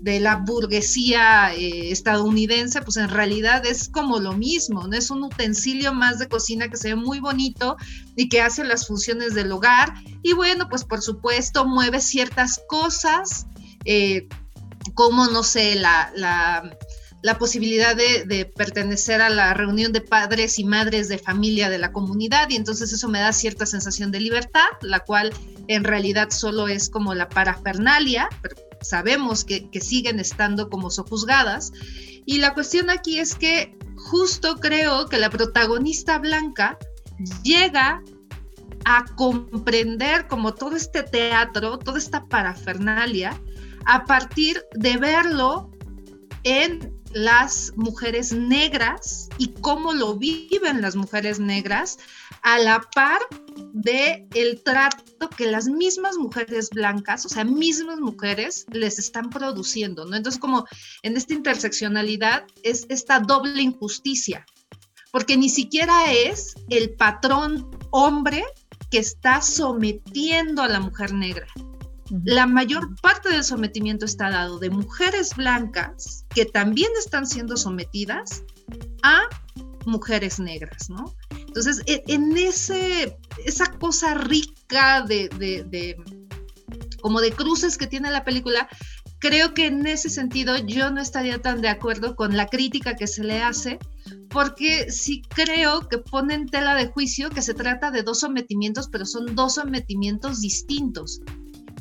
de 0.03 0.19
la 0.19 0.37
burguesía 0.37 1.55
eh, 1.55 1.93
estadounidense, 1.93 2.83
pues 2.83 2.97
en 2.97 3.09
realidad 3.09 3.65
es 3.65 3.89
como 3.89 4.19
lo 4.19 4.33
mismo, 4.33 4.89
¿no? 4.89 4.97
Es 4.97 5.11
un 5.11 5.23
utensilio 5.23 5.95
más 5.95 6.19
de 6.19 6.29
cocina 6.29 6.69
que 6.69 6.77
se 6.77 6.89
ve 6.89 6.97
muy 6.97 7.21
bonito 7.21 7.77
y 8.17 8.29
que 8.29 8.41
hace 8.41 8.65
las 8.65 8.89
funciones 8.89 9.35
del 9.35 9.53
hogar. 9.53 9.95
Y 10.23 10.33
bueno, 10.33 10.69
pues 10.69 10.83
por 10.83 11.03
supuesto 11.03 11.65
mueve 11.65 12.01
ciertas 12.01 12.61
cosas, 12.67 13.47
eh, 13.85 14.27
como, 14.95 15.29
no 15.29 15.45
sé, 15.45 15.77
la, 15.77 16.13
la, 16.17 17.39
posibilidad 17.39 17.95
de, 17.95 18.25
de, 18.25 18.45
pertenecer 18.45 19.23
a 19.23 19.31
la 19.31 19.55
reunión 19.55 19.93
de 19.93 20.01
padres 20.01 20.59
y 20.59 20.65
madres 20.65 21.09
de 21.09 21.19
familia 21.19 21.71
de 21.71 21.79
la 21.79 21.93
comunidad, 21.93 22.51
y 22.51 22.57
entonces 22.57 22.93
eso 22.93 23.09
me 23.09 23.21
da 23.21 23.33
cierta 23.33 23.67
sensación 23.67 24.11
de 24.11 24.19
libertad, 24.19 24.67
la 24.81 24.99
cual 25.01 25.33
en 25.69 25.85
realidad 25.85 26.31
solo 26.31 26.67
es 26.67 26.91
como 26.91 27.15
la 27.15 27.29
parafernalia, 27.29 28.29
pero 28.43 28.57
sabemos 28.83 29.45
que, 29.45 29.69
siguen 29.81 30.21
estando 30.21 30.69
como 30.69 30.91
sojuzgadas. 30.91 31.73
Y 32.25 32.39
la 32.39 32.55
cuestión 32.55 32.91
aquí 32.91 33.19
es 33.19 33.35
que 33.35 33.77
justo 33.97 34.57
creo 34.57 35.09
que 35.09 35.19
la 35.19 35.31
protagonista 35.31 36.19
blanca 36.19 36.79
llega 37.43 38.03
a 38.85 39.05
comprender 39.17 40.27
como 40.27 40.55
todo 40.55 40.77
este 40.77 41.03
teatro, 41.03 41.79
toda 41.79 41.99
esta 41.99 42.27
parafernalia, 42.27 43.41
a 43.85 44.05
partir 44.05 44.63
de 44.75 44.97
verlo 44.97 45.71
en 46.45 46.93
las 47.13 47.73
mujeres 47.77 48.33
negras 48.33 49.29
y 49.39 49.49
cómo 49.49 49.93
lo 49.93 50.17
viven 50.17 50.81
las 50.81 50.97
mujeres 50.97 51.39
negras 51.39 51.99
a 52.43 52.59
la 52.59 52.81
par 52.95 53.21
de 53.73 54.27
el 54.35 54.63
trato 54.63 55.31
que 55.31 55.51
las 55.51 55.67
mismas 55.67 56.17
mujeres 56.17 56.71
blancas, 56.71 57.25
o 57.25 57.29
sea, 57.29 57.45
mismas 57.45 58.01
mujeres 58.01 58.67
les 58.73 58.99
están 58.99 59.31
produciendo, 59.31 60.05
¿no? 60.05 60.17
Entonces, 60.17 60.41
como 60.41 60.67
en 61.03 61.17
esta 61.17 61.35
interseccionalidad 61.35 62.45
es 62.63 62.87
esta 62.89 63.21
doble 63.21 63.63
injusticia, 63.63 64.45
porque 65.11 65.37
ni 65.37 65.49
siquiera 65.49 66.13
es 66.13 66.55
el 66.69 66.95
patrón 66.95 67.71
hombre 67.91 68.45
que 68.91 68.99
está 68.99 69.41
sometiendo 69.41 70.63
a 70.63 70.69
la 70.69 70.81
mujer 70.81 71.15
negra. 71.15 71.47
La 72.25 72.47
mayor 72.47 72.95
parte 73.01 73.31
del 73.31 73.43
sometimiento 73.43 74.05
está 74.05 74.31
dado 74.31 74.59
de 74.59 74.69
mujeres 74.69 75.35
blancas 75.35 76.27
que 76.35 76.45
también 76.45 76.91
están 76.99 77.27
siendo 77.27 77.57
sometidas 77.57 78.43
a 79.03 79.23
mujeres 79.87 80.39
negras, 80.39 80.91
¿no? 80.91 81.15
Entonces, 81.31 81.83
e, 81.87 82.03
en 82.07 82.37
ese, 82.37 83.17
esa 83.45 83.67
cosa 83.79 84.15
rica 84.15 85.03
de, 85.03 85.97
como 87.01 87.21
de 87.21 87.33
cruces 87.33 87.77
que 87.77 87.87
tiene 87.87 88.11
la 88.11 88.25
película, 88.25 88.69
creo 89.19 89.55
que 89.55 89.67
en 89.67 89.87
ese 89.87 90.09
sentido 90.09 90.57
yo 90.59 90.91
no 90.91 91.01
estaría 91.01 91.41
tan 91.41 91.61
de 91.61 91.69
acuerdo 91.69 92.17
con 92.17 92.37
la 92.37 92.47
crítica 92.47 92.97
que 92.97 93.07
se 93.07 93.23
le 93.23 93.43
hace, 93.43 93.79
porque 94.31 94.91
sí 94.91 95.23
creo 95.29 95.89
que 95.89 95.99
pone 95.99 96.35
en 96.35 96.47
tela 96.47 96.75
de 96.75 96.87
juicio 96.87 97.31
que 97.31 97.43
se 97.43 97.55
trata 97.55 97.91
de 97.91 98.03
dos 98.03 98.21
sometimientos, 98.21 98.89
pero 98.91 99.05
son 99.05 99.35
dos 99.35 99.55
sometimientos 99.57 100.41
distintos. 100.41 101.21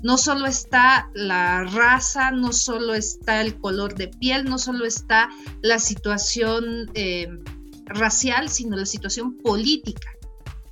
No 0.03 0.17
solo 0.17 0.47
está 0.47 1.09
la 1.13 1.63
raza, 1.63 2.31
no 2.31 2.51
solo 2.53 2.95
está 2.95 3.41
el 3.41 3.59
color 3.59 3.93
de 3.95 4.07
piel, 4.07 4.45
no 4.45 4.57
solo 4.57 4.85
está 4.85 5.29
la 5.61 5.79
situación... 5.79 6.91
Eh, 6.93 7.27
racial, 7.93 8.49
sino 8.49 8.75
la 8.75 8.85
situación 8.85 9.37
política. 9.37 10.09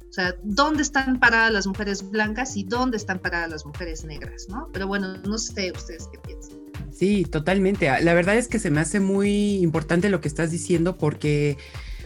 O 0.10 0.12
sea, 0.12 0.36
¿dónde 0.44 0.82
están 0.82 1.20
paradas 1.20 1.52
las 1.52 1.68
mujeres 1.68 2.10
blancas 2.10 2.58
y 2.58 2.64
dónde 2.64 2.98
están 2.98 3.20
paradas 3.20 3.50
las 3.50 3.66
mujeres 3.66 4.04
negras? 4.04 4.48
¿no? 4.50 4.68
Pero 4.74 4.88
bueno, 4.88 5.18
no 5.18 5.38
sé 5.38 5.72
ustedes 5.72 6.10
qué 6.12 6.18
piensan. 6.20 6.58
Sí, 6.92 7.26
totalmente. 7.26 7.90
La 8.02 8.14
verdad 8.14 8.36
es 8.36 8.48
que 8.48 8.60
se 8.60 8.72
me 8.72 8.82
hace 8.82 9.00
muy 9.00 9.58
importante 9.58 10.10
lo 10.10 10.22
que 10.22 10.28
estás 10.28 10.52
diciendo 10.52 10.98
porque... 10.98 11.58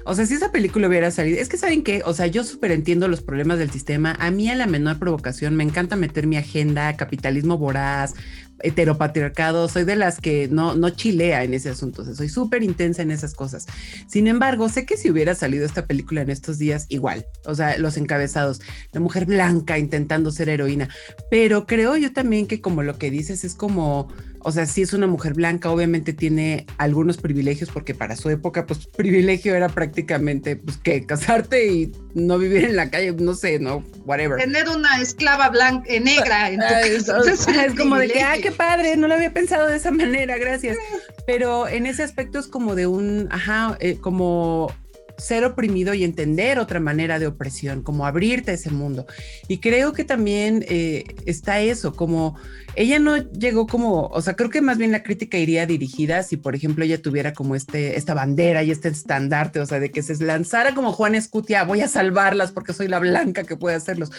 O 0.06 0.16
sea, 0.16 0.26
si 0.26 0.34
esa 0.34 0.52
película 0.52 0.90
hubiera 0.90 1.12
salido, 1.12 1.40
es 1.40 1.48
que 1.48 1.56
saben 1.56 1.82
que, 1.82 2.02
o 2.04 2.14
sea, 2.14 2.28
yo 2.28 2.44
súper 2.44 2.74
entiendo 2.74 3.08
los 3.08 3.22
problemas 3.22 3.58
del 3.58 3.72
sistema. 3.72 4.18
A 4.20 4.32
mí 4.32 4.50
a 4.50 4.56
la 4.56 4.68
menor 4.68 5.00
provocación 5.00 5.56
me 5.56 5.64
encanta 5.64 5.96
meter 5.96 6.28
mi 6.28 6.36
agenda, 6.36 6.98
capitalismo 6.98 7.58
voraz, 7.58 8.14
heteropatriarcado, 8.60 9.68
soy 9.68 9.84
de 9.84 9.96
las 9.96 10.20
que 10.20 10.48
no, 10.48 10.76
no 10.76 10.90
chilea 10.90 11.44
en 11.44 11.54
ese 11.54 11.70
asunto, 11.70 12.04
soy 12.14 12.30
súper 12.30 12.64
intensa 12.64 13.02
en 13.02 13.12
esas 13.12 13.34
cosas. 13.34 13.66
Sin 14.08 14.28
embargo, 14.28 14.70
sé 14.70 14.86
que 14.86 14.98
si 14.98 15.10
hubiera 15.10 15.36
salido 15.36 15.66
esta 15.66 15.86
película 15.86 16.22
en 16.22 16.30
estos 16.30 16.58
días, 16.58 16.86
igual, 16.90 17.26
o 17.46 17.56
sea, 17.56 17.78
los 17.78 17.98
encabezados, 17.98 18.62
la 18.92 19.00
mujer 19.00 19.26
blanca 19.26 19.78
intentando 19.78 20.32
ser 20.32 20.50
heroína, 20.50 20.90
pero 21.30 21.66
creo 21.66 21.98
yo 21.98 22.14
también 22.14 22.48
que 22.48 22.62
como 22.62 22.84
lo 22.84 22.98
que 22.98 23.12
dices 23.12 23.44
es 23.44 23.56
como 23.56 24.10
o 24.44 24.52
sea, 24.52 24.66
si 24.66 24.82
es 24.82 24.94
una 24.94 25.08
mujer 25.08 25.34
blanca, 25.34 25.70
obviamente 25.70 26.14
tiene 26.14 26.66
algunos 26.78 27.18
privilegios, 27.18 27.70
porque 27.70 27.96
para 27.96 28.16
su 28.16 28.30
época, 28.30 28.66
pues 28.66 28.88
privilegio 28.98 29.56
era 29.56 29.70
prácticamente, 29.70 30.56
pues 30.56 30.78
que 30.78 31.06
casarte 31.06 31.72
y 31.72 31.92
no 32.14 32.38
vivir 32.38 32.66
en 32.66 32.76
la 32.76 32.90
calle, 32.90 33.14
no 33.14 33.34
sé, 33.34 33.60
no, 33.60 33.84
whatever. 34.06 34.40
Tener 34.40 34.70
una 34.70 35.02
esclava 35.02 35.50
blanca, 35.50 35.86
eh, 35.88 36.00
negra 36.00 36.50
en 36.52 36.60
tu 36.60 37.14
es, 37.30 37.76
como 37.78 37.98
de 37.98 38.10
que, 38.10 38.22
ah, 38.22 38.36
qué 38.42 38.52
padre, 38.52 38.98
no 38.98 39.08
lo 39.08 39.16
había 39.16 39.34
pensado 39.34 39.68
de 39.68 39.78
esa 39.78 39.92
manera, 39.92 40.38
gracias. 40.38 40.78
Pero 41.26 41.68
en 41.68 41.86
ese 41.86 42.04
aspecto 42.04 42.40
es 42.40 42.48
como 42.48 42.76
de 42.76 42.88
un, 42.88 43.28
ajá, 43.32 43.78
eh, 43.80 43.98
como 44.00 44.72
ser 45.18 45.46
oprimido 45.46 45.94
y 45.94 46.04
entender 46.04 46.60
otra 46.60 46.80
manera 46.80 47.20
de 47.20 47.28
opresión, 47.28 47.84
como 47.84 48.06
abrirte 48.06 48.52
a 48.52 48.54
ese 48.56 48.72
mundo. 48.72 49.06
Y 49.48 49.60
creo 49.60 49.94
que 49.94 50.04
también 50.04 50.66
eh, 50.68 51.06
está 51.26 51.60
eso, 51.60 51.96
como 51.96 52.36
ella 52.76 53.00
no 53.00 53.18
llegó 53.18 53.68
como, 53.68 54.08
o 54.08 54.22
sea, 54.22 54.36
creo 54.36 54.50
que 54.50 54.62
más 54.62 54.78
bien 54.78 54.92
la 54.92 55.04
crítica 55.04 55.38
iría 55.38 55.66
dirigida 55.66 56.24
si, 56.24 56.38
por 56.38 56.56
ejemplo, 56.56 56.84
ella 56.84 57.02
tuviera 57.02 57.34
como 57.34 57.56
este, 57.56 57.98
esta 57.98 58.14
bandera 58.14 58.64
y 58.64 58.72
este 58.72 58.90
estandarte, 58.90 59.60
o 59.60 59.66
sea, 59.66 59.80
de 59.80 59.92
que 59.92 60.02
se 60.02 60.16
lanzara 60.24 60.74
como 60.74 60.92
Juan 60.92 61.16
Escutia, 61.16 61.64
voy 61.64 61.82
a 61.82 61.88
salvarlas 61.88 62.52
porque 62.52 62.74
soy 62.74 62.88
la 62.88 63.00
blanca 63.00 63.44
que 63.44 63.56
puede 63.56 63.76
hacerlos. 63.76 64.12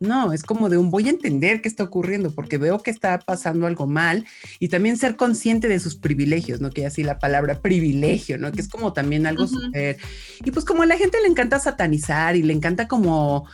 No, 0.00 0.32
es 0.32 0.44
como 0.44 0.68
de 0.68 0.78
un 0.78 0.90
voy 0.90 1.08
a 1.08 1.10
entender 1.10 1.60
qué 1.60 1.68
está 1.68 1.82
ocurriendo 1.82 2.30
porque 2.30 2.56
veo 2.56 2.80
que 2.80 2.90
está 2.90 3.18
pasando 3.18 3.66
algo 3.66 3.88
mal 3.88 4.24
y 4.60 4.68
también 4.68 4.96
ser 4.96 5.16
consciente 5.16 5.66
de 5.66 5.80
sus 5.80 5.96
privilegios, 5.96 6.60
¿no? 6.60 6.70
Que 6.70 6.86
así 6.86 7.02
la 7.02 7.18
palabra 7.18 7.60
privilegio, 7.60 8.38
¿no? 8.38 8.52
Que 8.52 8.60
es 8.60 8.68
como 8.68 8.92
también 8.92 9.26
algo 9.26 9.48
súper... 9.48 9.98
Y 10.44 10.52
pues 10.52 10.64
como 10.64 10.82
a 10.82 10.86
la 10.86 10.96
gente 10.96 11.20
le 11.20 11.26
encanta 11.26 11.58
satanizar 11.58 12.36
y 12.36 12.44
le 12.44 12.52
encanta 12.52 12.86
como 12.86 13.48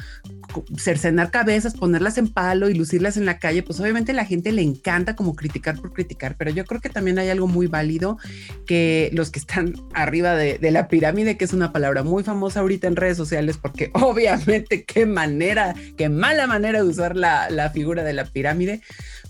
cercenar 0.77 1.31
cabezas, 1.31 1.75
ponerlas 1.75 2.19
en 2.19 2.29
palo 2.29 2.69
y 2.69 2.75
lucirlas 2.75 3.17
en 3.17 3.27
la 3.27 3.38
calle, 3.38 3.62
pues 3.62 3.81
obviamente 3.81 4.12
a 4.12 4.14
la 4.14 4.25
gente 4.25 4.53
le 4.53 4.62
encanta 4.62 5.17
como 5.17 5.35
criticar 5.35 5.81
por 5.81 5.93
criticar, 5.93 6.37
pero 6.37 6.51
yo 6.51 6.64
creo 6.64 6.81
que 6.81 6.88
también 6.88 7.19
hay 7.19 7.29
algo 7.29 7.47
muy 7.47 7.67
válido 7.67 8.19
que 8.67 9.11
los 9.12 9.31
que 9.31 9.38
están 9.38 9.75
arriba 9.95 10.35
de, 10.35 10.71
la 10.71 10.88
pirámide, 10.88 11.37
que 11.37 11.45
es 11.45 11.53
una 11.53 11.73
palabra 11.73 12.03
muy 12.03 12.25
famosa 12.25 12.61
ahorita 12.61 12.87
en 12.88 12.97
redes 12.97 13.17
sociales, 13.17 13.59
porque 13.59 13.90
obviamente 13.95 14.85
qué 14.85 15.07
manera, 15.07 15.75
qué 15.97 16.09
mal 16.09 16.37
la 16.37 16.47
manera 16.47 16.83
de 16.83 16.88
usar 16.88 17.17
la, 17.17 17.71
figura 17.73 18.05
de 18.05 18.12
la 18.12 18.25
pirámide, 18.27 18.83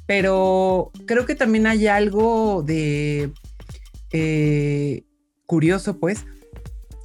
pero 0.07 0.91
creo 1.07 1.25
que 1.25 1.35
también 1.35 1.67
hay 1.67 1.87
algo 1.87 2.63
de 2.63 3.31
eh, 4.13 5.05
curioso, 5.47 5.99
pues, 5.99 6.25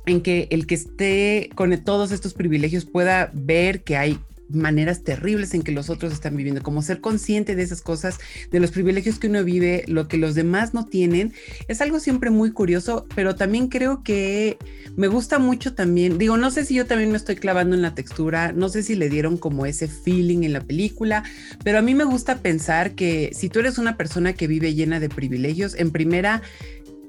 en 0.06 0.22
que 0.22 0.48
el 0.52 0.68
que 0.68 0.76
esté 0.76 1.50
con 1.56 1.76
todos 1.84 2.12
estos 2.12 2.34
privilegios 2.34 2.86
pueda 2.86 3.32
ver 3.34 3.84
que 3.84 3.98
hay 3.98 4.20
maneras 4.50 5.04
terribles 5.04 5.54
en 5.54 5.62
que 5.62 5.72
los 5.72 5.90
otros 5.90 6.12
están 6.12 6.36
viviendo, 6.36 6.62
como 6.62 6.82
ser 6.82 7.02
consciente 7.02 7.56
de 7.56 7.64
esas 7.64 7.82
cosas, 7.82 8.18
de 8.52 8.60
los 8.60 8.72
privilegios 8.72 9.20
que 9.20 9.28
uno 9.28 9.44
vive, 9.44 9.84
lo 9.88 10.08
que 10.08 10.18
los 10.18 10.36
demás 10.36 10.74
no 10.74 10.86
tienen, 10.86 11.34
es 11.68 11.82
algo 11.82 12.00
siempre 12.00 12.30
muy 12.30 12.52
curioso, 12.52 13.06
pero 13.16 13.36
también 13.36 13.68
creo 13.68 14.04
que 14.04 14.58
me 14.96 15.08
gusta 15.08 15.40
mucho 15.40 15.74
también, 15.74 16.18
digo, 16.18 16.38
no 16.38 16.52
sé 16.52 16.66
si 16.66 16.76
yo 16.76 16.86
también 16.86 17.12
me 17.12 17.18
estoy 17.18 17.36
clavando 17.36 17.76
en 17.76 17.82
la 17.82 17.96
textura, 17.96 18.52
no 18.52 18.70
sé 18.70 18.84
si 18.84 18.96
le 18.96 19.10
dieron 19.10 19.38
como 19.38 19.66
ese 19.66 19.88
feeling 19.88 20.44
en 20.44 20.54
la 20.54 20.62
película, 20.62 21.24
pero 21.64 21.80
a 21.80 21.82
mí 21.82 21.94
me 21.94 22.04
gusta 22.04 22.40
pensar 22.40 22.96
que 22.96 23.32
si 23.34 23.50
tú 23.50 23.60
eres 23.60 23.78
una 23.78 23.98
persona 23.98 24.34
que 24.34 24.48
vive 24.48 24.74
llena 24.74 25.00
de 25.00 25.10
privilegios, 25.10 25.76
en 25.76 25.92
primera, 25.92 26.42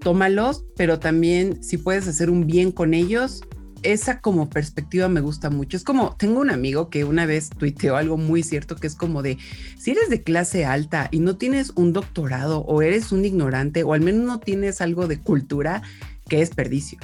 tómalos, 0.01 0.65
pero 0.77 0.99
también 0.99 1.63
si 1.63 1.77
puedes 1.79 2.09
hacer 2.09 2.31
un 2.31 2.47
bien 2.47 2.73
con 2.73 2.95
ellos, 2.95 3.43
esa 3.83 4.21
como 4.21 4.51
perspectiva 4.51 5.09
me 5.09 5.21
gusta 5.21 5.51
mucho. 5.51 5.77
Es 5.77 5.85
como, 5.85 6.17
tengo 6.17 6.41
un 6.41 6.51
amigo 6.51 6.91
que 6.91 7.05
una 7.05 7.27
vez 7.27 7.51
tuiteó 7.51 7.97
algo 7.97 8.17
muy 8.17 8.43
cierto 8.43 8.77
que 8.77 8.87
es 8.87 8.95
como 8.95 9.23
de, 9.23 9.39
si 9.79 9.93
eres 9.93 10.11
de 10.11 10.23
clase 10.23 10.65
alta 10.65 11.09
y 11.11 11.21
no 11.21 11.37
tienes 11.37 11.73
un 11.77 11.93
doctorado 11.93 12.61
o 12.61 12.83
eres 12.83 13.13
un 13.13 13.25
ignorante 13.25 13.83
o 13.83 13.93
al 13.93 14.01
menos 14.01 14.27
no 14.27 14.41
tienes 14.41 14.81
algo 14.81 15.07
de 15.07 15.21
cultura, 15.21 15.83
qué 16.29 16.39
desperdicio. 16.39 16.99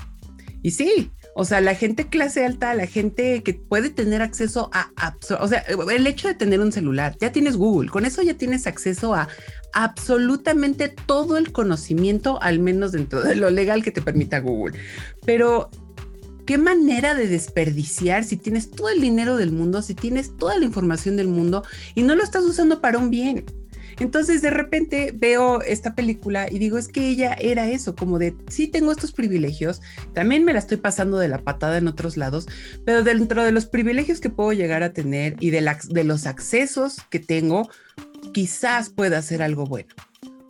Y 0.62 0.72
sí, 0.72 1.11
o 1.38 1.44
sea, 1.44 1.61
la 1.61 1.75
gente 1.75 2.09
clase 2.09 2.46
alta, 2.46 2.72
la 2.72 2.87
gente 2.87 3.42
que 3.42 3.53
puede 3.53 3.90
tener 3.90 4.22
acceso 4.22 4.70
a, 4.72 4.90
o 5.38 5.46
sea, 5.49 5.59
el 5.59 6.07
hecho 6.07 6.29
de 6.29 6.35
tener 6.35 6.61
un 6.61 6.72
celular, 6.72 7.14
ya 7.20 7.31
tienes 7.31 7.59
Google, 7.59 7.90
con 7.90 8.07
eso 8.07 8.22
ya 8.22 8.33
tienes 8.38 8.66
acceso 8.66 9.14
a 9.14 9.29
absolutamente 9.75 10.88
todo 10.88 11.37
el 11.37 11.53
conocimiento, 11.53 12.40
al 12.40 12.59
menos 12.59 12.92
dentro 12.92 13.20
de 13.20 13.37
lo 13.37 13.51
legal 13.51 13.85
que 13.85 13.90
te 13.90 14.01
permita 14.01 14.38
Google. 14.38 14.79
Pero 15.27 15.68
qué 16.46 16.57
manera 16.57 17.14
de 17.14 17.27
desperdiciar 17.27 18.25
si 18.25 18.38
tienes 18.38 18.70
todo 18.70 18.88
el 18.88 19.03
dinero 19.03 19.37
del 19.37 19.53
mundo, 19.53 19.83
si 19.83 19.94
tienes 19.94 20.38
toda 20.38 20.57
la 20.59 20.64
información 20.64 21.18
del 21.18 21.29
mundo 21.29 21.64
y 21.94 22.03
no 22.03 22.14
lo 22.14 22.25
estás 22.25 22.44
usando 22.44 22.81
para 22.81 22.96
un 22.96 23.11
bien. 23.11 23.44
Entonces 23.98 24.42
de 24.42 24.50
repente 24.50 25.12
veo 25.14 25.62
esta 25.62 25.94
película 25.94 26.48
y 26.50 26.59
digo, 26.59 26.78
es 26.78 26.88
que 26.88 27.09
ella 27.09 27.35
era 27.35 27.68
eso, 27.68 27.94
como 27.94 28.18
de, 28.18 28.35
sí 28.48 28.68
tengo 28.68 28.92
estos 28.92 29.12
privilegios, 29.12 29.80
también 30.12 30.44
me 30.44 30.52
la 30.52 30.59
estoy 30.59 30.76
pasando 30.76 31.18
de 31.18 31.28
la 31.28 31.38
patada 31.38 31.78
en 31.78 31.88
otros 31.88 32.16
lados, 32.16 32.46
pero 32.85 33.02
dentro 33.02 33.42
de 33.42 33.52
los 33.52 33.66
privilegios 33.66 34.20
que 34.20 34.30
puedo 34.30 34.52
llegar 34.52 34.82
a 34.82 34.92
tener 34.92 35.37
y 35.40 35.50
de, 35.50 35.76
de 35.88 36.04
los 36.04 36.26
accesos 36.26 36.98
que 37.11 37.20
tengo, 37.20 37.70
quizás 38.32 38.90
pueda 38.90 39.18
hacer 39.18 39.42
algo 39.42 39.66
bueno. 39.66 39.94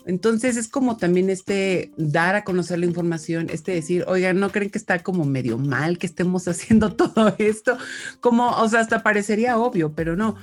Entonces 0.07 0.57
es 0.57 0.69
como 0.69 0.97
también 0.97 1.31
este 1.31 1.91
dar 1.97 2.37
a 2.37 2.45
conocer 2.45 2.79
la 2.79 2.87
información, 2.87 3.49
este 3.51 3.73
decir, 3.73 4.05
oigan, 4.07 4.39
¿no 4.39 4.51
creen 4.53 4.71
que 4.71 4.79
está 4.79 5.01
como 5.03 5.25
medio 5.25 5.59
mal 5.59 5.99
que 5.99 6.07
estemos 6.07 6.47
haciendo 6.49 6.95
todo 6.95 7.35
esto? 7.39 7.77
Como, 8.21 8.51
o 8.51 8.69
sea, 8.69 8.81
hasta 8.81 9.03
parecería 9.03 9.59
obvio, 9.59 9.93
pero 9.95 10.17
no. 10.17 10.37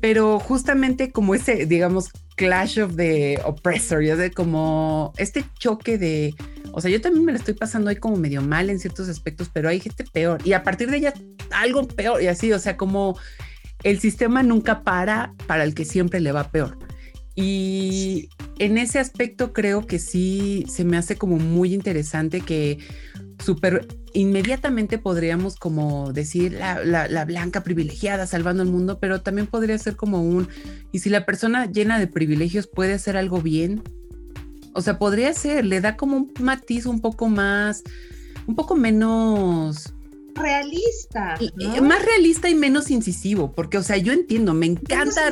Pero 0.00 0.38
justamente 0.38 1.10
como 1.12 1.34
ese, 1.34 1.66
digamos, 1.66 2.10
clash 2.36 2.80
of 2.80 2.96
the 2.96 3.40
oppressor, 3.44 4.02
ya 4.02 4.16
de 4.16 4.30
como 4.30 5.12
este 5.18 5.44
choque 5.58 5.98
de, 5.98 6.34
o 6.72 6.80
sea, 6.80 6.90
yo 6.90 7.00
también 7.00 7.24
me 7.24 7.32
la 7.32 7.38
estoy 7.38 7.54
pasando 7.54 7.90
ahí 7.90 7.96
como 7.96 8.16
medio 8.16 8.40
mal 8.40 8.70
en 8.70 8.78
ciertos 8.78 9.08
aspectos, 9.08 9.50
pero 9.52 9.68
hay 9.68 9.80
gente 9.80 10.04
peor 10.04 10.40
y 10.46 10.52
a 10.52 10.62
partir 10.62 10.90
de 10.90 10.98
ella 10.98 11.14
algo 11.50 11.86
peor 11.86 12.22
y 12.22 12.28
así, 12.28 12.52
o 12.52 12.58
sea, 12.58 12.76
como 12.76 13.18
el 13.82 13.98
sistema 13.98 14.42
nunca 14.42 14.82
para 14.82 15.34
para 15.46 15.64
el 15.64 15.74
que 15.74 15.84
siempre 15.84 16.20
le 16.20 16.32
va 16.32 16.50
peor. 16.50 16.78
Y 17.34 18.30
en 18.58 18.78
ese 18.78 18.98
aspecto 18.98 19.52
creo 19.52 19.86
que 19.86 20.00
sí 20.00 20.64
se 20.68 20.84
me 20.84 20.96
hace 20.96 21.16
como 21.16 21.38
muy 21.38 21.72
interesante 21.72 22.40
que 22.40 22.78
súper 23.38 23.86
inmediatamente 24.14 24.98
podríamos 24.98 25.56
como 25.56 26.12
decir 26.12 26.52
la, 26.52 27.08
la, 27.08 27.24
blanca 27.24 27.62
privilegiada 27.62 28.26
salvando 28.26 28.62
el 28.62 28.68
mundo, 28.68 28.98
pero 29.00 29.20
también 29.20 29.46
podría 29.46 29.78
ser 29.78 29.96
como 29.96 30.22
un, 30.22 30.48
y 30.92 31.00
si 31.00 31.10
la 31.10 31.24
persona 31.24 31.66
llena 31.66 31.98
de 31.98 32.06
privilegios 32.06 32.66
puede 32.66 32.94
hacer 32.94 33.16
algo 33.16 33.40
bien, 33.40 33.82
o 34.74 34.80
sea, 34.80 34.98
podría 34.98 35.32
ser, 35.34 35.64
le 35.64 35.80
da 35.80 35.96
como 35.96 36.16
un 36.16 36.32
matiz 36.40 36.86
un 36.86 37.00
poco 37.00 37.28
más, 37.28 37.82
un 38.46 38.54
poco 38.54 38.76
menos 38.76 39.94
realista. 40.38 41.38
Más 41.82 42.04
realista 42.04 42.48
y 42.48 42.54
menos 42.54 42.90
incisivo, 42.90 43.52
porque, 43.52 43.78
o 43.78 43.82
sea, 43.82 43.96
yo 43.96 44.12
entiendo, 44.12 44.54
me 44.54 44.66
encanta 44.66 45.30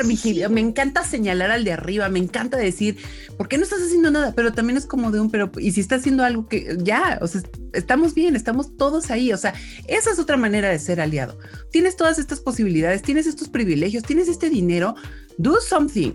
me 0.51 0.61
encanta 0.61 1.05
señalar 1.05 1.51
al 1.51 1.65
de 1.65 1.73
arriba, 1.73 2.09
me 2.09 2.19
encanta 2.19 2.57
decir, 2.57 2.99
¿por 3.37 3.49
qué 3.49 3.59
no 3.59 3.65
estás 3.65 3.81
haciendo 3.81 4.11
nada? 4.11 4.33
Pero 4.35 4.53
también 4.53 4.77
es 4.77 4.87
como 4.87 5.11
de 5.11 5.21
un, 5.21 5.31
pero, 5.31 5.51
y 5.59 5.73
si 5.73 5.81
está 5.81 5.97
haciendo 5.97 6.25
algo 6.25 6.49
que 6.49 6.77
ya, 6.83 7.19
o 7.21 7.27
sea, 7.27 7.43
estamos 7.73 8.15
bien, 8.15 8.37
estamos 8.37 8.77
todos 8.77 9.11
ahí, 9.11 9.33
o 9.33 9.37
sea, 9.37 9.55
esa 9.87 10.11
es 10.11 10.19
otra 10.19 10.37
manera 10.37 10.69
de 10.69 10.79
ser 10.79 11.01
aliado. 11.01 11.39
Tienes 11.71 11.97
todas 11.97 12.19
estas 12.19 12.41
posibilidades, 12.41 13.03
tienes 13.03 13.27
estos 13.27 13.49
privilegios, 13.49 14.03
tienes 14.03 14.29
este 14.29 14.51
dinero, 14.51 14.95
do 15.39 15.61
something. 15.61 16.13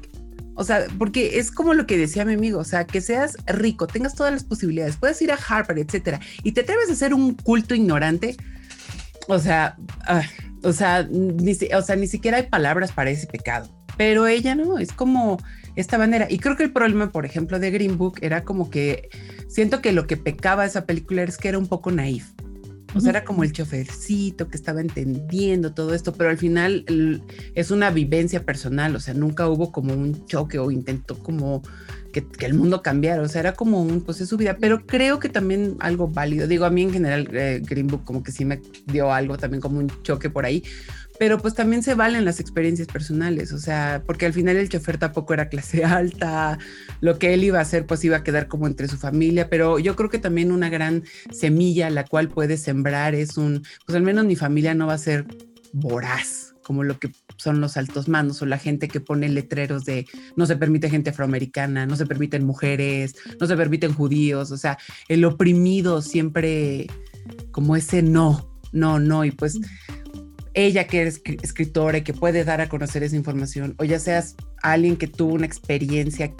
O 0.55 0.63
sea, 0.63 0.85
porque 0.97 1.39
es 1.39 1.49
como 1.49 1.73
lo 1.73 1.87
que 1.87 1.97
decía 1.97 2.25
mi 2.25 2.33
amigo, 2.33 2.59
o 2.59 2.63
sea, 2.63 2.85
que 2.85 3.01
seas 3.01 3.37
rico, 3.47 3.87
tengas 3.87 4.15
todas 4.15 4.33
las 4.33 4.43
posibilidades, 4.43 4.97
puedes 4.97 5.21
ir 5.21 5.31
a 5.31 5.35
Harvard, 5.35 5.79
etcétera, 5.79 6.19
y 6.43 6.51
te 6.51 6.61
atreves 6.61 6.91
a 6.91 6.95
ser 6.95 7.13
un 7.13 7.35
culto 7.35 7.73
ignorante, 7.73 8.35
o 9.28 9.39
sea, 9.39 9.78
ah, 10.07 10.24
o, 10.63 10.74
sea, 10.74 11.07
ni, 11.09 11.53
o 11.74 11.82
sea, 11.82 11.95
ni 11.95 12.07
siquiera 12.07 12.38
hay 12.38 12.43
palabras 12.43 12.91
para 12.91 13.09
ese 13.09 13.28
pecado. 13.28 13.69
Pero 13.97 14.28
ella 14.28 14.55
no, 14.55 14.78
es 14.78 14.91
como 14.91 15.38
esta 15.76 15.97
manera. 15.97 16.28
Y 16.30 16.39
creo 16.39 16.55
que 16.55 16.63
el 16.63 16.72
problema, 16.72 17.11
por 17.11 17.26
ejemplo, 17.26 17.59
de 17.59 17.72
Green 17.72 17.97
Book 17.97 18.19
era 18.22 18.43
como 18.43 18.69
que 18.69 19.09
siento 19.47 19.82
que 19.82 19.91
lo 19.91 20.07
que 20.07 20.17
pecaba 20.17 20.65
esa 20.65 20.86
película 20.86 21.24
es 21.24 21.38
que 21.38 21.49
era 21.49 21.57
un 21.57 21.67
poco 21.67 21.91
naif. 21.91 22.32
O 22.93 22.99
sea, 22.99 23.11
era 23.11 23.23
como 23.23 23.43
el 23.43 23.51
chofercito 23.51 24.47
que 24.47 24.57
estaba 24.57 24.81
entendiendo 24.81 25.73
todo 25.73 25.93
esto, 25.93 26.13
pero 26.13 26.29
al 26.29 26.37
final 26.37 26.85
es 27.55 27.71
una 27.71 27.89
vivencia 27.89 28.43
personal, 28.43 28.95
o 28.95 28.99
sea, 28.99 29.13
nunca 29.13 29.47
hubo 29.47 29.71
como 29.71 29.93
un 29.93 30.25
choque 30.25 30.59
o 30.59 30.71
intentó 30.71 31.17
como 31.17 31.61
que, 32.11 32.25
el 32.45 32.53
mundo 32.53 32.81
cambiara, 32.81 33.21
o 33.21 33.27
sea, 33.27 33.39
era 33.39 33.53
como 33.53 33.81
un, 33.81 34.01
pues 34.01 34.19
es 34.21 34.29
su 34.29 34.37
vida, 34.37 34.57
pero 34.59 34.85
creo 34.85 35.19
que 35.19 35.29
también 35.29 35.77
algo 35.79 36.07
válido, 36.07 36.47
digo, 36.47 36.65
a 36.65 36.69
mí 36.69 36.81
en 36.83 36.91
general 36.91 37.29
eh, 37.31 37.61
Green 37.65 37.87
Book 37.87 38.03
como 38.03 38.23
que 38.23 38.31
sí 38.31 38.43
me 38.43 38.61
dio 38.87 39.11
algo 39.13 39.37
también 39.37 39.61
como 39.61 39.79
un 39.79 39.91
choque 40.03 40.29
por 40.29 40.45
ahí, 40.45 40.63
pero 41.22 41.38
pues 41.38 41.53
también 41.53 41.84
se 41.84 41.93
valen 41.93 42.26
las 42.26 42.39
experiencias 42.39 42.88
personales, 42.88 43.53
o 43.53 43.59
sea, 43.59 44.01
porque 44.07 44.26
al 44.26 44.34
final 44.34 44.57
el 44.57 44.69
chofer 44.69 44.97
tampoco 44.97 45.36
era 45.36 45.49
clase 45.49 45.86
alta, 45.86 46.57
lo 46.99 47.19
que 47.19 47.36
él 47.36 47.43
iba 47.43 47.59
a 47.59 47.61
hacer 47.61 47.86
pues 47.86 48.03
iba 48.03 48.17
a 48.17 48.24
quedar 48.24 48.47
como 48.47 48.65
entre 48.65 48.88
su 48.88 48.97
familia, 48.97 49.47
pero 49.47 49.78
yo 49.78 49.95
creo 49.95 50.09
que 50.09 50.17
también 50.17 50.51
una 50.51 50.72
gran 50.72 51.03
semilla 51.32 51.91
la 51.91 52.05
cual 52.05 52.28
puede 52.28 52.57
sembrar 52.57 53.13
es 53.13 53.38
un, 53.38 53.61
pues 53.86 53.95
al 53.95 54.01
menos 54.01 54.26
mi 54.26 54.36
familia 54.36 54.74
no 54.74 54.88
va 54.88 54.95
a 54.95 54.97
ser 54.97 55.28
voraz, 55.74 56.55
como 56.63 56.84
lo 56.84 56.97
que 56.97 57.11
son 57.38 57.61
los 57.61 57.78
altos 57.78 58.07
mandos 58.09 58.41
o 58.41 58.47
la 58.47 58.57
gente 58.57 58.88
que 58.88 58.99
pone 58.99 59.30
letreros 59.30 59.86
de 59.86 60.07
no 60.36 60.47
se 60.47 60.55
permite 60.55 60.89
gente 60.89 61.11
afroamericana, 61.11 61.86
no 61.86 61.97
se 61.97 62.07
permiten 62.07 62.43
mujeres, 62.43 63.13
no 63.39 63.45
se 63.45 63.55
permiten 63.55 63.93
judíos, 63.93 64.49
o 64.49 64.57
sea, 64.57 64.80
el 65.07 65.24
oprimido 65.26 66.01
siempre 66.01 66.88
como 67.51 67.76
ese 67.76 68.01
no, 68.01 68.57
no, 68.72 68.99
no, 68.99 69.24
y 69.24 69.30
pues 69.30 69.59
ella 70.53 70.87
que 70.87 71.03
es 71.03 71.21
escritora 71.41 71.99
y 71.99 72.01
que 72.03 72.13
puede 72.13 72.43
dar 72.43 72.61
a 72.61 72.69
conocer 72.69 73.03
esa 73.03 73.15
información, 73.15 73.75
o 73.77 73.83
ya 73.83 73.99
seas 73.99 74.35
alguien 74.61 74.97
que 74.97 75.07
tuvo 75.07 75.33
una 75.33 75.45
experiencia 75.45 76.33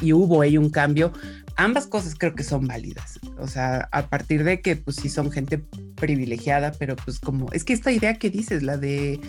y 0.00 0.12
hubo 0.12 0.40
ahí 0.40 0.56
un 0.56 0.70
cambio, 0.70 1.12
ambas 1.56 1.86
cosas 1.86 2.14
creo 2.14 2.34
que 2.34 2.42
son 2.42 2.66
válidas. 2.66 3.20
O 3.38 3.46
sea, 3.46 3.88
a 3.92 4.08
partir 4.08 4.44
de 4.44 4.60
que 4.60 4.76
pues 4.76 4.96
sí 4.96 5.08
son 5.08 5.30
gente 5.30 5.58
privilegiada, 5.96 6.72
pero 6.78 6.96
pues 6.96 7.20
como 7.20 7.52
es 7.52 7.64
que 7.64 7.74
esta 7.74 7.92
idea 7.92 8.14
que 8.14 8.30
dices, 8.30 8.62
la 8.62 8.76
de 8.76 9.20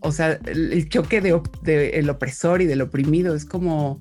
o 0.00 0.12
sea, 0.12 0.38
el, 0.46 0.88
choque 0.88 1.20
de, 1.20 1.90
el 1.90 2.10
opresor 2.10 2.62
y 2.62 2.66
del 2.66 2.82
oprimido 2.82 3.34
es 3.34 3.44
como, 3.44 4.00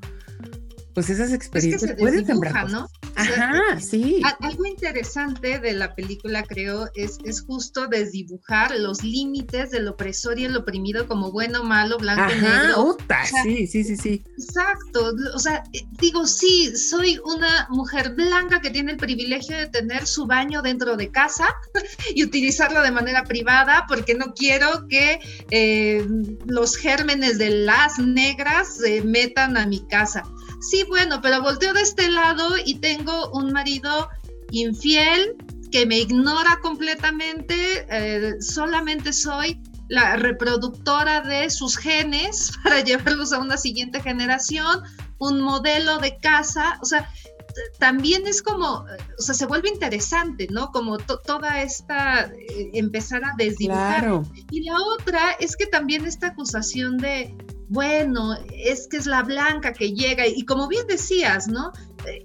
pues 0.95 1.09
esas 1.09 1.33
experiencias 1.33 1.93
pueden 1.99 2.25
sembrar 2.25 2.71
¿no? 2.71 2.89
Ajá, 3.15 3.79
sí. 3.79 4.21
Algo 4.39 4.65
interesante 4.65 5.59
de 5.59 5.73
la 5.73 5.93
película, 5.93 6.43
creo, 6.43 6.89
es, 6.95 7.17
es 7.25 7.41
justo 7.41 7.87
desdibujar 7.87 8.77
los 8.79 9.03
límites 9.03 9.71
del 9.71 9.87
opresor 9.89 10.39
y 10.39 10.45
el 10.45 10.55
oprimido 10.55 11.07
como 11.07 11.31
bueno, 11.31 11.63
malo, 11.63 11.97
blanco, 11.97 12.33
y 12.33 12.41
negro. 12.41 12.97
sí, 13.43 13.67
sí, 13.67 13.83
sí, 13.83 13.97
sí. 13.97 14.23
Exacto. 14.37 15.13
O 15.33 15.39
sea, 15.39 15.63
eh, 15.73 15.85
digo, 15.99 16.25
sí, 16.25 16.75
soy 16.75 17.19
una 17.25 17.67
mujer 17.69 18.15
blanca 18.15 18.61
que 18.61 18.69
tiene 18.69 18.93
el 18.93 18.97
privilegio 18.97 19.57
de 19.57 19.67
tener 19.67 20.07
su 20.07 20.25
baño 20.25 20.61
dentro 20.61 20.95
de 20.95 21.11
casa 21.11 21.47
y 22.15 22.23
utilizarlo 22.23 22.81
de 22.81 22.91
manera 22.91 23.23
privada 23.23 23.85
porque 23.87 24.15
no 24.15 24.33
quiero 24.33 24.87
que 24.89 25.19
eh, 25.51 26.07
los 26.45 26.77
gérmenes 26.77 27.37
de 27.37 27.49
las 27.49 27.99
negras 27.99 28.77
se 28.77 29.01
metan 29.01 29.57
a 29.57 29.65
mi 29.65 29.85
casa 29.87 30.23
sí, 30.61 30.83
bueno, 30.87 31.21
pero 31.21 31.41
volteo 31.41 31.73
de 31.73 31.81
este 31.81 32.09
lado 32.09 32.55
y 32.63 32.75
tengo 32.75 33.29
un 33.31 33.51
marido 33.51 34.09
infiel 34.51 35.35
que 35.71 35.85
me 35.85 35.99
ignora 35.99 36.59
completamente, 36.61 37.85
eh, 37.89 38.41
solamente 38.41 39.11
soy 39.13 39.61
la 39.89 40.15
reproductora 40.15 41.21
de 41.21 41.49
sus 41.49 41.77
genes 41.77 42.51
para 42.63 42.81
llevarlos 42.81 43.33
a 43.33 43.39
una 43.39 43.57
siguiente 43.57 44.01
generación, 44.01 44.81
un 45.19 45.41
modelo 45.41 45.97
de 45.99 46.17
casa, 46.17 46.79
o 46.81 46.85
sea, 46.85 47.09
también 47.79 48.27
es 48.27 48.41
como, 48.41 48.85
o 49.17 49.21
sea, 49.21 49.33
se 49.33 49.45
vuelve 49.45 49.69
interesante, 49.69 50.47
¿no? 50.49 50.71
Como 50.71 50.97
toda 50.97 51.61
esta, 51.61 52.25
eh, 52.25 52.71
empezar 52.73 53.23
a 53.23 53.33
desdibujar. 53.37 54.21
Y 54.51 54.63
la 54.63 54.77
otra 54.81 55.31
es 55.39 55.55
que 55.55 55.65
también 55.65 56.05
esta 56.05 56.27
acusación 56.27 56.97
de, 56.97 57.33
bueno, 57.67 58.35
es 58.53 58.87
que 58.87 58.97
es 58.97 59.05
la 59.05 59.23
blanca 59.23 59.73
que 59.73 59.93
llega 59.93 60.27
y 60.27 60.45
como 60.45 60.67
bien 60.67 60.85
decías, 60.87 61.47
¿no? 61.47 61.71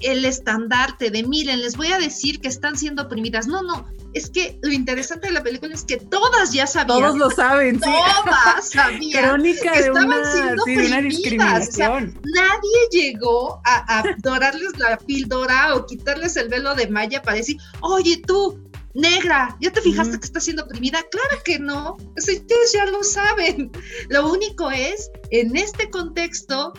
El 0.00 0.24
estandarte 0.26 1.10
de, 1.10 1.22
miren, 1.22 1.60
les 1.60 1.76
voy 1.76 1.88
a 1.88 1.98
decir 1.98 2.40
que 2.40 2.48
están 2.48 2.76
siendo 2.76 3.04
oprimidas. 3.04 3.46
No, 3.46 3.62
no, 3.62 3.86
es 4.12 4.28
que 4.28 4.58
lo 4.62 4.72
interesante 4.72 5.28
de 5.28 5.32
la 5.32 5.42
película 5.42 5.72
es 5.72 5.84
que 5.84 5.96
todas 5.96 6.52
ya 6.52 6.66
sabían. 6.66 7.00
Todos 7.00 7.16
lo 7.16 7.30
saben, 7.30 7.80
Todas 7.80 8.68
sabían. 8.68 9.24
Crónica 9.24 9.72
que 9.72 9.82
de, 9.82 9.90
una, 9.90 10.32
siendo 10.32 10.62
sí, 10.64 10.76
una 10.76 11.00
discriminación. 11.00 12.20
nadie 12.24 12.78
llegó 12.90 13.62
a, 13.64 14.00
a 14.00 14.04
dorarles 14.18 14.78
la 14.78 14.98
píldora 14.98 15.74
o 15.74 15.86
quitarles 15.86 16.36
el 16.36 16.48
velo 16.48 16.74
de 16.74 16.88
malla 16.88 17.22
para 17.22 17.38
decir, 17.38 17.56
oye 17.80 18.20
tú, 18.26 18.60
negra, 18.94 19.56
¿ya 19.60 19.70
te 19.72 19.80
fijaste 19.80 20.18
que 20.18 20.26
está 20.26 20.40
siendo 20.40 20.64
oprimida? 20.64 21.02
Claro 21.10 21.42
que 21.44 21.58
no, 21.58 21.96
ustedes 22.16 22.72
ya 22.72 22.86
lo 22.86 23.02
saben. 23.02 23.70
Lo 24.08 24.30
único 24.30 24.70
es, 24.70 25.10
en 25.30 25.56
este 25.56 25.90
contexto, 25.90 26.72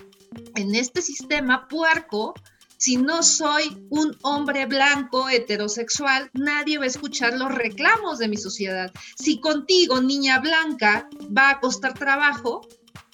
en 0.55 0.75
este 0.75 1.01
sistema 1.01 1.67
puerco, 1.67 2.33
si 2.77 2.97
no 2.97 3.21
soy 3.21 3.85
un 3.91 4.17
hombre 4.23 4.65
blanco 4.65 5.29
heterosexual, 5.29 6.31
nadie 6.33 6.79
va 6.79 6.85
a 6.85 6.87
escuchar 6.87 7.37
los 7.37 7.53
reclamos 7.53 8.17
de 8.17 8.27
mi 8.27 8.37
sociedad. 8.37 8.91
Si 9.15 9.39
contigo, 9.39 10.01
niña 10.01 10.39
blanca, 10.39 11.07
va 11.37 11.51
a 11.51 11.59
costar 11.59 11.93
trabajo, 11.93 12.67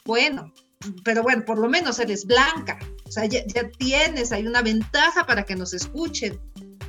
bueno, 0.05 0.53
pero 1.03 1.21
bueno, 1.21 1.43
por 1.43 1.59
lo 1.59 1.67
menos 1.67 1.99
eres 1.99 2.25
blanca. 2.25 2.79
O 3.05 3.11
sea, 3.11 3.25
ya, 3.25 3.45
ya 3.47 3.69
tienes, 3.71 4.31
hay 4.31 4.47
una 4.47 4.61
ventaja 4.61 5.25
para 5.25 5.43
que 5.43 5.55
nos 5.55 5.73
escuchen. 5.73 6.39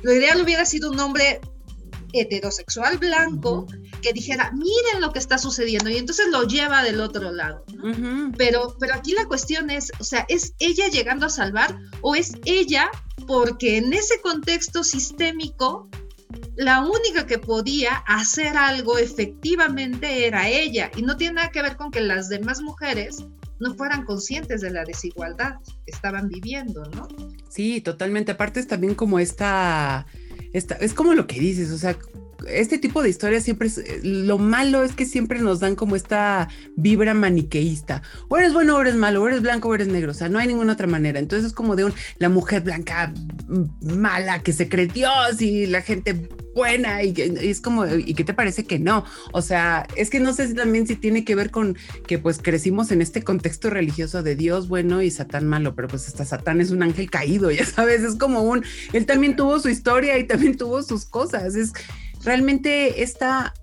Lo 0.01 0.13
ideal 0.13 0.41
hubiera 0.41 0.63
sido 0.63 0.89
un 0.89 0.99
hombre 1.01 1.41
heterosexual 2.13 2.97
blanco 2.97 3.67
que 4.01 4.13
dijera, 4.13 4.51
miren 4.51 5.01
lo 5.01 5.11
que 5.11 5.19
está 5.19 5.37
sucediendo 5.37 5.89
y 5.89 5.97
entonces 5.97 6.27
lo 6.29 6.43
lleva 6.43 6.83
del 6.83 7.01
otro 7.01 7.31
lado. 7.31 7.63
pero, 8.37 8.75
pero 8.79 8.95
aquí 8.95 9.13
la 9.13 9.25
cuestión 9.25 9.69
es, 9.69 9.91
o 9.99 10.03
sea, 10.03 10.25
¿es 10.29 10.53
ella 10.59 10.87
llegando 10.87 11.25
a 11.25 11.29
salvar 11.29 11.77
o 12.01 12.15
es 12.15 12.33
ella 12.45 12.89
porque 13.27 13.77
en 13.77 13.93
ese 13.93 14.19
contexto 14.21 14.83
sistémico 14.83 15.89
la 16.55 16.81
única 16.81 17.25
que 17.25 17.39
podía 17.39 17.95
hacer 18.05 18.57
algo 18.57 18.97
efectivamente 18.97 20.27
era 20.27 20.47
ella 20.47 20.91
y 20.95 21.01
no 21.01 21.17
tiene 21.17 21.35
nada 21.35 21.51
que 21.51 21.61
ver 21.61 21.75
con 21.77 21.89
que 21.91 22.01
las 22.01 22.29
demás 22.29 22.61
mujeres 22.61 23.25
no 23.59 23.75
fueran 23.75 24.05
conscientes 24.05 24.61
de 24.61 24.71
la 24.71 24.83
desigualdad 24.85 25.55
que 25.85 25.91
estaban 25.91 26.29
viviendo, 26.29 26.83
¿no? 26.95 27.07
Sí, 27.49 27.81
totalmente. 27.81 28.31
Aparte 28.31 28.59
es 28.59 28.67
también 28.67 28.95
como 28.95 29.19
esta 29.19 30.05
es 30.53 30.93
como 30.93 31.13
lo 31.13 31.27
que 31.27 31.39
dices, 31.39 31.71
o 31.71 31.77
sea, 31.77 31.97
este 32.47 32.77
tipo 32.77 33.01
de 33.01 33.09
historias 33.09 33.43
siempre 33.43 33.67
es, 33.67 33.77
eh, 33.77 33.99
lo 34.03 34.37
malo 34.37 34.83
es 34.83 34.93
que 34.93 35.05
siempre 35.05 35.39
nos 35.39 35.59
dan 35.59 35.75
como 35.75 35.95
esta 35.95 36.47
vibra 36.75 37.13
maniqueísta. 37.13 38.01
O 38.27 38.37
eres 38.37 38.53
bueno 38.53 38.77
o 38.77 38.81
eres 38.81 38.95
malo, 38.95 39.21
o 39.21 39.27
eres 39.27 39.41
blanco 39.41 39.69
o 39.69 39.75
eres 39.75 39.87
negro, 39.87 40.11
o 40.11 40.15
sea, 40.15 40.29
no 40.29 40.39
hay 40.39 40.47
ninguna 40.47 40.73
otra 40.73 40.87
manera. 40.87 41.19
Entonces 41.19 41.47
es 41.47 41.53
como 41.53 41.75
de 41.75 41.85
un, 41.85 41.93
la 42.17 42.29
mujer 42.29 42.61
blanca 42.61 43.13
mm, 43.47 43.97
mala 43.97 44.39
que 44.39 44.53
se 44.53 44.69
cree 44.69 44.87
Dios 44.87 45.41
y 45.41 45.65
la 45.65 45.81
gente 45.81 46.29
buena 46.55 47.03
y, 47.03 47.13
es 47.15 47.61
como, 47.61 47.85
¿y 47.85 48.13
qué 48.13 48.23
te 48.23 48.33
parece 48.33 48.65
que 48.65 48.79
no? 48.79 49.05
O 49.31 49.41
sea, 49.41 49.87
es 49.95 50.09
que 50.09 50.19
no 50.19 50.33
sé 50.33 50.53
también 50.53 50.87
si 50.87 50.95
tiene 50.95 51.23
que 51.23 51.35
ver 51.35 51.51
con 51.51 51.77
que 52.07 52.17
pues 52.17 52.39
crecimos 52.41 52.91
en 52.91 53.01
este 53.01 53.23
contexto 53.23 53.69
religioso 53.69 54.23
de 54.23 54.35
Dios 54.35 54.67
bueno 54.67 55.01
y 55.01 55.11
Satán 55.11 55.47
malo, 55.47 55.75
pero 55.75 55.87
pues 55.87 56.07
hasta 56.07 56.25
Satán 56.25 56.61
es 56.61 56.71
un 56.71 56.83
ángel 56.83 57.09
caído, 57.09 57.51
ya 57.51 57.65
sabes, 57.65 58.03
es 58.03 58.15
como 58.15 58.41
un, 58.41 58.63
él 58.93 59.05
también 59.05 59.35
tuvo 59.35 59.59
su 59.59 59.69
historia 59.69 60.17
y 60.17 60.25
también 60.25 60.57
tuvo 60.57 60.83
sus 60.83 61.05
cosas, 61.05 61.55
es 61.55 61.73
realmente 62.23 63.03
esta 63.03 63.53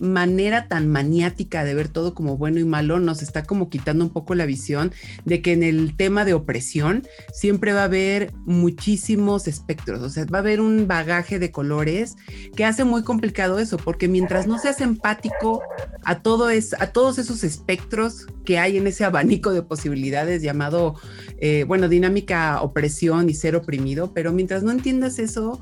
manera 0.00 0.68
tan 0.68 0.88
maniática 0.88 1.64
de 1.64 1.74
ver 1.74 1.88
todo 1.88 2.14
como 2.14 2.36
bueno 2.36 2.58
y 2.58 2.64
malo 2.64 3.00
nos 3.00 3.22
está 3.22 3.42
como 3.44 3.68
quitando 3.68 4.04
un 4.04 4.10
poco 4.10 4.34
la 4.34 4.46
visión 4.46 4.92
de 5.24 5.42
que 5.42 5.52
en 5.52 5.62
el 5.62 5.96
tema 5.96 6.24
de 6.24 6.34
opresión 6.34 7.06
siempre 7.32 7.72
va 7.72 7.82
a 7.82 7.84
haber 7.84 8.32
muchísimos 8.44 9.48
espectros, 9.48 10.00
o 10.02 10.10
sea, 10.10 10.24
va 10.26 10.38
a 10.38 10.40
haber 10.40 10.60
un 10.60 10.86
bagaje 10.86 11.38
de 11.38 11.50
colores 11.50 12.16
que 12.56 12.64
hace 12.64 12.84
muy 12.84 13.02
complicado 13.02 13.58
eso, 13.58 13.76
porque 13.76 14.08
mientras 14.08 14.46
no 14.46 14.58
seas 14.58 14.80
empático 14.80 15.62
a, 16.04 16.22
todos 16.22 17.18
esos 17.18 17.44
espectros 17.44 18.26
que 18.44 18.58
hay 18.58 18.76
en 18.78 18.86
ese 18.86 19.04
abanico 19.04 19.52
de 19.52 19.62
posibilidades 19.62 20.42
llamado, 20.42 20.94
eh, 21.38 21.64
bueno, 21.66 21.88
dinámica 21.88 22.62
opresión 22.62 23.28
y 23.28 23.34
ser 23.34 23.56
oprimido, 23.56 24.12
pero 24.14 24.32
mientras 24.32 24.62
no 24.62 24.70
entiendas 24.70 25.18
eso, 25.18 25.60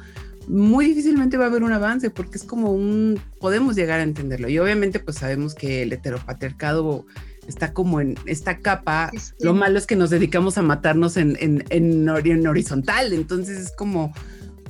muy 0.48 0.86
difícilmente 0.86 1.36
va 1.36 1.44
a 1.44 1.48
haber 1.48 1.62
un 1.62 1.72
avance 1.72 2.10
porque 2.10 2.38
es 2.38 2.44
como 2.44 2.72
un, 2.72 3.20
podemos 3.40 3.74
llegar 3.76 4.00
a 4.00 4.02
entenderlo. 4.02 4.48
Y 4.48 4.58
obviamente 4.58 5.00
pues 5.00 5.18
sabemos 5.18 5.54
que 5.54 5.82
el 5.82 5.92
heteropatriarcado 5.92 7.06
está 7.48 7.72
como 7.72 8.00
en 8.00 8.16
esta 8.26 8.58
capa, 8.58 9.10
lo 9.40 9.54
malo 9.54 9.78
es 9.78 9.86
que 9.86 9.96
nos 9.96 10.10
dedicamos 10.10 10.58
a 10.58 10.62
matarnos 10.62 11.16
en, 11.16 11.36
en, 11.40 11.64
en, 11.70 12.46
horizontal, 12.46 13.12
entonces 13.12 13.58
es 13.58 13.72
como, 13.72 14.12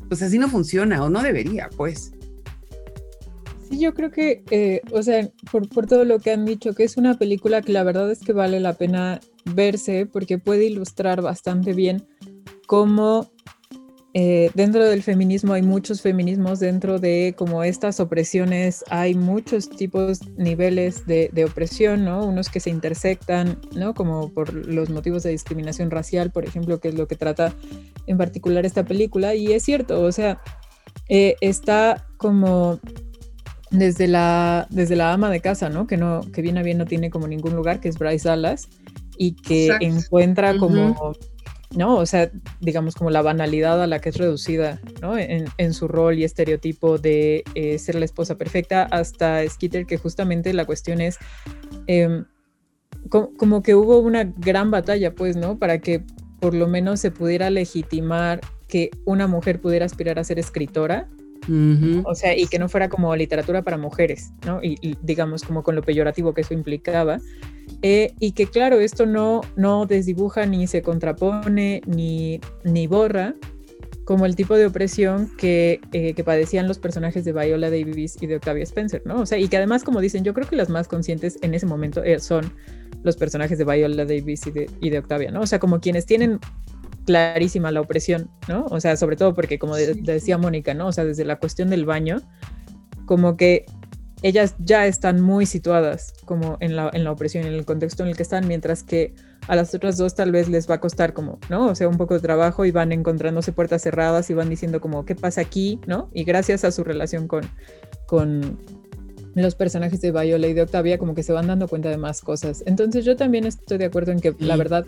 pues 0.08 0.22
así 0.22 0.38
no 0.38 0.48
funciona 0.48 1.02
o 1.02 1.08
no 1.08 1.22
debería, 1.22 1.70
pues. 1.76 2.12
Sí, 3.68 3.80
yo 3.80 3.94
creo 3.94 4.10
que, 4.10 4.44
eh, 4.50 4.82
o 4.92 5.02
sea, 5.02 5.28
por, 5.50 5.68
por, 5.68 5.86
todo 5.86 6.04
lo 6.04 6.20
que 6.20 6.32
han 6.32 6.44
dicho, 6.44 6.74
que 6.74 6.84
es 6.84 6.96
una 6.96 7.18
película 7.18 7.62
que 7.62 7.72
la 7.72 7.82
verdad 7.82 8.10
es 8.10 8.20
que 8.20 8.32
vale 8.32 8.60
la 8.60 8.74
pena 8.74 9.20
verse 9.54 10.06
porque 10.06 10.38
puede 10.38 10.66
ilustrar 10.66 11.22
bastante 11.22 11.72
bien 11.72 12.06
cómo 12.66 13.30
eh, 14.18 14.50
dentro 14.54 14.82
del 14.86 15.02
feminismo 15.02 15.52
hay 15.52 15.60
muchos 15.60 16.00
feminismos, 16.00 16.58
dentro 16.58 16.98
de 16.98 17.34
como 17.36 17.62
estas 17.62 18.00
opresiones 18.00 18.82
hay 18.88 19.14
muchos 19.14 19.68
tipos, 19.68 20.26
niveles 20.38 21.04
de, 21.04 21.44
opresión, 21.44 22.06
¿no? 22.06 22.24
Unos 22.24 22.48
que 22.48 22.58
se 22.58 22.70
intersectan, 22.70 23.60
¿no? 23.74 23.92
Como 23.92 24.32
por 24.32 24.54
los 24.54 24.88
motivos 24.88 25.22
de 25.22 25.32
discriminación 25.32 25.90
racial, 25.90 26.30
por 26.30 26.46
ejemplo, 26.46 26.80
que 26.80 26.88
es 26.88 26.94
lo 26.94 27.06
que 27.06 27.16
trata 27.16 27.52
en 28.06 28.16
particular 28.16 28.64
esta 28.64 28.86
película. 28.86 29.34
Y 29.34 29.52
es 29.52 29.64
cierto, 29.64 30.00
o 30.00 30.10
sea, 30.10 30.40
eh, 31.10 31.36
está 31.42 32.06
como 32.16 32.80
desde 33.70 34.08
la, 34.08 34.66
desde 34.70 34.96
la 34.96 35.12
ama 35.12 35.28
de 35.28 35.42
casa, 35.42 35.68
¿no? 35.68 35.86
Que, 35.86 35.98
no, 35.98 36.22
que 36.32 36.40
bien 36.40 36.56
a 36.56 36.62
bien 36.62 36.78
no 36.78 36.86
tiene 36.86 37.10
como 37.10 37.28
ningún 37.28 37.54
lugar, 37.54 37.80
que 37.80 37.90
es 37.90 37.98
Bryce 37.98 38.26
Dallas, 38.26 38.70
y 39.18 39.34
que 39.34 39.76
encuentra 39.82 40.56
como... 40.56 41.12
¿no? 41.74 41.96
O 41.96 42.06
sea, 42.06 42.30
digamos 42.60 42.94
como 42.94 43.10
la 43.10 43.22
banalidad 43.22 43.82
a 43.82 43.86
la 43.86 44.00
que 44.00 44.10
es 44.10 44.16
reducida, 44.16 44.80
¿no? 45.02 45.16
En, 45.18 45.74
su 45.74 45.88
rol 45.88 46.18
y 46.18 46.24
estereotipo 46.24 46.98
de 46.98 47.44
eh, 47.54 47.78
ser 47.78 47.96
la 47.96 48.04
esposa 48.04 48.36
perfecta, 48.36 48.84
hasta 48.84 49.46
Skitter, 49.48 49.86
que 49.86 49.98
justamente 49.98 50.52
la 50.52 50.64
cuestión 50.64 51.00
es 51.00 51.18
em, 51.86 52.24
como 53.08 53.62
que 53.62 53.74
hubo 53.74 53.98
una 53.98 54.24
gran 54.24 54.70
batalla, 54.70 55.14
pues, 55.14 55.36
¿no? 55.36 55.58
Para 55.58 55.78
que 55.78 56.02
por 56.40 56.54
lo 56.54 56.66
menos 56.66 57.00
se 57.00 57.10
pudiera 57.10 57.50
legitimar 57.50 58.40
que 58.68 58.90
una 59.04 59.26
mujer 59.26 59.60
pudiera 59.60 59.86
aspirar 59.86 60.18
a 60.18 60.24
ser 60.24 60.38
escritora, 60.38 61.08
o 62.04 62.14
sea, 62.14 62.36
y 62.36 62.48
que 62.48 62.58
no 62.58 62.68
fuera 62.68 62.88
como 62.88 63.14
literatura 63.14 63.62
para 63.62 63.76
mujeres, 63.78 64.32
¿no? 64.44 64.60
Y, 64.62 64.96
digamos 65.02 65.44
como 65.44 65.62
con 65.62 65.76
lo 65.76 65.82
peyorativo 65.82 66.34
que 66.34 66.40
eso 66.40 66.54
implicaba. 66.54 67.18
Eh, 67.82 68.14
y 68.20 68.32
que 68.32 68.46
claro, 68.46 68.80
esto 68.80 69.06
no, 69.06 69.42
no 69.56 69.86
desdibuja 69.86 70.46
ni 70.46 70.66
se 70.66 70.82
contrapone 70.82 71.82
ni, 71.86 72.40
ni 72.64 72.86
borra 72.86 73.34
como 74.06 74.24
el 74.24 74.36
tipo 74.36 74.54
de 74.54 74.66
opresión 74.66 75.30
que, 75.36 75.80
eh, 75.92 76.14
que, 76.14 76.24
padecían 76.24 76.68
los 76.68 76.78
personajes 76.78 77.24
de 77.24 77.32
Viola 77.32 77.70
Davis 77.70 78.16
y 78.20 78.28
de 78.28 78.36
Octavia 78.36 78.62
Spencer, 78.62 79.02
¿no? 79.04 79.20
O 79.20 79.26
sea, 79.26 79.36
y 79.36 79.48
que 79.48 79.56
además, 79.56 79.82
como 79.82 80.00
dicen, 80.00 80.22
yo 80.22 80.32
creo 80.32 80.48
que 80.48 80.54
las 80.54 80.68
más 80.68 80.86
conscientes 80.86 81.38
en 81.42 81.54
ese 81.54 81.66
momento 81.66 82.04
eh, 82.04 82.20
son 82.20 82.52
los 83.02 83.16
personajes 83.16 83.58
de 83.58 83.64
Viola 83.64 84.04
Davis 84.04 84.46
y 84.46 84.52
de, 84.52 84.70
y 84.80 84.90
de 84.90 85.00
Octavia, 85.00 85.32
¿no? 85.32 85.40
O 85.40 85.46
sea, 85.46 85.58
como 85.58 85.80
quienes 85.80 86.06
tienen 86.06 86.38
clarísima 87.04 87.72
la 87.72 87.80
opresión, 87.80 88.30
¿no? 88.46 88.66
O 88.70 88.78
sea, 88.78 88.96
sobre 88.96 89.16
todo 89.16 89.34
porque, 89.34 89.58
como 89.58 89.74
decía 89.74 90.38
Mónica, 90.38 90.72
¿no? 90.72 90.86
O 90.86 90.92
sea, 90.92 91.04
desde 91.04 91.24
la 91.24 91.40
cuestión 91.40 91.68
del 91.68 91.84
baño, 91.84 92.22
como 93.06 93.36
que 93.36 93.66
ellas 94.22 94.54
ya 94.58 94.86
están 94.86 95.20
muy 95.20 95.46
situadas 95.46 96.14
como 96.24 96.56
en 96.60 96.76
la, 96.76 96.90
en 96.92 97.04
la 97.04 97.12
opresión, 97.12 97.46
en 97.46 97.52
el 97.52 97.64
contexto 97.64 98.02
en 98.02 98.08
el 98.08 98.16
que 98.16 98.22
están, 98.22 98.46
mientras 98.48 98.82
que 98.82 99.14
a 99.46 99.56
las 99.56 99.74
otras 99.74 99.96
dos 99.96 100.14
tal 100.14 100.32
vez 100.32 100.48
les 100.48 100.68
va 100.68 100.76
a 100.76 100.80
costar 100.80 101.12
como, 101.12 101.38
¿no? 101.48 101.66
O 101.66 101.74
sea, 101.74 101.88
un 101.88 101.96
poco 101.96 102.14
de 102.14 102.20
trabajo 102.20 102.64
y 102.64 102.70
van 102.70 102.92
encontrándose 102.92 103.52
puertas 103.52 103.82
cerradas 103.82 104.30
y 104.30 104.34
van 104.34 104.48
diciendo 104.48 104.80
como, 104.80 105.04
¿qué 105.04 105.14
pasa 105.14 105.40
aquí? 105.40 105.80
¿No? 105.86 106.10
Y 106.12 106.24
gracias 106.24 106.64
a 106.64 106.70
su 106.70 106.82
relación 106.82 107.28
con, 107.28 107.42
con 108.06 108.58
los 109.34 109.54
personajes 109.54 110.00
de 110.00 110.12
Viola 110.12 110.46
y 110.46 110.54
de 110.54 110.62
Octavia, 110.62 110.98
como 110.98 111.14
que 111.14 111.22
se 111.22 111.32
van 111.32 111.46
dando 111.46 111.68
cuenta 111.68 111.90
de 111.90 111.98
más 111.98 112.22
cosas. 112.22 112.62
Entonces 112.66 113.04
yo 113.04 113.16
también 113.16 113.44
estoy 113.44 113.78
de 113.78 113.84
acuerdo 113.84 114.12
en 114.12 114.20
que 114.20 114.34
la 114.38 114.56
verdad 114.56 114.86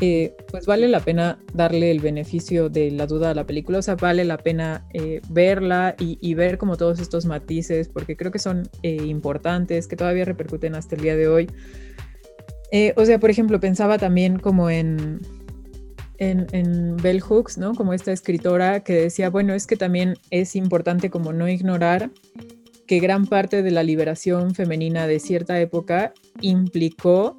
eh, 0.00 0.34
pues 0.50 0.64
vale 0.64 0.88
la 0.88 1.00
pena 1.00 1.38
darle 1.52 1.90
el 1.90 2.00
beneficio 2.00 2.70
de 2.70 2.90
la 2.90 3.06
duda 3.06 3.30
a 3.30 3.34
la 3.34 3.44
película, 3.44 3.78
o 3.78 3.82
sea, 3.82 3.94
vale 3.94 4.24
la 4.24 4.38
pena 4.38 4.86
eh, 4.94 5.20
verla 5.28 5.94
y, 5.98 6.34
ver 6.34 6.56
como 6.56 6.76
todos 6.76 6.98
estos 6.98 7.26
matices, 7.26 7.88
porque 7.88 8.16
creo 8.16 8.32
que 8.32 8.38
son 8.38 8.68
eh, 8.82 8.96
importantes, 9.04 9.86
que 9.86 9.96
todavía 9.96 10.24
repercuten 10.24 10.74
hasta 10.74 10.96
el 10.96 11.02
día 11.02 11.16
de 11.16 11.28
hoy. 11.28 11.50
o 12.96 13.04
sea, 13.04 13.18
por 13.18 13.30
ejemplo, 13.30 13.60
pensaba 13.60 13.98
también 13.98 14.38
como 14.38 14.70
en, 14.70 15.20
en, 16.16 16.46
en, 16.52 16.96
Bell 16.96 17.20
Hooks, 17.20 17.58
¿no? 17.58 17.74
Como 17.74 17.92
esta 17.92 18.12
escritora 18.12 18.80
que 18.80 18.94
decía, 18.94 19.28
bueno, 19.28 19.52
es 19.52 19.66
que 19.66 19.76
también 19.76 20.14
es 20.30 20.56
importante 20.56 21.10
como 21.10 21.34
no 21.34 21.48
ignorar 21.48 22.10
que 22.86 22.98
gran 22.98 23.26
parte 23.26 23.62
de 23.62 23.70
la 23.70 23.82
liberación 23.82 24.54
femenina 24.54 25.06
de 25.06 25.18
cierta 25.18 25.60
época 25.60 26.14
implicó 26.40 27.38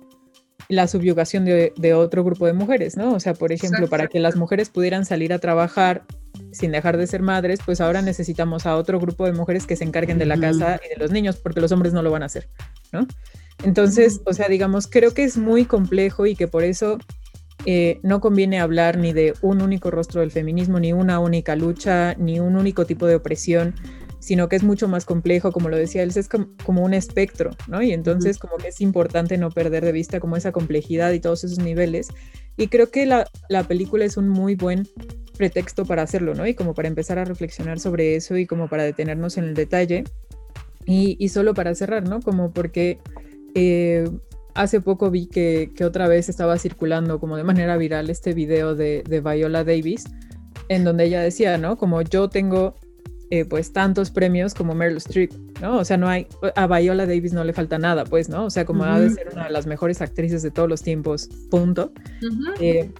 la 0.70 0.88
subyugación 0.88 1.46
de, 1.46 1.94
otro 1.94 2.24
grupo 2.24 2.46
de 2.46 2.54
mujeres, 2.54 2.98
¿no? 2.98 3.14
O 3.14 3.20
sea, 3.20 3.34
por 3.34 3.52
ejemplo, 3.52 3.88
para 3.88 4.08
que 4.08 4.20
las 4.20 4.36
mujeres 4.36 4.70
pudieran 4.70 5.06
salir 5.06 5.34
a 5.34 5.40
trabajar 5.40 6.04
sin 6.52 6.72
dejar 6.72 6.98
de 6.98 7.06
ser 7.08 7.22
madres, 7.22 7.60
pues 7.66 7.82
ahora 7.82 8.02
necesitamos 8.02 8.66
a 8.66 8.76
otro 8.76 9.00
grupo 9.00 9.26
de 9.26 9.34
mujeres 9.34 9.66
que 9.66 9.76
se 9.76 9.84
encarguen 9.84 10.18
de 10.18 10.26
la 10.26 10.40
casa 10.40 10.80
y 10.84 10.90
de 10.90 10.98
los 10.98 11.12
niños, 11.12 11.36
porque 11.38 11.62
los 11.62 11.72
hombres 11.72 11.94
no 11.94 12.02
lo 12.02 12.12
van 12.12 12.24
a 12.24 12.28
hacer, 12.28 12.50
¿no? 12.92 13.08
Entonces, 13.64 14.22
o 14.26 14.34
sea, 14.34 14.48
digamos, 14.48 14.88
creo 14.88 15.14
que 15.14 15.24
es 15.24 15.38
muy 15.38 15.66
complejo 15.66 16.26
y 16.26 16.36
que 16.36 16.48
por 16.48 16.64
eso 16.64 16.98
eh, 17.66 18.00
no 18.04 18.20
conviene 18.20 18.60
hablar 18.60 18.98
ni 18.98 19.14
de 19.14 19.34
un 19.42 19.62
único 19.62 19.92
rostro 19.92 20.22
del 20.22 20.32
feminismo, 20.32 20.80
ni 20.80 20.92
una 20.92 21.20
única 21.20 21.56
lucha, 21.56 22.16
ni 22.16 22.40
un 22.40 22.56
único 22.56 22.86
tipo 22.86 23.06
de 23.06 23.16
opresión, 23.16 23.76
sino 24.24 24.48
que 24.48 24.56
es 24.56 24.64
mucho 24.64 24.88
más 24.88 25.04
complejo, 25.04 25.52
como 25.52 25.68
lo 25.68 25.76
decía 25.76 26.02
él, 26.02 26.14
es 26.16 26.30
como, 26.30 26.82
un 26.82 26.94
espectro, 26.94 27.52
¿no? 27.68 27.82
Y 27.82 27.92
entonces 27.92 28.40
como 28.40 28.56
que 28.56 28.70
es 28.70 28.80
importante 28.80 29.38
no 29.38 29.50
perder 29.50 29.84
de 29.84 29.92
vista 29.92 30.22
como 30.22 30.38
esa 30.38 30.54
complejidad 30.54 31.12
y 31.12 31.20
todos 31.20 31.44
esos 31.44 31.60
niveles. 31.60 32.08
Y 32.56 32.68
creo 32.68 32.90
que 32.90 33.06
la, 33.06 33.28
película 33.68 34.06
es 34.06 34.16
un 34.16 34.30
muy 34.30 34.56
buen 34.56 34.88
pretexto 35.38 35.84
para 35.84 36.04
hacerlo, 36.04 36.36
¿no? 36.36 36.48
Y 36.48 36.54
como 36.54 36.74
para 36.74 36.88
empezar 36.88 37.20
a 37.20 37.26
reflexionar 37.26 37.82
sobre 37.82 38.16
eso 38.16 38.38
y 38.38 38.46
como 38.46 38.70
para 38.70 38.84
detenernos 38.84 39.38
en 39.38 39.44
el 39.44 39.56
detalle. 39.56 40.06
Y, 40.86 41.28
solo 41.28 41.54
para 41.54 41.76
cerrar, 41.76 42.08
¿no? 42.08 42.22
Como 42.22 42.52
porque 42.52 43.00
eh, 43.56 44.10
hace 44.54 44.80
poco 44.80 45.12
vi 45.12 45.28
que, 45.28 45.70
otra 45.84 46.08
vez 46.08 46.30
estaba 46.30 46.58
circulando 46.58 47.20
como 47.20 47.36
de 47.36 47.44
manera 47.44 47.76
viral 47.76 48.10
este 48.10 48.34
video 48.34 48.74
de, 48.74 49.04
de 49.06 49.20
Viola 49.20 49.66
Davis, 49.66 50.06
en 50.70 50.86
donde 50.86 51.06
ella 51.06 51.22
decía, 51.22 51.58
¿no? 51.58 51.76
Como 51.76 52.02
yo 52.04 52.30
tengo 52.30 52.76
eh, 53.34 53.46
pues 53.46 53.74
tantos 53.74 54.12
premios 54.12 54.54
como 54.54 54.76
Meryl 54.76 54.98
Streep, 54.98 55.32
¿no? 55.60 55.80
O 55.80 55.86
sea, 55.86 55.98
no 55.98 56.08
hay, 56.08 56.28
a 56.56 56.68
Viola 56.68 57.08
Davis 57.08 57.34
no 57.34 57.44
le 57.44 57.52
falta 57.52 57.80
nada, 57.80 58.04
pues, 58.04 58.30
¿no? 58.30 58.46
O 58.46 58.52
sea, 58.52 58.64
como 58.64 58.84
ha 58.84 59.00
de 59.00 59.10
ser 59.10 59.30
una 59.34 59.46
de 59.46 59.50
las 59.50 59.66
mejores 59.66 60.04
actrices 60.04 60.44
de 60.44 60.52
todos 60.52 60.70
los 60.70 60.84
tiempos, 60.84 61.30
punto. 61.50 61.92
Eh, 62.60 62.92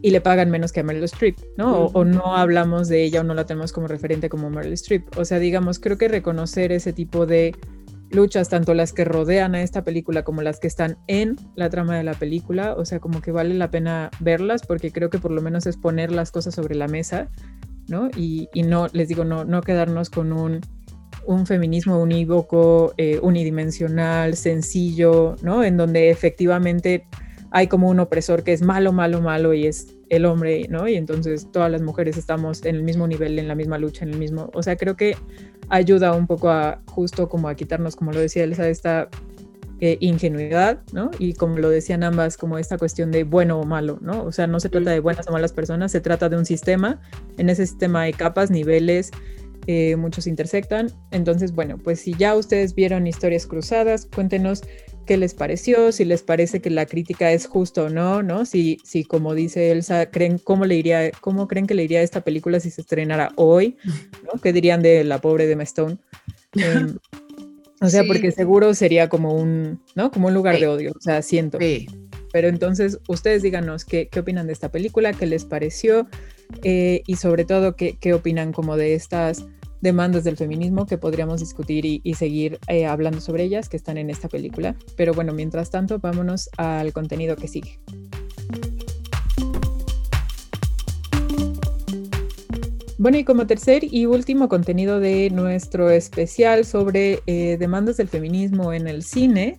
y 0.00 0.10
le 0.12 0.20
pagan 0.20 0.48
menos 0.48 0.70
que 0.70 0.78
a 0.78 0.82
Meryl 0.84 1.02
Streep, 1.02 1.36
¿no? 1.56 1.86
o, 1.86 2.04
no 2.04 2.36
hablamos 2.36 2.86
de 2.86 3.02
ella 3.02 3.22
o 3.22 3.24
no 3.24 3.34
la 3.34 3.46
tenemos 3.46 3.72
como 3.72 3.88
referente 3.88 4.28
como 4.28 4.48
Meryl 4.48 4.74
Streep. 4.74 5.18
O 5.18 5.24
sea, 5.24 5.40
digamos, 5.40 5.80
creo 5.80 5.98
que 5.98 6.06
reconocer 6.06 6.70
ese 6.70 6.92
tipo 6.92 7.26
de 7.26 7.56
luchas, 8.10 8.48
tanto 8.48 8.74
las 8.74 8.92
que 8.92 9.04
rodean 9.04 9.56
a 9.56 9.62
esta 9.62 9.82
película 9.82 10.22
como 10.22 10.40
las 10.40 10.60
que 10.60 10.68
están 10.68 10.98
en 11.08 11.34
la 11.56 11.68
trama 11.68 11.96
de 11.96 12.04
la 12.04 12.14
película, 12.14 12.74
o 12.74 12.84
sea, 12.84 13.00
como 13.00 13.22
que 13.22 13.32
vale 13.32 13.54
la 13.54 13.72
pena 13.72 14.12
verlas 14.20 14.62
porque 14.64 14.92
creo 14.92 15.10
que 15.10 15.18
por 15.18 15.32
lo 15.32 15.42
menos 15.42 15.66
es 15.66 15.76
poner 15.76 16.12
las 16.12 16.30
cosas 16.30 16.54
sobre 16.54 16.76
la 16.76 16.86
mesa 16.86 17.28
¿no? 17.90 18.08
Y, 18.16 18.48
no, 18.62 18.88
les 18.92 19.08
digo, 19.08 19.24
no, 19.24 19.44
no 19.44 19.60
quedarnos 19.60 20.08
con 20.08 20.32
un, 20.32 20.60
un 21.26 21.46
feminismo 21.46 22.00
unívoco, 22.00 22.94
eh, 22.96 23.18
unidimensional, 23.22 24.36
sencillo, 24.36 25.36
¿no? 25.42 25.62
En 25.64 25.76
donde 25.76 26.10
efectivamente 26.10 27.06
hay 27.50 27.66
como 27.66 27.88
un 27.88 28.00
opresor 28.00 28.44
que 28.44 28.52
es 28.52 28.62
malo, 28.62 28.92
malo, 28.92 29.20
malo 29.20 29.52
y 29.52 29.66
es 29.66 29.88
el 30.08 30.24
hombre, 30.24 30.66
¿no? 30.68 30.88
Y 30.88 30.96
entonces 30.96 31.48
todas 31.52 31.70
las 31.70 31.82
mujeres 31.82 32.16
estamos 32.16 32.64
en 32.64 32.76
el 32.76 32.82
mismo 32.82 33.06
nivel, 33.06 33.38
en 33.38 33.48
la 33.48 33.54
misma 33.54 33.78
lucha, 33.78 34.04
en 34.04 34.12
el 34.12 34.18
mismo, 34.18 34.50
o 34.54 34.62
sea, 34.62 34.76
creo 34.76 34.96
que 34.96 35.16
ayuda 35.68 36.12
un 36.12 36.26
poco 36.26 36.50
a 36.50 36.80
justo 36.86 37.28
como 37.28 37.48
a 37.48 37.54
quitarnos, 37.54 37.96
como 37.96 38.12
lo 38.12 38.20
decía 38.20 38.44
Elsa, 38.44 38.68
esta 38.68 39.08
eh, 39.80 39.96
ingenuidad, 40.00 40.80
¿no? 40.92 41.10
Y 41.18 41.32
como 41.32 41.58
lo 41.58 41.70
decían 41.70 42.02
ambas, 42.02 42.36
como 42.36 42.58
esta 42.58 42.76
cuestión 42.76 43.10
de 43.10 43.24
bueno 43.24 43.58
o 43.60 43.64
malo, 43.64 43.98
¿no? 44.02 44.24
O 44.24 44.32
sea, 44.32 44.46
no 44.46 44.60
se 44.60 44.68
trata 44.68 44.90
de 44.90 45.00
buenas 45.00 45.26
o 45.28 45.32
malas 45.32 45.52
personas, 45.52 45.90
se 45.90 46.00
trata 46.00 46.28
de 46.28 46.36
un 46.36 46.44
sistema, 46.44 47.00
en 47.38 47.48
ese 47.48 47.66
sistema 47.66 48.02
hay 48.02 48.12
capas, 48.12 48.50
niveles, 48.50 49.10
eh, 49.66 49.96
muchos 49.96 50.26
intersectan. 50.26 50.90
Entonces, 51.10 51.52
bueno, 51.52 51.78
pues 51.78 52.00
si 52.00 52.14
ya 52.14 52.34
ustedes 52.36 52.74
vieron 52.74 53.06
historias 53.06 53.46
cruzadas, 53.46 54.06
cuéntenos 54.06 54.62
qué 55.06 55.16
les 55.16 55.34
pareció, 55.34 55.92
si 55.92 56.04
les 56.04 56.22
parece 56.22 56.60
que 56.60 56.70
la 56.70 56.86
crítica 56.86 57.32
es 57.32 57.46
justo 57.46 57.84
o 57.84 57.88
no, 57.88 58.22
¿no? 58.22 58.44
Si, 58.44 58.78
si 58.84 59.04
como 59.04 59.34
dice 59.34 59.70
Elsa, 59.70 60.10
creen 60.10 60.38
cómo 60.38 60.66
le 60.66 60.76
iría, 60.76 61.10
cómo 61.20 61.48
creen 61.48 61.66
que 61.66 61.74
le 61.74 61.84
iría 61.84 62.00
a 62.00 62.02
esta 62.02 62.20
película 62.20 62.60
si 62.60 62.70
se 62.70 62.80
estrenara 62.80 63.32
hoy, 63.36 63.76
¿no? 64.24 64.40
¿Qué 64.40 64.52
dirían 64.52 64.82
de 64.82 65.04
la 65.04 65.20
pobre 65.20 65.46
de 65.46 65.62
Stone? 65.62 65.98
Em, 66.52 66.96
o 67.80 67.88
sea, 67.88 68.04
porque 68.04 68.30
seguro 68.30 68.74
sería 68.74 69.08
como 69.08 69.34
un, 69.34 69.80
¿no? 69.94 70.10
Como 70.10 70.28
un 70.28 70.34
lugar 70.34 70.58
de 70.58 70.66
odio, 70.66 70.92
o 70.96 71.00
sea, 71.00 71.22
siento. 71.22 71.58
Sí. 71.58 71.86
Pero 72.32 72.48
entonces, 72.48 72.98
ustedes 73.08 73.42
díganos 73.42 73.84
qué, 73.84 74.08
qué 74.08 74.20
opinan 74.20 74.46
de 74.46 74.52
esta 74.52 74.70
película, 74.70 75.12
qué 75.12 75.26
les 75.26 75.44
pareció 75.44 76.06
eh, 76.62 77.02
y 77.06 77.16
sobre 77.16 77.44
todo 77.44 77.74
qué, 77.74 77.96
qué 77.98 78.14
opinan 78.14 78.52
como 78.52 78.76
de 78.76 78.94
estas 78.94 79.46
demandas 79.80 80.24
del 80.24 80.36
feminismo 80.36 80.86
que 80.86 80.98
podríamos 80.98 81.40
discutir 81.40 81.84
y, 81.86 82.14
seguir 82.14 82.58
eh, 82.68 82.86
hablando 82.86 83.20
sobre 83.20 83.44
ellas 83.44 83.68
que 83.68 83.76
están 83.76 83.96
en 83.96 84.10
esta 84.10 84.28
película. 84.28 84.76
Pero 84.96 85.14
bueno, 85.14 85.32
mientras 85.32 85.70
tanto, 85.70 85.98
vámonos 85.98 86.50
al 86.56 86.92
contenido 86.92 87.36
que 87.36 87.48
sigue. 87.48 87.78
Bueno, 93.00 93.16
y 93.16 93.24
como 93.24 93.46
tercer 93.46 93.82
y 93.82 94.04
último 94.04 94.50
contenido 94.50 95.00
de 95.00 95.30
nuestro 95.30 95.88
especial 95.88 96.66
sobre 96.66 97.20
eh, 97.26 97.56
demandas 97.58 97.96
del 97.96 98.08
feminismo 98.08 98.74
en 98.74 98.86
el 98.86 99.02
cine, 99.02 99.58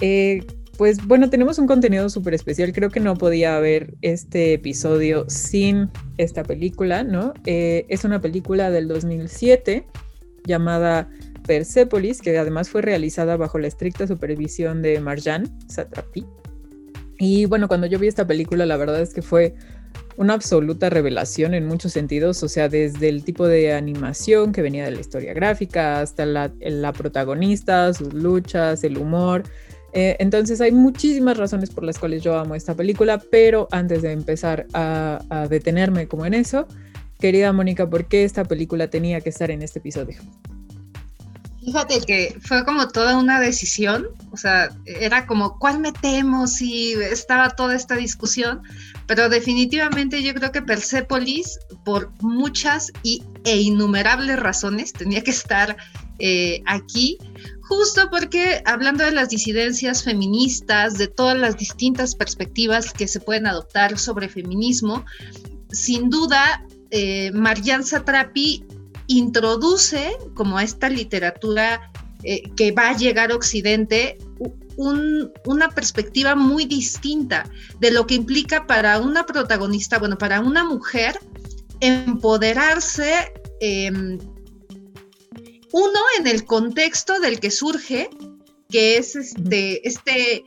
eh, 0.00 0.46
pues 0.78 1.04
bueno, 1.04 1.28
tenemos 1.28 1.58
un 1.58 1.66
contenido 1.66 2.08
súper 2.08 2.34
especial. 2.34 2.72
Creo 2.72 2.90
que 2.90 3.00
no 3.00 3.16
podía 3.16 3.56
haber 3.56 3.94
este 4.02 4.52
episodio 4.52 5.24
sin 5.28 5.90
esta 6.16 6.44
película, 6.44 7.02
¿no? 7.02 7.34
Eh, 7.44 7.86
es 7.88 8.04
una 8.04 8.20
película 8.20 8.70
del 8.70 8.86
2007 8.86 9.84
llamada 10.44 11.10
Persepolis, 11.44 12.22
que 12.22 12.38
además 12.38 12.70
fue 12.70 12.82
realizada 12.82 13.36
bajo 13.36 13.58
la 13.58 13.66
estricta 13.66 14.06
supervisión 14.06 14.80
de 14.80 15.00
Marjan 15.00 15.58
Satrapi. 15.66 16.24
Y 17.18 17.46
bueno, 17.46 17.66
cuando 17.66 17.88
yo 17.88 17.98
vi 17.98 18.06
esta 18.06 18.28
película, 18.28 18.64
la 18.64 18.76
verdad 18.76 19.00
es 19.00 19.12
que 19.12 19.22
fue 19.22 19.56
una 20.16 20.34
absoluta 20.34 20.88
revelación 20.90 21.54
en 21.54 21.66
muchos 21.66 21.92
sentidos, 21.92 22.42
o 22.42 22.48
sea, 22.48 22.68
desde 22.68 23.08
el 23.08 23.22
tipo 23.22 23.46
de 23.46 23.74
animación 23.74 24.52
que 24.52 24.62
venía 24.62 24.84
de 24.84 24.92
la 24.92 25.00
historia 25.00 25.34
gráfica 25.34 26.00
hasta 26.00 26.24
la, 26.24 26.50
la 26.60 26.92
protagonista, 26.92 27.92
sus 27.92 28.14
luchas, 28.14 28.82
el 28.84 28.98
humor. 28.98 29.42
Eh, 29.92 30.14
entonces 30.18 30.60
hay 30.60 30.72
muchísimas 30.72 31.38
razones 31.38 31.70
por 31.70 31.82
las 31.82 31.98
cuales 31.98 32.22
yo 32.22 32.38
amo 32.38 32.54
esta 32.54 32.74
película, 32.74 33.18
pero 33.30 33.66
antes 33.70 34.02
de 34.02 34.12
empezar 34.12 34.66
a, 34.74 35.46
detenerme 35.48 36.06
como 36.06 36.26
en 36.26 36.34
eso, 36.34 36.66
querida 37.18 37.50
Mónica, 37.54 37.88
¿por 37.88 38.06
qué 38.06 38.24
esta 38.24 38.44
película 38.44 38.88
tenía 38.88 39.22
que 39.22 39.30
estar 39.30 39.50
en 39.50 39.62
este 39.62 39.78
episodio? 39.78 40.18
Fíjate 41.64 42.00
que 42.02 42.36
fue 42.42 42.62
como 42.66 42.88
toda 42.88 43.16
una 43.16 43.40
decisión, 43.40 44.06
o 44.32 44.36
sea, 44.36 44.68
era 44.84 45.26
como, 45.26 45.58
¿cuál 45.58 45.80
metemos? 45.80 46.60
Y 46.60 46.92
estaba 46.92 47.48
toda 47.50 47.74
esta 47.74 47.96
discusión, 47.96 48.60
pero 49.06 49.28
definitivamente 49.28 50.22
yo 50.22 50.34
creo 50.34 50.52
que 50.52 50.62
Persepolis, 50.62 51.58
por 51.84 52.10
muchas 52.20 52.92
y, 53.02 53.22
e 53.44 53.60
innumerables 53.60 54.38
razones, 54.38 54.92
tenía 54.92 55.22
que 55.22 55.30
estar 55.30 55.76
eh, 56.18 56.62
aquí, 56.66 57.18
justo 57.62 58.08
porque 58.10 58.62
hablando 58.64 59.04
de 59.04 59.12
las 59.12 59.28
disidencias 59.28 60.02
feministas, 60.02 60.98
de 60.98 61.08
todas 61.08 61.38
las 61.38 61.56
distintas 61.56 62.14
perspectivas 62.14 62.92
que 62.92 63.06
se 63.06 63.20
pueden 63.20 63.46
adoptar 63.46 63.98
sobre 63.98 64.28
feminismo, 64.28 65.04
sin 65.70 66.10
duda, 66.10 66.64
eh, 66.90 67.30
Marianne 67.32 67.84
Satrapi 67.84 68.64
introduce 69.08 70.16
como 70.34 70.58
esta 70.58 70.88
literatura 70.88 71.92
eh, 72.24 72.42
que 72.56 72.72
va 72.72 72.88
a 72.88 72.96
llegar 72.96 73.30
a 73.30 73.36
Occidente 73.36 74.18
una 74.76 75.70
perspectiva 75.70 76.34
muy 76.34 76.66
distinta 76.66 77.50
de 77.80 77.90
lo 77.90 78.06
que 78.06 78.14
implica 78.14 78.66
para 78.66 79.00
una 79.00 79.26
protagonista, 79.26 79.98
bueno, 79.98 80.18
para 80.18 80.40
una 80.40 80.64
mujer 80.64 81.18
empoderarse 81.80 83.32
em, 83.60 84.18
uno, 85.72 86.00
en 86.18 86.26
el 86.26 86.44
contexto 86.44 87.20
del 87.20 87.40
que 87.40 87.50
surge, 87.50 88.08
que 88.70 88.96
es 88.96 89.16
este, 89.16 89.86
este, 89.86 90.44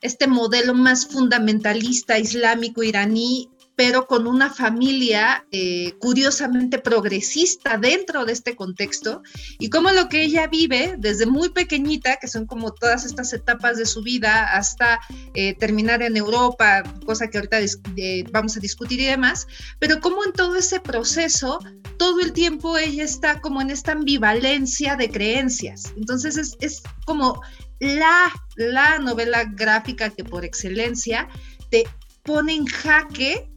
este 0.00 0.26
modelo 0.26 0.74
más 0.74 1.06
fundamentalista 1.06 2.18
islámico 2.18 2.82
iraní 2.82 3.50
pero 3.76 4.06
con 4.06 4.26
una 4.26 4.50
familia 4.50 5.46
eh, 5.52 5.94
curiosamente 6.00 6.78
progresista 6.78 7.76
dentro 7.76 8.24
de 8.24 8.32
este 8.32 8.56
contexto 8.56 9.22
y 9.58 9.68
como 9.68 9.90
lo 9.90 10.08
que 10.08 10.22
ella 10.22 10.46
vive 10.46 10.96
desde 10.98 11.26
muy 11.26 11.50
pequeñita, 11.50 12.16
que 12.16 12.26
son 12.26 12.46
como 12.46 12.72
todas 12.72 13.04
estas 13.04 13.32
etapas 13.34 13.76
de 13.76 13.84
su 13.84 14.02
vida 14.02 14.44
hasta 14.54 14.98
eh, 15.34 15.54
terminar 15.54 16.02
en 16.02 16.16
Europa, 16.16 16.82
cosa 17.04 17.28
que 17.28 17.36
ahorita 17.36 17.58
eh, 17.96 18.24
vamos 18.32 18.56
a 18.56 18.60
discutir 18.60 18.98
y 18.98 19.04
demás, 19.04 19.46
pero 19.78 20.00
como 20.00 20.24
en 20.24 20.32
todo 20.32 20.56
ese 20.56 20.80
proceso, 20.80 21.58
todo 21.98 22.20
el 22.20 22.32
tiempo 22.32 22.78
ella 22.78 23.04
está 23.04 23.40
como 23.42 23.60
en 23.60 23.70
esta 23.70 23.92
ambivalencia 23.92 24.96
de 24.96 25.10
creencias. 25.10 25.92
Entonces 25.98 26.38
es, 26.38 26.56
es 26.60 26.82
como 27.04 27.42
la, 27.78 28.32
la 28.56 28.98
novela 28.98 29.44
gráfica 29.44 30.08
que 30.08 30.24
por 30.24 30.46
excelencia 30.46 31.28
te 31.70 31.84
pone 32.22 32.54
en 32.54 32.66
jaque 32.66 33.50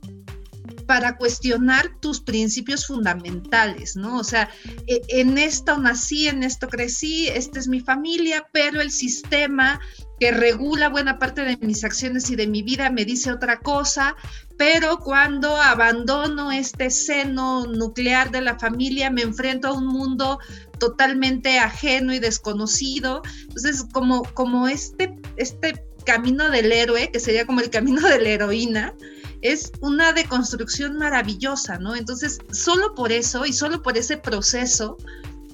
para 0.90 1.18
cuestionar 1.18 2.00
tus 2.00 2.20
principios 2.20 2.88
fundamentales, 2.88 3.96
¿no? 3.96 4.18
O 4.18 4.24
sea, 4.24 4.50
e, 4.88 5.00
en 5.10 5.38
esto 5.38 5.78
nací, 5.78 6.28
en 6.28 6.42
esto 6.42 6.68
crecí, 6.68 7.28
esta 7.28 7.60
es 7.60 7.68
mi 7.68 7.80
familia, 7.80 8.48
pero 8.52 8.82
el 8.82 8.90
sistema 8.90 9.80
que 10.20 10.32
regula 10.32 10.90
buena 10.90 11.20
parte 11.20 11.44
de 11.44 11.58
mis 11.58 11.84
acciones 11.84 12.32
y 12.32 12.36
de 12.36 12.48
mi 12.48 12.64
vida 12.64 12.90
me 12.90 13.06
dice 13.06 13.32
otra 13.32 13.60
cosa, 13.60 14.16
pero 14.58 14.98
cuando 14.98 15.58
abandono 15.58 16.52
este 16.52 16.90
seno 16.90 17.68
nuclear 17.68 18.32
de 18.32 18.42
la 18.42 18.58
familia, 18.58 19.12
me 19.12 19.22
enfrento 19.22 19.68
a 19.68 19.74
un 19.74 19.86
mundo 19.86 20.40
totalmente 20.80 21.60
ajeno 21.60 22.16
y 22.16 22.20
desconocido. 22.20 23.22
Entonces, 23.44 23.86
como, 23.94 24.24
como 24.34 24.68
este, 24.68 25.16
este 25.38 25.86
camino 26.04 26.50
del 26.50 26.72
héroe, 26.72 27.12
que 27.12 27.20
sería 27.20 27.46
como 27.46 27.62
el 27.62 27.70
camino 27.70 28.02
de 28.08 28.20
la 28.20 28.30
heroína, 28.30 28.96
es 29.42 29.72
una 29.82 30.14
deconstrucción 30.14 30.98
maravillosa, 30.98 31.78
¿no? 31.80 31.96
Entonces, 31.96 32.40
solo 32.52 32.94
por 32.96 33.12
eso 33.12 33.46
y 33.46 33.54
solo 33.54 33.82
por 33.82 33.98
ese 33.98 34.18
proceso, 34.18 34.98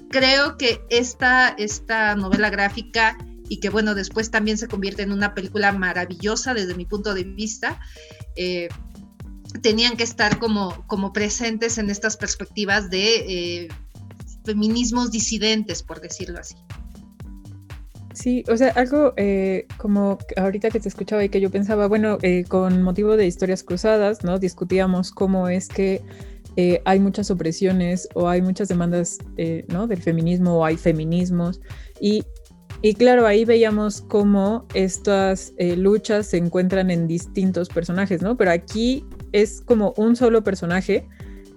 creo 0.10 0.58
que 0.58 0.82
esta, 0.90 1.50
esta 1.50 2.16
novela 2.16 2.50
gráfica 2.50 3.18
y 3.48 3.60
que 3.60 3.70
bueno, 3.70 3.94
después 3.94 4.32
también 4.32 4.58
se 4.58 4.68
convierte 4.68 5.04
en 5.04 5.12
una 5.12 5.36
película 5.36 5.72
maravillosa 5.72 6.54
desde 6.54 6.74
mi 6.74 6.86
punto 6.86 7.14
de 7.14 7.24
vista, 7.24 7.80
eh, 8.36 8.70
tenían 9.62 9.98
que 9.98 10.04
estar 10.04 10.40
como, 10.40 10.86
como 10.88 11.14
presentes 11.14 11.78
en 11.78 11.90
estas 11.90 12.18
perspectivas 12.18 12.90
de 12.90 13.16
eh, 13.66 13.68
feminismos 14.44 15.12
disidentes, 15.12 15.84
por 15.84 16.02
decirlo 16.02 16.40
así. 16.40 16.56
Sí, 18.16 18.46
o 18.50 18.56
sea, 18.56 18.70
algo 18.70 19.14
eh, 19.18 19.68
como 19.78 20.18
ahorita 20.38 20.70
que 20.70 20.80
te 20.80 20.88
escuchaba 20.88 21.26
y 21.26 21.30
que 21.30 21.42
yo 21.42 21.52
pensaba, 21.52 21.88
bueno, 21.88 22.18
eh, 22.22 22.46
con 22.48 22.82
motivo 22.82 23.18
de 23.18 23.28
historias 23.28 23.62
cruzadas, 23.62 24.24
¿no? 24.24 24.40
Discutíamos 24.40 25.12
cómo 25.12 25.50
es 25.50 25.68
que 25.68 26.02
eh, 26.56 26.82
hay 26.86 27.02
muchas 27.02 27.30
opresiones 27.30 28.08
o 28.14 28.30
hay 28.30 28.42
muchas 28.42 28.70
demandas, 28.70 29.18
¿no? 29.68 29.86
Del 29.88 30.02
feminismo 30.02 30.60
o 30.60 30.66
hay 30.66 30.78
feminismos. 30.78 31.60
Y, 32.00 32.24
y 32.82 32.94
claro, 32.94 33.28
ahí 33.28 33.44
veíamos 33.44 34.00
cómo 34.00 34.66
estas 34.74 35.54
luchas 35.60 36.28
se 36.28 36.38
encuentran 36.38 36.92
en 36.92 37.08
distintos 37.08 37.68
personajes, 37.68 38.22
¿no? 38.22 38.38
Pero 38.38 38.52
aquí 38.52 39.06
es 39.34 39.60
como 39.60 39.94
un 39.98 40.16
solo 40.16 40.42
personaje 40.42 41.06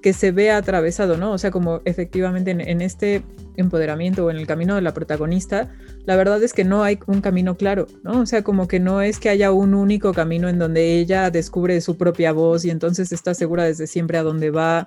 que 0.02 0.12
se 0.12 0.30
ve 0.30 0.50
atravesado, 0.50 1.16
¿no? 1.16 1.32
O 1.32 1.38
sea, 1.38 1.50
como 1.50 1.80
efectivamente 1.84 2.50
en, 2.50 2.80
este 2.80 3.22
empoderamiento 3.56 4.24
o 4.24 4.30
en 4.30 4.36
el 4.36 4.46
camino 4.46 4.74
de 4.74 4.82
la 4.82 4.94
protagonista, 4.94 5.72
la 6.04 6.16
verdad 6.16 6.42
es 6.42 6.52
que 6.52 6.64
no 6.64 6.84
hay 6.84 6.98
un 7.06 7.20
camino 7.20 7.56
claro, 7.56 7.86
¿no? 8.04 8.20
O 8.20 8.26
sea, 8.26 8.42
como 8.42 8.68
que 8.68 8.80
no 8.80 9.02
es 9.02 9.18
que 9.18 9.28
haya 9.28 9.50
un 9.52 9.74
único 9.74 10.12
camino 10.12 10.48
en 10.48 10.58
donde 10.58 10.98
ella 10.98 11.30
descubre 11.30 11.80
su 11.80 11.96
propia 11.96 12.32
voz 12.32 12.64
y 12.64 12.70
entonces 12.70 13.12
está 13.12 13.34
segura 13.34 13.64
desde 13.64 13.86
siempre 13.86 14.18
a 14.18 14.22
dónde 14.22 14.50
va, 14.50 14.86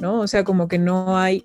¿no? 0.00 0.20
O 0.20 0.26
sea, 0.26 0.44
como 0.44 0.68
que 0.68 0.78
no 0.78 1.18
hay 1.18 1.44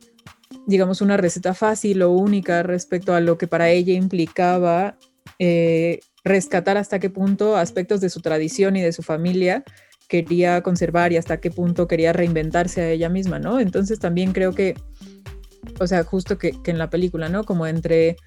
digamos, 0.65 1.01
una 1.01 1.17
receta 1.17 1.53
fácil 1.53 2.01
o 2.01 2.11
única 2.11 2.63
respecto 2.63 3.13
a 3.13 3.21
lo 3.21 3.37
que 3.37 3.47
para 3.47 3.69
ella 3.69 3.93
implicaba 3.93 4.97
eh, 5.39 6.01
rescatar 6.23 6.77
hasta 6.77 6.99
qué 6.99 7.09
punto 7.09 7.57
aspectos 7.57 8.01
de 8.01 8.09
su 8.09 8.21
tradición 8.21 8.75
y 8.75 8.81
de 8.81 8.93
su 8.93 9.01
familia 9.01 9.63
quería 10.11 10.61
conservar 10.61 11.13
y 11.13 11.17
hasta 11.17 11.37
qué 11.37 11.49
punto 11.49 11.87
quería 11.87 12.11
reinventarse 12.11 12.81
a 12.81 12.89
ella 12.89 13.07
misma, 13.07 13.39
¿no? 13.39 13.61
Entonces 13.61 13.97
también 13.97 14.33
creo 14.33 14.51
que, 14.51 14.75
o 15.79 15.87
sea, 15.87 16.03
justo 16.03 16.37
que, 16.37 16.53
en 16.65 16.77
la 16.77 16.89
película, 16.89 17.29
¿no? 17.29 17.45
Como 17.45 17.65
entre 17.65 18.17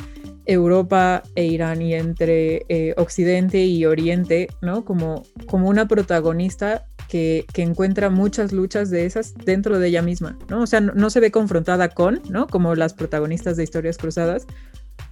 Europa 0.47 1.23
e 1.35 1.45
Irán 1.45 1.83
y 1.83 1.93
entre 1.93 2.65
eh, 2.71 2.95
Occidente 2.97 3.67
y 3.67 3.85
Oriente, 3.85 4.49
¿no? 4.63 4.87
Como, 4.87 5.25
como 5.47 5.69
una 5.69 5.87
protagonista 5.87 6.87
que, 7.07 7.45
encuentra 7.57 8.09
muchas 8.09 8.53
luchas 8.53 8.89
de 8.89 9.05
esas 9.05 9.35
dentro 9.35 9.79
de 9.79 9.89
ella 9.89 10.01
misma, 10.01 10.39
¿no? 10.49 10.63
O 10.63 10.67
sea, 10.67 10.81
no, 10.81 11.11
se 11.11 11.21
ve 11.21 11.31
confrontada 11.31 11.91
con, 11.91 12.23
¿no? 12.31 12.47
Como 12.47 12.75
las 12.77 12.95
protagonistas 12.95 13.59
de 13.59 13.65
historias 13.65 13.99
cruzadas, 13.99 14.47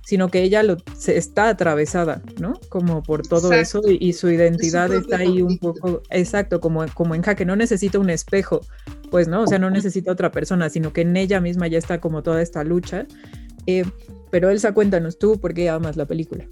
sino 0.05 0.29
que 0.29 0.43
ella 0.43 0.63
lo, 0.63 0.77
se 0.97 1.17
está 1.17 1.49
atravesada, 1.49 2.23
¿no? 2.41 2.61
Como 2.69 3.03
por 3.03 3.27
todo 3.27 3.53
eso 3.53 3.81
y, 3.89 4.13
su 4.13 4.31
identidad 4.31 4.93
está 4.93 5.19
ahí 5.19 5.43
un 5.43 5.59
poco, 5.59 6.03
exacto, 6.11 6.61
como, 6.61 6.85
como 6.95 7.15
en 7.15 7.23
jaque, 7.23 7.45
no 7.45 7.57
necesita 7.57 7.99
un 7.99 8.11
espejo, 8.11 8.61
pues, 9.11 9.29
¿no? 9.29 9.43
O 9.43 9.47
sea, 9.47 9.59
no 9.59 9.71
necesita 9.71 10.13
otra 10.13 10.33
persona, 10.33 10.69
sino 10.71 10.93
que 10.93 11.03
en 11.03 11.17
ella 11.17 11.41
misma 11.41 11.69
ya 11.69 11.79
está 11.79 12.01
como 12.01 12.23
toda 12.23 12.43
esta 12.43 12.65
lucha. 12.65 13.07
Eh, 13.67 13.85
pero 14.31 14.49
Elsa, 14.49 14.73
cuéntanos 14.73 15.19
tú 15.19 15.39
por 15.39 15.53
qué 15.53 15.69
amas 15.69 15.97
la 15.97 16.07
película. 16.07 16.47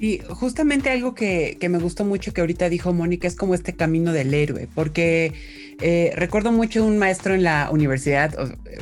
Y 0.00 0.20
justamente 0.30 0.90
algo 0.90 1.14
que, 1.14 1.58
que, 1.60 1.68
me 1.68 1.78
gustó 1.78 2.04
mucho 2.04 2.32
que 2.32 2.40
ahorita 2.40 2.70
dijo 2.70 2.92
Mónica 2.94 3.28
es 3.28 3.36
como 3.36 3.54
este 3.54 3.76
camino 3.76 4.12
del 4.12 4.32
héroe, 4.32 4.66
porque 4.74 5.34
eh, 5.80 6.12
recuerdo 6.16 6.50
mucho 6.50 6.84
un 6.84 6.98
maestro 6.98 7.34
en 7.34 7.44
la 7.44 7.68
universidad, 7.70 8.34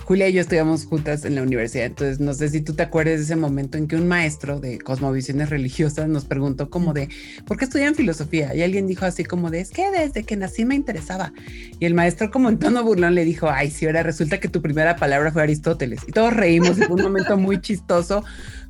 Julia 0.04 0.28
y 0.28 0.32
yo 0.32 0.40
estudiamos 0.40 0.86
juntas 0.86 1.24
en 1.24 1.34
la 1.34 1.42
universidad, 1.42 1.86
entonces 1.86 2.20
no 2.20 2.32
sé 2.32 2.48
si 2.48 2.62
tú 2.62 2.74
te 2.74 2.82
acuerdas 2.82 3.18
de 3.18 3.24
ese 3.24 3.36
momento 3.36 3.76
en 3.76 3.86
que 3.86 3.96
un 3.96 4.08
maestro 4.08 4.60
de 4.60 4.78
cosmovisiones 4.78 5.50
religiosas 5.50 6.08
nos 6.08 6.24
preguntó 6.24 6.70
como 6.70 6.94
de, 6.94 7.08
¿por 7.46 7.58
qué 7.58 7.66
estudian 7.66 7.94
filosofía? 7.94 8.54
Y 8.54 8.62
alguien 8.62 8.86
dijo 8.86 9.04
así 9.04 9.24
como 9.24 9.50
de, 9.50 9.60
es 9.60 9.70
que 9.70 9.90
desde 9.90 10.24
que 10.24 10.36
nací 10.36 10.64
me 10.64 10.74
interesaba. 10.74 11.32
Y 11.78 11.84
el 11.84 11.94
maestro 11.94 12.30
como 12.30 12.48
en 12.48 12.58
tono 12.58 12.82
burlón 12.82 13.14
le 13.14 13.24
dijo, 13.24 13.50
ay, 13.50 13.70
si 13.70 13.86
ahora 13.86 14.02
resulta 14.02 14.40
que 14.40 14.48
tu 14.48 14.62
primera 14.62 14.96
palabra 14.96 15.32
fue 15.32 15.42
Aristóteles. 15.42 16.00
Y 16.08 16.12
todos 16.12 16.32
reímos, 16.32 16.76
fue 16.76 16.96
un 16.96 17.02
momento 17.02 17.36
muy 17.36 17.60
chistoso 17.60 18.24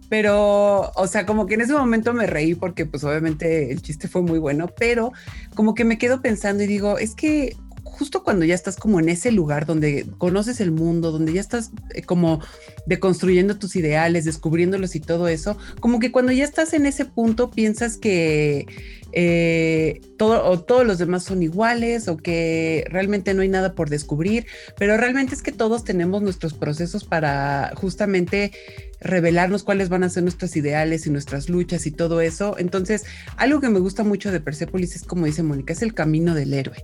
pero, 0.08 0.92
o 0.94 1.06
sea, 1.08 1.26
como 1.26 1.46
que 1.46 1.54
en 1.54 1.62
ese 1.62 1.72
momento 1.72 2.12
me 2.12 2.26
reí 2.26 2.54
porque 2.54 2.86
pues 2.86 3.02
obviamente 3.02 3.72
el 3.72 3.82
chiste 3.82 4.08
fue 4.08 4.22
muy 4.22 4.38
bueno, 4.38 4.68
pero 4.78 5.12
como 5.54 5.74
que 5.74 5.84
me 5.84 5.98
quedo 5.98 6.22
pensando 6.22 6.62
y 6.62 6.66
digo, 6.66 6.98
es 6.98 7.14
que 7.14 7.56
justo 7.96 8.22
cuando 8.22 8.44
ya 8.44 8.54
estás 8.54 8.76
como 8.76 9.00
en 9.00 9.08
ese 9.08 9.32
lugar 9.32 9.66
donde 9.66 10.06
conoces 10.18 10.60
el 10.60 10.70
mundo, 10.70 11.12
donde 11.12 11.32
ya 11.32 11.40
estás 11.40 11.70
eh, 11.94 12.02
como 12.02 12.40
deconstruyendo 12.86 13.58
tus 13.58 13.76
ideales, 13.76 14.24
descubriéndolos 14.24 14.94
y 14.94 15.00
todo 15.00 15.28
eso, 15.28 15.56
como 15.80 15.98
que 15.98 16.12
cuando 16.12 16.32
ya 16.32 16.44
estás 16.44 16.74
en 16.74 16.86
ese 16.86 17.06
punto 17.06 17.50
piensas 17.50 17.96
que 17.96 18.66
eh, 19.12 20.02
todo, 20.18 20.46
o 20.46 20.60
todos 20.60 20.86
los 20.86 20.98
demás 20.98 21.24
son 21.24 21.42
iguales 21.42 22.06
o 22.08 22.18
que 22.18 22.84
realmente 22.90 23.32
no 23.32 23.42
hay 23.42 23.48
nada 23.48 23.74
por 23.74 23.88
descubrir, 23.88 24.46
pero 24.78 24.98
realmente 24.98 25.34
es 25.34 25.42
que 25.42 25.52
todos 25.52 25.84
tenemos 25.84 26.20
nuestros 26.20 26.52
procesos 26.52 27.04
para 27.04 27.72
justamente 27.76 28.52
revelarnos 29.00 29.62
cuáles 29.62 29.88
van 29.88 30.04
a 30.04 30.10
ser 30.10 30.22
nuestros 30.22 30.54
ideales 30.56 31.06
y 31.06 31.10
nuestras 31.10 31.48
luchas 31.48 31.86
y 31.86 31.92
todo 31.92 32.20
eso. 32.20 32.56
Entonces, 32.58 33.04
algo 33.36 33.60
que 33.60 33.70
me 33.70 33.80
gusta 33.80 34.04
mucho 34.04 34.32
de 34.32 34.40
Persepolis 34.40 34.96
es 34.96 35.04
como 35.04 35.24
dice 35.24 35.42
Mónica, 35.42 35.72
es 35.72 35.82
el 35.82 35.94
camino 35.94 36.34
del 36.34 36.52
héroe 36.52 36.76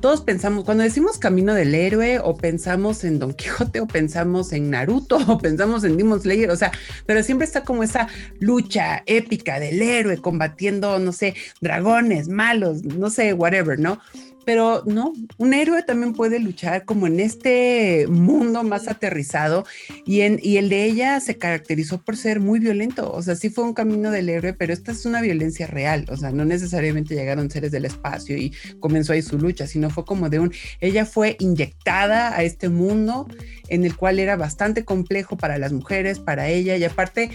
todos 0.00 0.20
pensamos, 0.20 0.64
cuando 0.64 0.84
decimos 0.84 1.18
camino 1.18 1.54
del 1.54 1.74
héroe, 1.74 2.20
o 2.22 2.36
pensamos 2.36 3.04
en 3.04 3.18
Don 3.18 3.34
Quijote, 3.34 3.80
o 3.80 3.86
pensamos 3.86 4.52
en 4.52 4.70
Naruto, 4.70 5.16
o 5.28 5.38
pensamos 5.38 5.84
en 5.84 5.96
Demon 5.96 6.20
Slayer, 6.20 6.50
o 6.50 6.56
sea, 6.56 6.72
pero 7.06 7.22
siempre 7.22 7.46
está 7.46 7.64
como 7.64 7.82
esa 7.82 8.08
lucha 8.40 9.02
épica 9.06 9.60
del 9.60 9.82
héroe 9.82 10.18
combatiendo, 10.18 10.98
no 10.98 11.12
sé, 11.12 11.34
dragones, 11.60 12.28
malos, 12.28 12.82
no 12.84 13.10
sé, 13.10 13.32
whatever, 13.32 13.78
¿no? 13.78 14.00
Pero 14.48 14.82
no, 14.86 15.12
un 15.36 15.52
héroe 15.52 15.82
también 15.82 16.14
puede 16.14 16.38
luchar 16.38 16.86
como 16.86 17.06
en 17.06 17.20
este 17.20 18.06
mundo 18.08 18.62
más 18.62 18.88
aterrizado 18.88 19.66
y, 20.06 20.22
en, 20.22 20.40
y 20.42 20.56
el 20.56 20.70
de 20.70 20.86
ella 20.86 21.20
se 21.20 21.36
caracterizó 21.36 22.00
por 22.00 22.16
ser 22.16 22.40
muy 22.40 22.58
violento, 22.58 23.12
o 23.12 23.20
sea, 23.20 23.36
sí 23.36 23.50
fue 23.50 23.64
un 23.64 23.74
camino 23.74 24.10
del 24.10 24.30
héroe, 24.30 24.54
pero 24.54 24.72
esta 24.72 24.90
es 24.90 25.04
una 25.04 25.20
violencia 25.20 25.66
real, 25.66 26.06
o 26.08 26.16
sea, 26.16 26.30
no 26.30 26.46
necesariamente 26.46 27.14
llegaron 27.14 27.50
seres 27.50 27.72
del 27.72 27.84
espacio 27.84 28.38
y 28.38 28.54
comenzó 28.80 29.12
ahí 29.12 29.20
su 29.20 29.38
lucha, 29.38 29.66
sino 29.66 29.90
fue 29.90 30.06
como 30.06 30.30
de 30.30 30.38
un, 30.38 30.50
ella 30.80 31.04
fue 31.04 31.36
inyectada 31.40 32.34
a 32.34 32.42
este 32.42 32.70
mundo 32.70 33.28
en 33.68 33.84
el 33.84 33.96
cual 33.96 34.18
era 34.18 34.36
bastante 34.36 34.82
complejo 34.82 35.36
para 35.36 35.58
las 35.58 35.74
mujeres, 35.74 36.20
para 36.20 36.48
ella 36.48 36.74
y 36.78 36.84
aparte 36.84 37.28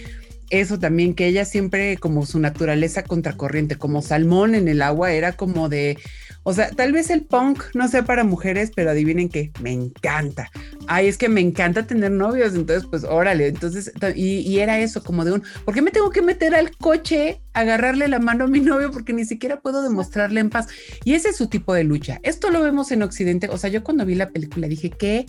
eso 0.50 0.78
también, 0.80 1.14
que 1.14 1.26
ella 1.26 1.44
siempre 1.44 1.96
como 1.96 2.26
su 2.26 2.38
naturaleza 2.38 3.04
contracorriente, 3.04 3.76
como 3.76 4.02
salmón 4.02 4.54
en 4.54 4.68
el 4.68 4.82
agua, 4.82 5.12
era 5.12 5.32
como 5.32 5.68
de, 5.68 5.96
o 6.44 6.52
sea, 6.52 6.70
tal 6.70 6.92
vez 6.92 7.10
el 7.10 7.22
punk 7.22 7.62
no 7.74 7.88
sea 7.88 8.04
para 8.04 8.22
mujeres, 8.22 8.70
pero 8.74 8.90
adivinen 8.90 9.30
que 9.30 9.50
me 9.62 9.72
encanta. 9.72 10.50
Ay, 10.86 11.08
es 11.08 11.16
que 11.16 11.30
me 11.30 11.40
encanta 11.40 11.86
tener 11.86 12.10
novios, 12.10 12.54
entonces 12.54 12.86
pues 12.88 13.02
órale, 13.04 13.48
entonces, 13.48 13.92
y, 14.14 14.58
era 14.58 14.78
eso, 14.78 15.02
como 15.02 15.24
de 15.24 15.32
un, 15.32 15.42
¿por 15.64 15.74
qué 15.74 15.80
me 15.80 15.90
tengo 15.90 16.10
que 16.10 16.20
meter 16.20 16.54
al 16.54 16.76
coche, 16.76 17.40
agarrarle 17.54 18.08
la 18.08 18.18
mano 18.18 18.44
a 18.44 18.48
mi 18.48 18.60
novio 18.60 18.90
porque 18.90 19.14
ni 19.14 19.24
siquiera 19.24 19.60
puedo 19.60 19.82
demostrarle 19.82 20.40
en 20.40 20.50
paz? 20.50 20.68
Y 21.04 21.14
ese 21.14 21.30
es 21.30 21.36
su 21.36 21.48
tipo 21.48 21.72
de 21.72 21.84
lucha. 21.84 22.20
Esto 22.22 22.50
lo 22.50 22.62
vemos 22.62 22.92
en 22.92 23.02
Occidente, 23.02 23.48
o 23.48 23.56
sea, 23.56 23.70
yo 23.70 23.82
cuando 23.82 24.04
vi 24.04 24.14
la 24.14 24.28
película 24.28 24.68
dije, 24.68 24.90
que 24.90 25.26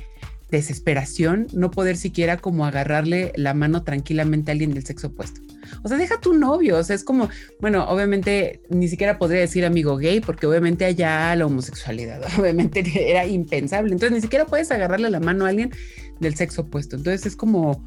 desesperación 0.51 1.47
no 1.53 1.71
poder 1.71 1.97
siquiera 1.97 2.37
como 2.37 2.65
agarrarle 2.65 3.31
la 3.35 3.53
mano 3.53 3.83
tranquilamente 3.83 4.51
a 4.51 4.53
alguien 4.53 4.73
del 4.73 4.85
sexo 4.85 5.07
opuesto. 5.07 5.41
O 5.83 5.87
sea, 5.87 5.97
deja 5.97 6.19
tu 6.19 6.33
novio, 6.33 6.77
o 6.77 6.83
sea, 6.83 6.95
es 6.95 7.03
como, 7.03 7.29
bueno, 7.59 7.85
obviamente 7.89 8.61
ni 8.69 8.87
siquiera 8.87 9.17
podría 9.17 9.41
decir 9.41 9.65
amigo 9.65 9.97
gay 9.97 10.19
porque 10.19 10.47
obviamente 10.47 10.85
allá 10.85 11.35
la 11.35 11.45
homosexualidad, 11.45 12.21
obviamente 12.39 12.83
era 13.09 13.25
impensable, 13.25 13.91
entonces 13.91 14.15
ni 14.15 14.21
siquiera 14.21 14.45
puedes 14.45 14.71
agarrarle 14.71 15.09
la 15.09 15.19
mano 15.19 15.45
a 15.45 15.49
alguien 15.49 15.71
del 16.19 16.35
sexo 16.35 16.63
opuesto. 16.63 16.95
Entonces 16.95 17.25
es 17.25 17.35
como 17.35 17.85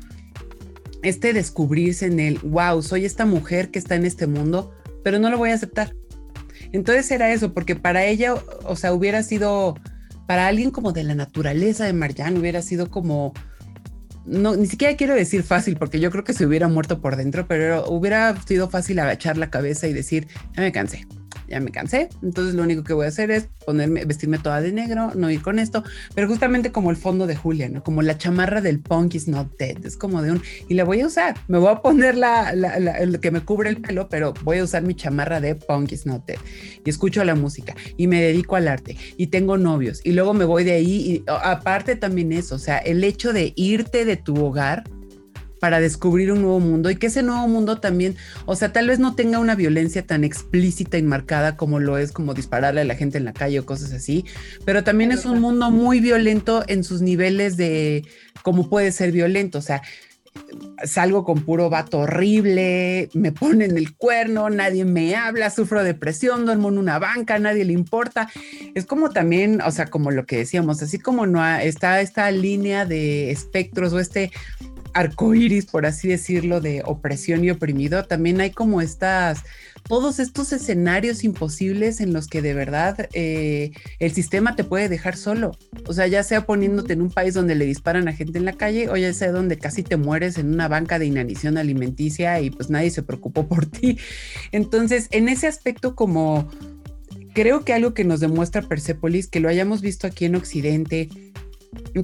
este 1.03 1.33
descubrirse 1.33 2.07
en 2.07 2.21
el, 2.21 2.39
wow, 2.39 2.83
soy 2.83 3.05
esta 3.05 3.25
mujer 3.25 3.71
que 3.71 3.79
está 3.79 3.95
en 3.95 4.05
este 4.05 4.27
mundo, 4.27 4.73
pero 5.05 5.19
no 5.19 5.31
lo 5.31 5.39
voy 5.39 5.51
a 5.51 5.55
aceptar. 5.55 5.95
Entonces 6.73 7.11
era 7.11 7.33
eso, 7.33 7.55
porque 7.55 7.77
para 7.77 8.05
ella, 8.05 8.35
o 8.65 8.77
sea, 8.77 8.93
hubiera 8.93 9.23
sido 9.23 9.77
para 10.27 10.47
alguien 10.47 10.71
como 10.71 10.93
de 10.93 11.05
la 11.05 11.15
naturaleza 11.15 11.87
de 11.87 11.95
Marjan 11.95 12.37
hubiera 12.37 12.61
sido 12.61 12.91
como, 12.91 13.33
no, 14.29 14.57
ni 14.57 14.67
siquiera 14.67 14.97
quiero 14.97 15.15
decir 15.15 15.43
fácil, 15.43 15.77
porque 15.77 16.01
yo 16.01 16.11
creo 16.11 16.25
que 16.25 16.33
se 16.33 16.47
hubiera 16.47 16.69
muerto 16.69 17.01
por 17.01 17.17
dentro, 17.17 17.47
pero 17.49 17.89
hubiera 17.89 18.41
sido 18.43 18.69
fácil 18.71 18.99
agachar 18.99 19.37
la 19.37 19.51
cabeza 19.51 19.89
y 19.89 19.93
decir, 19.93 20.29
ya 20.55 20.63
me 20.63 20.73
cansé 20.73 21.07
ya 21.49 21.61
me 21.61 21.71
cansé, 21.71 22.09
entonces 22.23 22.55
lo 22.55 22.63
único 22.63 22.85
que 22.85 22.93
voy 22.93 23.07
a 23.07 23.09
hacer 23.09 23.31
es 23.31 23.49
ponerme, 23.65 24.05
vestirme 24.05 24.39
toda 24.39 24.61
de 24.61 24.73
negro, 24.73 25.13
no 25.15 25.31
ir 25.31 25.43
con 25.43 25.59
esto, 25.59 25.83
pero 26.15 26.29
justamente 26.29 26.73
como 26.73 26.91
el 26.91 26.97
fondo 26.97 27.27
de 27.27 27.37
Julia, 27.37 27.69
¿no? 27.69 27.83
Como 27.83 28.03
la 28.03 28.19
chamarra 28.19 28.61
del 28.61 28.81
punk 28.81 29.15
is 29.15 29.29
not 29.29 29.57
dead, 29.59 29.85
es 29.85 29.97
como 29.97 30.23
de 30.23 30.33
un, 30.33 30.43
y 30.69 30.75
la 30.75 30.85
voy 30.85 31.01
a 31.01 31.07
usar, 31.07 31.37
me 31.49 31.59
voy 31.59 31.71
a 31.71 31.77
poner 31.77 32.17
la, 32.17 32.51
el 32.51 33.21
que 33.21 33.31
me 33.31 33.41
cubre 33.41 33.71
el 33.71 33.81
pelo, 33.81 34.09
pero 34.09 34.35
voy 34.43 34.59
a 34.59 34.65
usar 34.65 34.83
mi 34.83 34.95
chamarra 34.95 35.41
de 35.41 35.55
punk 35.55 35.93
is 35.93 36.07
not 36.07 36.25
dead, 36.27 36.39
y 36.85 36.91
escucho 36.91 37.25
la 37.25 37.35
música, 37.35 37.75
y 37.97 38.07
me 38.07 38.21
dedico 38.21 38.57
al 38.57 38.69
arte, 38.69 38.97
y 39.17 39.29
tengo 39.29 39.59
novios, 39.59 40.01
y 40.05 40.13
luego 40.13 40.35
me 40.35 40.45
voy 40.45 40.65
de 40.65 40.73
ahí, 40.73 41.25
aparte 41.27 41.97
también 41.97 42.33
eso, 42.33 42.55
o 42.55 42.59
sea, 42.59 42.79
el 42.79 43.03
hecho 43.05 43.33
de 43.33 43.53
irte 43.57 44.05
de 44.05 44.17
tu 44.17 44.37
hogar, 44.45 44.85
para 45.61 45.81
descubrir 45.81 46.33
un 46.33 46.43
nuevo 46.43 46.61
mundo 46.61 46.91
y 46.91 46.97
que 46.97 47.09
ese 47.09 47.23
nuevo 47.23 47.47
mundo 47.49 47.81
también, 47.81 48.17
o 48.47 48.57
sea, 48.57 48.73
tal 48.73 48.89
vez 48.89 48.99
no 48.99 49.15
tenga 49.15 49.39
una 49.39 49.55
violencia 49.55 50.07
tan 50.07 50.25
explícita 50.25 50.99
y 50.99 51.03
marcada 51.03 51.57
como 51.57 51.81
lo 51.81 51.99
es 51.99 52.13
como 52.13 52.35
dispararle 52.35 52.83
a 52.83 52.85
la 52.85 52.95
gente 52.95 53.19
en 53.19 53.25
la 53.25 53.33
calle 53.33 53.61
o 53.61 53.67
cosas 53.67 53.93
así, 53.93 54.25
pero 54.65 54.85
también 54.85 55.13
es 55.13 55.25
un 55.25 55.41
mundo 55.41 55.71
muy 55.71 56.01
violento 56.01 56.65
en 56.69 56.85
sus 56.85 57.03
niveles 57.03 57.57
de 57.57 58.05
cómo 58.43 58.69
puede 58.69 58.93
ser 58.93 59.13
violento, 59.13 59.59
o 59.59 59.63
sea, 59.63 59.83
salgo 60.85 61.25
con 61.25 61.43
puro 61.43 61.71
vato 61.71 62.01
horrible, 62.01 63.09
me 63.15 63.33
ponen 63.33 63.77
el 63.77 63.95
cuerno, 63.97 64.51
nadie 64.51 64.85
me 64.85 65.17
habla, 65.17 65.51
sufro 65.51 65.83
depresión, 65.83 66.47
duermo 66.47 66.69
en 66.69 66.79
una 66.79 66.99
banca, 66.99 67.39
nadie 67.39 67.65
le 67.65 67.73
importa. 67.73 68.29
Es 68.75 68.87
como 68.87 69.11
también, 69.11 69.61
o 69.61 69.71
sea, 69.71 69.87
como 69.87 70.11
lo 70.11 70.27
que 70.27 70.39
decíamos, 70.39 70.83
así 70.83 70.99
como 70.99 71.27
no 71.27 71.45
está 71.47 72.01
esta 72.01 72.31
línea 72.31 72.85
de 72.85 73.31
espectros 73.31 73.93
o 73.93 73.99
este 73.99 74.31
arcoíris, 74.99 75.67
por 75.67 75.87
así 75.87 76.09
decirlo, 76.09 76.61
de 76.61 76.83
opresión 76.85 77.45
y 77.45 77.51
oprimido, 77.51 78.05
también 78.05 78.41
hay 78.41 78.51
como 78.51 78.81
estas, 78.81 79.45
todos 79.89 80.19
estos 80.19 80.53
escenarios 80.53 81.23
imposibles 81.23 82.01
en 82.01 82.13
los 82.13 82.27
que 82.27 82.43
de 82.43 82.53
verdad 82.53 83.09
eh, 83.13 83.71
el 84.01 84.13
sistema 84.13 84.57
te 84.57 84.65
puede 84.65 84.89
dejar 84.89 85.17
solo. 85.17 85.53
O 85.87 85.93
sea, 85.93 86.09
ya 86.09 86.25
sea 86.25 86.47
poniéndote 86.47 86.95
en 86.95 87.03
un 87.03 87.11
país 87.11 87.35
donde 87.35 87.55
le 87.55 87.65
disparan 87.65 88.09
a 88.09 88.13
gente 88.13 88.39
en 88.39 88.45
la 88.45 88.55
calle 88.55 88.89
o 88.89 88.97
ya 88.97 89.13
sea 89.13 89.31
donde 89.31 89.57
casi 89.57 89.85
te 89.85 89.97
mueres 89.97 90.37
en 90.37 90.53
una 90.53 90.67
banca 90.67 90.99
de 90.99 91.07
inanición 91.07 91.59
alimenticia 91.59 92.41
y 92.41 92.51
pues 92.51 92.69
nadie 92.69 92.91
se 92.91 93.05
preocupó 93.05 93.47
por 93.47 93.67
ti. 93.67 93.99
Entonces, 94.51 95.07
en 95.13 95.29
ese 95.29 95.47
aspecto 95.47 95.95
como 95.95 96.51
creo 97.35 97.65
que 97.65 97.73
algo 97.73 97.95
que 97.95 98.03
nos 98.03 98.19
demuestra 98.19 98.63
Persepolis, 98.63 99.29
que 99.29 99.39
lo 99.39 99.49
hayamos 99.49 99.81
visto 99.81 100.09
aquí 100.09 100.25
en 100.25 100.35
Occidente, 100.35 101.09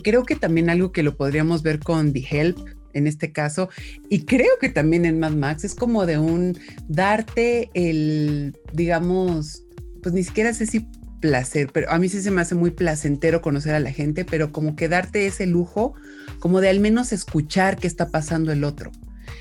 creo 0.03 0.23
que 0.23 0.37
también 0.37 0.71
algo 0.71 0.93
que 0.93 1.03
lo 1.03 1.17
podríamos 1.17 1.65
ver 1.65 1.81
con 1.81 2.13
The 2.13 2.25
Help 2.31 2.74
en 2.95 3.07
este 3.07 3.33
caso, 3.33 3.69
y 4.09 4.25
creo 4.25 4.59
que 4.61 4.69
también 4.69 5.05
en 5.05 5.19
Mad 5.19 5.33
Max 5.33 5.65
es 5.65 5.75
como 5.75 6.07
de 6.07 6.19
un 6.19 6.59
darte 6.89 7.71
el, 7.75 8.57
digamos, 8.73 9.65
pues 10.03 10.15
ni 10.15 10.25
siquiera 10.25 10.53
sé 10.55 10.67
si 10.67 10.87
placer, 11.21 11.71
pero 11.73 11.91
a 11.91 11.99
mí 11.99 12.09
sí 12.11 12.21
se 12.21 12.31
me 12.31 12.43
hace 12.43 12.55
muy 12.55 12.71
placentero 12.71 13.41
conocer 13.41 13.75
a 13.75 13.81
la 13.81 13.91
gente, 13.91 14.27
pero 14.27 14.53
como 14.53 14.77
que 14.77 14.89
darte 14.89 15.27
ese 15.27 15.47
lujo, 15.47 15.95
como 16.39 16.61
de 16.61 16.69
al 16.69 16.81
menos 16.81 17.13
escuchar 17.13 17.79
qué 17.79 17.87
está 17.87 18.11
pasando 18.11 18.53
el 18.53 18.63
otro. 18.63 18.93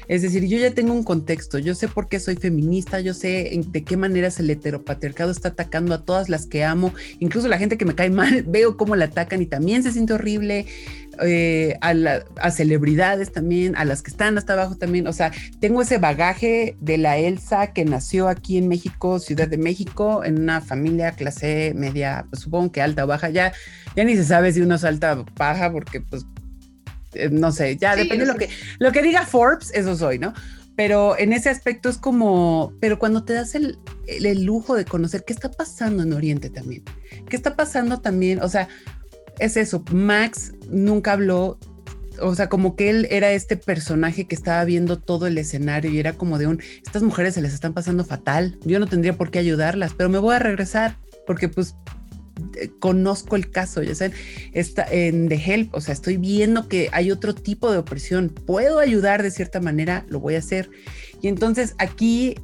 Es 0.07 0.21
decir, 0.21 0.45
yo 0.45 0.57
ya 0.57 0.71
tengo 0.71 0.93
un 0.93 1.03
contexto, 1.03 1.59
yo 1.59 1.75
sé 1.75 1.87
por 1.87 2.07
qué 2.07 2.19
soy 2.19 2.35
feminista, 2.35 2.99
yo 2.99 3.13
sé 3.13 3.51
de 3.67 3.83
qué 3.83 3.97
manera 3.97 4.29
el 4.37 4.49
heteropatriarcado 4.49 5.31
está 5.31 5.49
atacando 5.49 5.93
a 5.93 6.03
todas 6.03 6.29
las 6.29 6.45
que 6.45 6.63
amo, 6.63 6.93
incluso 7.19 7.47
la 7.47 7.57
gente 7.57 7.77
que 7.77 7.85
me 7.85 7.95
cae 7.95 8.09
mal, 8.09 8.43
veo 8.47 8.77
cómo 8.77 8.95
la 8.95 9.05
atacan 9.05 9.41
y 9.41 9.45
también 9.45 9.83
se 9.83 9.91
siente 9.91 10.13
horrible. 10.13 10.65
Eh, 11.21 11.77
a, 11.81 12.51
celebridades 12.51 13.31
también, 13.31 13.75
a 13.75 13.85
las 13.85 14.01
que 14.01 14.09
están 14.09 14.37
hasta 14.37 14.53
abajo 14.53 14.75
también. 14.75 15.07
O 15.07 15.13
sea, 15.13 15.31
tengo 15.59 15.81
ese 15.81 15.97
bagaje 15.97 16.75
de 16.79 16.97
la 16.97 17.17
Elsa 17.17 17.73
que 17.73 17.85
nació 17.85 18.27
aquí 18.27 18.57
en 18.57 18.67
México, 18.67 19.19
Ciudad 19.19 19.47
de 19.47 19.57
México, 19.57 20.23
en 20.23 20.41
una 20.41 20.61
familia 20.61 21.11
clase 21.11 21.73
media, 21.75 22.25
pues 22.29 22.41
supongo 22.41 22.71
que 22.71 22.81
alta 22.81 23.03
o 23.03 23.07
baja. 23.07 23.29
Ya, 23.29 23.53
ya 23.95 24.03
ni 24.03 24.15
se 24.15 24.23
sabe 24.23 24.51
si 24.53 24.61
uno 24.61 24.75
es 24.75 24.83
alta 24.83 25.19
o 25.19 25.25
baja, 25.37 25.71
porque 25.71 26.01
pues 26.01 26.25
eh, 27.13 27.29
no 27.31 27.51
sé, 27.51 27.77
ya 27.77 27.95
depende 27.95 28.25
de 28.25 28.31
lo 28.31 28.37
que, 28.37 28.49
lo 28.79 28.91
que 28.91 29.03
diga 29.03 29.25
Forbes, 29.25 29.71
eso 29.73 29.95
soy, 29.95 30.19
¿no? 30.19 30.33
Pero 30.75 31.17
en 31.19 31.33
ese 31.33 31.49
aspecto 31.49 31.89
es 31.89 31.97
como, 31.97 32.73
pero 32.79 32.97
cuando 32.97 33.23
te 33.23 33.33
das 33.33 33.53
el, 33.53 33.77
el, 34.07 34.43
lujo 34.43 34.75
de 34.75 34.85
conocer 34.85 35.23
qué 35.25 35.33
está 35.33 35.51
pasando 35.51 36.01
en 36.01 36.13
Oriente 36.13 36.49
también, 36.49 36.83
qué 37.29 37.35
está 37.35 37.55
pasando 37.55 38.01
también, 38.01 38.41
o 38.41 38.49
sea, 38.49 38.67
es 39.39 39.57
eso, 39.57 39.83
Max 39.91 40.53
nunca 40.69 41.13
habló, 41.13 41.57
o 42.19 42.35
sea, 42.35 42.49
como 42.49 42.75
que 42.75 42.89
él 42.89 43.07
era 43.09 43.31
este 43.31 43.57
personaje 43.57 44.25
que 44.25 44.35
estaba 44.35 44.63
viendo 44.65 44.99
todo 44.99 45.27
el 45.27 45.37
escenario 45.37 45.91
y 45.91 45.99
era 45.99 46.13
como 46.13 46.37
de 46.37 46.47
un, 46.47 46.61
estas 46.85 47.03
mujeres 47.03 47.33
se 47.33 47.41
les 47.41 47.53
están 47.53 47.73
pasando 47.73 48.05
fatal, 48.05 48.57
yo 48.63 48.79
no 48.79 48.87
tendría 48.87 49.17
por 49.17 49.31
qué 49.31 49.39
ayudarlas, 49.39 49.93
pero 49.93 50.09
me 50.09 50.19
voy 50.19 50.35
a 50.35 50.39
regresar 50.39 50.97
porque 51.25 51.49
pues 51.49 51.75
conozco 52.79 53.35
el 53.35 53.49
caso, 53.49 53.83
ya 53.83 53.95
saben, 53.95 54.13
está 54.53 54.85
en 54.89 55.27
The 55.29 55.35
Help, 55.35 55.73
o 55.73 55.81
sea, 55.81 55.93
estoy 55.93 56.17
viendo 56.17 56.67
que 56.67 56.89
hay 56.91 57.11
otro 57.11 57.33
tipo 57.33 57.71
de 57.71 57.77
opresión, 57.77 58.29
puedo 58.29 58.79
ayudar 58.79 59.23
de 59.23 59.31
cierta 59.31 59.59
manera, 59.59 60.05
lo 60.09 60.19
voy 60.19 60.35
a 60.35 60.39
hacer. 60.39 60.69
Y 61.21 61.27
entonces 61.27 61.75
aquí, 61.77 62.35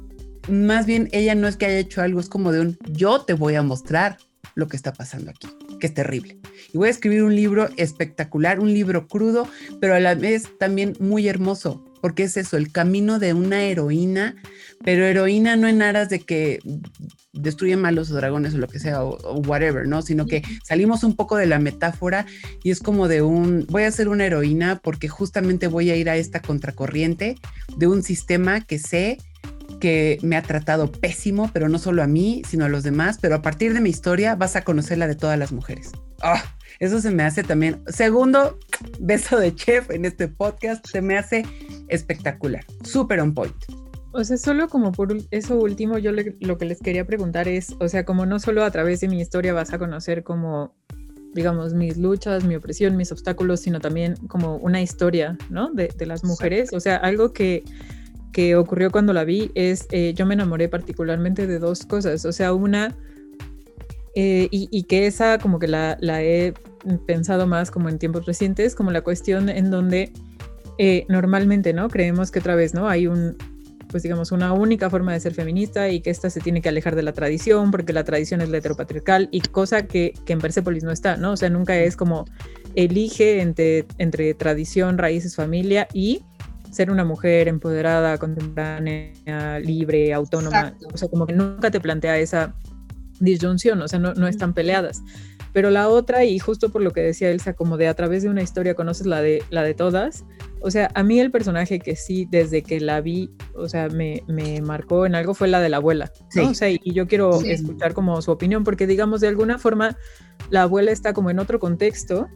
más 0.48 0.86
bien, 0.86 1.08
ella 1.12 1.34
no 1.34 1.48
es 1.48 1.56
que 1.56 1.66
haya 1.66 1.78
hecho 1.78 2.02
algo, 2.02 2.20
es 2.20 2.28
como 2.28 2.52
de 2.52 2.60
un, 2.60 2.78
yo 2.90 3.22
te 3.22 3.34
voy 3.34 3.54
a 3.54 3.62
mostrar 3.62 4.18
lo 4.54 4.68
que 4.68 4.76
está 4.76 4.92
pasando 4.92 5.30
aquí, 5.30 5.48
que 5.80 5.88
es 5.88 5.94
terrible. 5.94 6.38
Y 6.72 6.78
voy 6.78 6.88
a 6.88 6.92
escribir 6.92 7.24
un 7.24 7.34
libro 7.34 7.68
espectacular, 7.76 8.60
un 8.60 8.72
libro 8.72 9.08
crudo, 9.08 9.48
pero 9.80 9.94
a 9.94 10.00
la 10.00 10.14
vez 10.14 10.56
también 10.58 10.94
muy 11.00 11.26
hermoso, 11.26 11.84
porque 12.00 12.24
es 12.24 12.36
eso, 12.36 12.56
el 12.56 12.70
camino 12.70 13.18
de 13.18 13.34
una 13.34 13.62
heroína, 13.62 14.36
pero 14.84 15.04
heroína 15.04 15.56
no 15.56 15.66
en 15.66 15.82
aras 15.82 16.08
de 16.08 16.20
que 16.20 16.60
destruye 17.32 17.76
malos 17.76 18.10
o 18.10 18.14
dragones 18.14 18.54
o 18.54 18.58
lo 18.58 18.68
que 18.68 18.78
sea, 18.78 19.04
o, 19.04 19.40
whatever, 19.40 19.86
¿no? 19.86 20.02
Sino 20.02 20.26
que 20.26 20.42
salimos 20.64 21.04
un 21.04 21.16
poco 21.16 21.36
de 21.36 21.46
la 21.46 21.58
metáfora 21.58 22.26
y 22.62 22.70
es 22.70 22.80
como 22.80 23.08
de 23.08 23.22
un, 23.22 23.66
voy 23.68 23.82
a 23.84 23.90
ser 23.90 24.08
una 24.08 24.26
heroína 24.26 24.80
porque 24.82 25.08
justamente 25.08 25.66
voy 25.66 25.90
a 25.90 25.96
ir 25.96 26.08
a 26.08 26.16
esta 26.16 26.40
contracorriente 26.40 27.36
de 27.76 27.86
un 27.86 28.02
sistema 28.02 28.60
que 28.60 28.78
sé 28.78 29.18
que 29.80 30.18
me 30.22 30.36
ha 30.36 30.42
tratado 30.42 30.92
pésimo, 30.92 31.50
pero 31.52 31.68
no 31.68 31.78
solo 31.78 32.02
a 32.02 32.06
mí, 32.06 32.42
sino 32.48 32.66
a 32.66 32.68
los 32.68 32.84
demás, 32.84 33.18
pero 33.20 33.34
a 33.34 33.42
partir 33.42 33.74
de 33.74 33.80
mi 33.80 33.90
historia 33.90 34.36
vas 34.36 34.54
a 34.54 34.62
conocer 34.62 34.98
la 34.98 35.08
de 35.08 35.16
todas 35.16 35.38
las 35.38 35.50
mujeres. 35.50 35.90
Ah, 36.22 36.42
eso 36.78 37.00
se 37.00 37.10
me 37.10 37.24
hace 37.24 37.42
también. 37.42 37.82
Segundo 37.88 38.58
beso 39.00 39.38
de 39.38 39.54
chef 39.54 39.90
en 39.90 40.04
este 40.04 40.28
podcast, 40.28 40.86
se 40.86 41.02
me 41.02 41.18
hace 41.18 41.44
espectacular, 41.88 42.64
súper 42.84 43.20
on 43.20 43.34
point. 43.34 43.56
O 44.12 44.24
sea, 44.24 44.36
solo 44.36 44.68
como 44.68 44.90
por 44.90 45.16
eso 45.30 45.56
último, 45.56 45.96
yo 45.98 46.10
lo 46.12 46.58
que 46.58 46.64
les 46.64 46.80
quería 46.80 47.06
preguntar 47.06 47.46
es, 47.46 47.76
o 47.78 47.88
sea, 47.88 48.04
como 48.04 48.26
no 48.26 48.40
solo 48.40 48.64
a 48.64 48.70
través 48.70 49.00
de 49.00 49.08
mi 49.08 49.20
historia 49.20 49.52
vas 49.52 49.72
a 49.72 49.78
conocer 49.78 50.24
como, 50.24 50.74
digamos, 51.32 51.74
mis 51.74 51.96
luchas, 51.96 52.44
mi 52.44 52.56
opresión, 52.56 52.96
mis 52.96 53.12
obstáculos, 53.12 53.60
sino 53.60 53.78
también 53.78 54.16
como 54.26 54.56
una 54.56 54.82
historia, 54.82 55.38
¿no? 55.48 55.70
De, 55.72 55.90
las 56.06 56.24
mujeres. 56.24 56.72
O 56.72 56.80
sea, 56.80 56.96
algo 56.96 57.32
que, 57.32 57.62
que 58.32 58.56
ocurrió 58.56 58.90
cuando 58.90 59.12
la 59.12 59.24
vi 59.24 59.50
es, 59.54 59.86
eh, 59.90 60.14
yo 60.14 60.26
me 60.26 60.34
enamoré 60.34 60.68
particularmente 60.68 61.46
de 61.46 61.58
dos 61.58 61.84
cosas. 61.84 62.24
O 62.24 62.32
sea, 62.32 62.52
una, 62.52 62.96
eh, 64.14 64.48
y, 64.50 64.82
que 64.84 65.06
esa 65.06 65.38
como 65.38 65.58
que 65.58 65.68
la, 65.68 65.96
he 66.22 66.54
pensado 67.06 67.46
más 67.46 67.70
como 67.70 67.88
en 67.88 67.98
tiempos 67.98 68.26
recientes, 68.26 68.74
como 68.74 68.90
la 68.90 69.02
cuestión 69.02 69.48
en 69.48 69.70
donde... 69.70 70.12
Eh, 70.82 71.04
normalmente, 71.10 71.74
¿no? 71.74 71.90
Creemos 71.90 72.30
que 72.30 72.38
otra 72.38 72.54
vez, 72.54 72.72
¿no? 72.72 72.88
Hay 72.88 73.06
un, 73.06 73.36
pues 73.90 74.02
digamos, 74.02 74.32
una 74.32 74.54
única 74.54 74.88
forma 74.88 75.12
de 75.12 75.20
ser 75.20 75.34
feminista 75.34 75.90
y 75.90 76.00
que 76.00 76.08
esta 76.08 76.30
se 76.30 76.40
tiene 76.40 76.62
que 76.62 76.70
alejar 76.70 76.96
de 76.96 77.02
la 77.02 77.12
tradición 77.12 77.70
porque 77.70 77.92
la 77.92 78.02
tradición 78.02 78.40
es 78.40 78.48
la 78.48 78.58
heteropatriarcal 78.58 79.28
y 79.30 79.40
cosa 79.40 79.86
que, 79.86 80.14
que 80.24 80.32
en 80.32 80.38
Persepolis 80.38 80.82
no 80.82 80.90
está, 80.90 81.18
¿no? 81.18 81.32
O 81.32 81.36
sea, 81.36 81.50
nunca 81.50 81.78
es 81.78 81.96
como 81.96 82.24
elige 82.74 83.40
entre, 83.40 83.86
entre 83.98 84.32
tradición, 84.34 84.96
raíces, 84.96 85.34
familia 85.34 85.88
y 85.92 86.22
ser 86.70 86.90
una 86.90 87.04
mujer 87.04 87.48
empoderada, 87.48 88.18
contemporánea, 88.18 89.58
libre, 89.60 90.12
autónoma. 90.12 90.74
O 90.92 90.96
sea, 90.96 91.08
como 91.08 91.26
que 91.26 91.32
nunca 91.32 91.70
te 91.70 91.80
plantea 91.80 92.18
esa 92.18 92.54
disyunción, 93.18 93.80
o 93.82 93.88
sea, 93.88 93.98
no, 93.98 94.14
no 94.14 94.26
están 94.28 94.54
peleadas. 94.54 95.02
Pero 95.52 95.70
la 95.70 95.88
otra, 95.88 96.24
y 96.24 96.38
justo 96.38 96.70
por 96.70 96.80
lo 96.80 96.92
que 96.92 97.00
decía 97.00 97.30
Elsa, 97.30 97.54
como 97.54 97.76
de 97.76 97.88
a 97.88 97.94
través 97.94 98.22
de 98.22 98.28
una 98.28 98.42
historia 98.42 98.74
conoces 98.74 99.06
la 99.06 99.20
de, 99.20 99.42
la 99.50 99.62
de 99.62 99.74
todas, 99.74 100.24
o 100.60 100.70
sea, 100.70 100.90
a 100.94 101.02
mí 101.02 101.18
el 101.18 101.30
personaje 101.30 101.80
que 101.80 101.96
sí, 101.96 102.26
desde 102.30 102.62
que 102.62 102.80
la 102.80 103.00
vi, 103.00 103.30
o 103.54 103.68
sea, 103.68 103.88
me, 103.88 104.22
me 104.28 104.60
marcó 104.60 105.06
en 105.06 105.14
algo 105.14 105.34
fue 105.34 105.48
la 105.48 105.60
de 105.60 105.68
la 105.68 105.78
abuela, 105.78 106.12
¿no? 106.34 106.50
O 106.50 106.54
sea, 106.54 106.70
y, 106.70 106.78
yo 106.84 107.08
quiero 107.08 107.40
escuchar 107.40 107.94
como 107.94 108.20
su 108.22 108.30
opinión, 108.30 108.62
porque 108.62 108.86
digamos, 108.86 109.20
de 109.20 109.28
alguna 109.28 109.58
forma, 109.58 109.96
la 110.50 110.62
abuela 110.62 110.92
está 110.92 111.12
como 111.14 111.30
en 111.30 111.38
otro 111.40 111.58
contexto, 111.58 112.28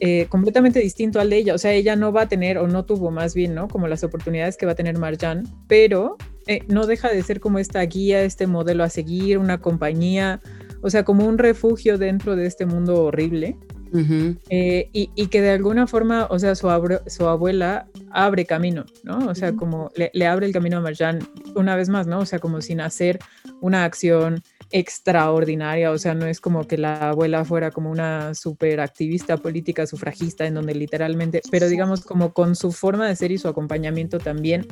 eh, 0.00 0.26
completamente 0.30 0.80
distinto 0.80 1.20
al 1.20 1.28
de 1.28 1.36
ella. 1.36 1.54
O 1.54 1.58
sea, 1.58 1.72
ella 1.72 1.94
no 1.94 2.10
va 2.10 2.22
a 2.22 2.28
tener, 2.28 2.56
o 2.56 2.66
no 2.66 2.86
tuvo 2.86 3.10
más 3.10 3.34
bien, 3.34 3.54
¿no? 3.54 3.68
Como 3.68 3.86
las 3.86 4.02
oportunidades 4.02 4.56
que 4.56 4.64
va 4.64 4.72
a 4.72 4.74
tener 4.74 4.98
Marjan, 4.98 5.44
pero 5.68 6.16
eh, 6.46 6.62
no 6.68 6.86
deja 6.86 7.08
de 7.10 7.22
ser 7.22 7.38
como 7.38 7.58
esta 7.58 7.82
guía, 7.82 8.22
este 8.22 8.46
modelo 8.46 8.82
a 8.82 8.88
seguir, 8.88 9.36
una 9.36 9.60
compañía, 9.60 10.40
o 10.80 10.88
sea, 10.88 11.04
como 11.04 11.26
un 11.26 11.36
refugio 11.36 11.98
dentro 11.98 12.34
de 12.34 12.46
este 12.46 12.64
mundo 12.64 13.04
horrible. 13.04 13.58
Eh, 13.92 14.88
y, 14.92 15.26
que 15.26 15.40
de 15.40 15.50
alguna 15.50 15.86
forma, 15.86 16.26
o 16.30 16.38
sea, 16.38 16.54
su, 16.54 16.68
su 17.06 17.26
abuela 17.26 17.86
abre 18.10 18.44
camino, 18.44 18.84
¿no? 19.02 19.18
O 19.28 19.34
sea, 19.34 19.52
como 19.52 19.90
le, 19.94 20.26
abre 20.26 20.46
el 20.46 20.52
camino 20.52 20.78
a 20.78 20.80
Marjan 20.80 21.18
una 21.54 21.76
vez 21.76 21.88
más, 21.88 22.06
¿no? 22.06 22.20
O 22.20 22.26
sea, 22.26 22.38
como 22.38 22.60
sin 22.60 22.80
hacer 22.80 23.18
una 23.60 23.84
acción 23.84 24.42
extraordinaria, 24.70 25.90
o 25.90 25.98
sea, 25.98 26.14
no 26.14 26.26
es 26.26 26.40
como 26.40 26.66
que 26.66 26.78
la 26.78 27.10
abuela 27.10 27.44
fuera 27.44 27.70
como 27.70 27.90
una 27.90 28.34
super 28.34 28.80
activista 28.80 29.36
política 29.36 29.86
sufragista 29.86 30.46
en 30.46 30.54
donde 30.54 30.74
literalmente, 30.74 31.40
pero 31.50 31.68
digamos 31.68 32.02
como 32.02 32.32
con 32.32 32.54
su 32.54 32.70
forma 32.70 33.08
de 33.08 33.16
ser 33.16 33.32
y 33.32 33.38
su 33.38 33.48
acompañamiento 33.48 34.18
también 34.18 34.66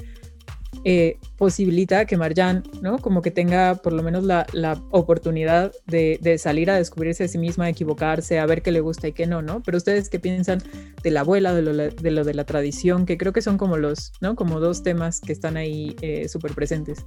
eh, 0.84 1.18
posibilita 1.36 2.04
que 2.04 2.16
Marjan, 2.16 2.62
¿no? 2.82 2.98
Como 2.98 3.20
que 3.20 3.30
tenga 3.30 3.74
por 3.76 3.92
lo 3.92 4.02
menos 4.02 4.24
la, 4.24 4.46
oportunidad 4.90 5.72
de, 5.86 6.38
salir 6.38 6.70
a 6.70 6.76
descubrirse 6.76 7.24
a 7.24 7.28
sí 7.28 7.38
misma, 7.38 7.64
a 7.64 7.68
equivocarse, 7.70 8.38
a 8.38 8.46
ver 8.46 8.62
qué 8.62 8.70
le 8.70 8.80
gusta 8.80 9.08
y 9.08 9.12
qué 9.12 9.26
no, 9.26 9.42
¿no? 9.42 9.62
Pero 9.62 9.76
ustedes 9.78 10.08
qué 10.08 10.20
piensan 10.20 10.62
de 11.02 11.10
la 11.10 11.20
abuela, 11.20 11.54
de 11.54 11.62
lo 11.62 12.24
de, 12.24 12.34
la 12.34 12.44
tradición, 12.44 13.06
que 13.06 13.18
creo 13.18 13.32
que 13.32 13.42
son 13.42 13.58
como 13.58 13.76
los, 13.76 14.12
¿no? 14.20 14.36
Como 14.36 14.60
dos 14.60 14.82
temas 14.82 15.20
que 15.20 15.32
están 15.32 15.56
ahí 15.56 15.96
eh, 16.00 16.28
súper 16.28 16.52
presentes. 16.54 17.04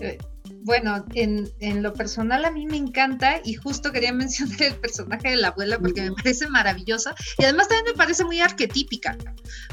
Eh, 0.00 0.18
bueno, 0.62 1.04
en, 1.14 1.50
en, 1.60 1.82
lo 1.82 1.92
personal 1.92 2.44
a 2.44 2.50
mí 2.50 2.66
me 2.66 2.76
encanta 2.76 3.40
y 3.44 3.54
justo 3.54 3.92
quería 3.92 4.12
mencionar 4.14 4.62
el 4.62 4.74
personaje 4.76 5.30
de 5.30 5.36
la 5.36 5.48
abuela 5.48 5.78
porque 5.78 6.02
me 6.02 6.12
parece 6.12 6.48
maravillosa 6.48 7.14
y 7.38 7.44
además 7.44 7.68
también 7.68 7.92
me 7.92 7.98
parece 7.98 8.24
muy 8.24 8.40
arquetípica, 8.40 9.16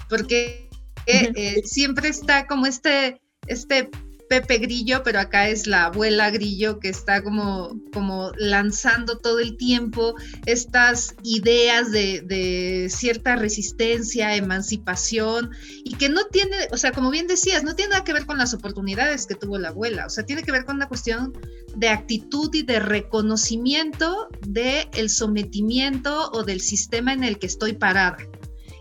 porque 0.09 0.66
eh, 1.07 1.61
siempre 1.65 2.09
está 2.09 2.45
como 2.47 2.65
este, 2.65 3.21
este 3.47 3.89
Pepe 4.27 4.57
Grillo, 4.57 5.03
pero 5.03 5.19
acá 5.19 5.47
es 5.47 5.67
la 5.67 5.85
abuela 5.85 6.29
Grillo 6.31 6.79
que 6.79 6.89
está 6.89 7.23
como, 7.23 7.79
como 7.93 8.31
lanzando 8.37 9.19
todo 9.19 9.39
el 9.39 9.57
tiempo 9.57 10.15
estas 10.45 11.15
ideas 11.23 11.91
de, 11.91 12.21
de, 12.21 12.89
cierta 12.89 13.35
resistencia, 13.35 14.35
emancipación, 14.35 15.51
y 15.83 15.95
que 15.95 16.09
no 16.09 16.25
tiene, 16.25 16.55
o 16.71 16.77
sea, 16.77 16.91
como 16.91 17.09
bien 17.09 17.27
decías, 17.27 17.63
no 17.63 17.75
tiene 17.75 17.91
nada 17.91 18.03
que 18.03 18.13
ver 18.13 18.25
con 18.25 18.37
las 18.37 18.53
oportunidades 18.53 19.25
que 19.25 19.35
tuvo 19.35 19.57
la 19.57 19.69
abuela, 19.69 20.05
o 20.05 20.09
sea, 20.09 20.25
tiene 20.25 20.43
que 20.43 20.51
ver 20.51 20.65
con 20.65 20.75
una 20.75 20.87
cuestión 20.87 21.33
de 21.75 21.89
actitud 21.89 22.53
y 22.53 22.63
de 22.63 22.79
reconocimiento 22.79 24.27
del 24.47 24.87
el 24.93 25.09
sometimiento 25.09 26.31
o 26.31 26.43
del 26.43 26.61
sistema 26.61 27.13
en 27.13 27.23
el 27.23 27.39
que 27.39 27.47
estoy 27.47 27.73
parada. 27.73 28.17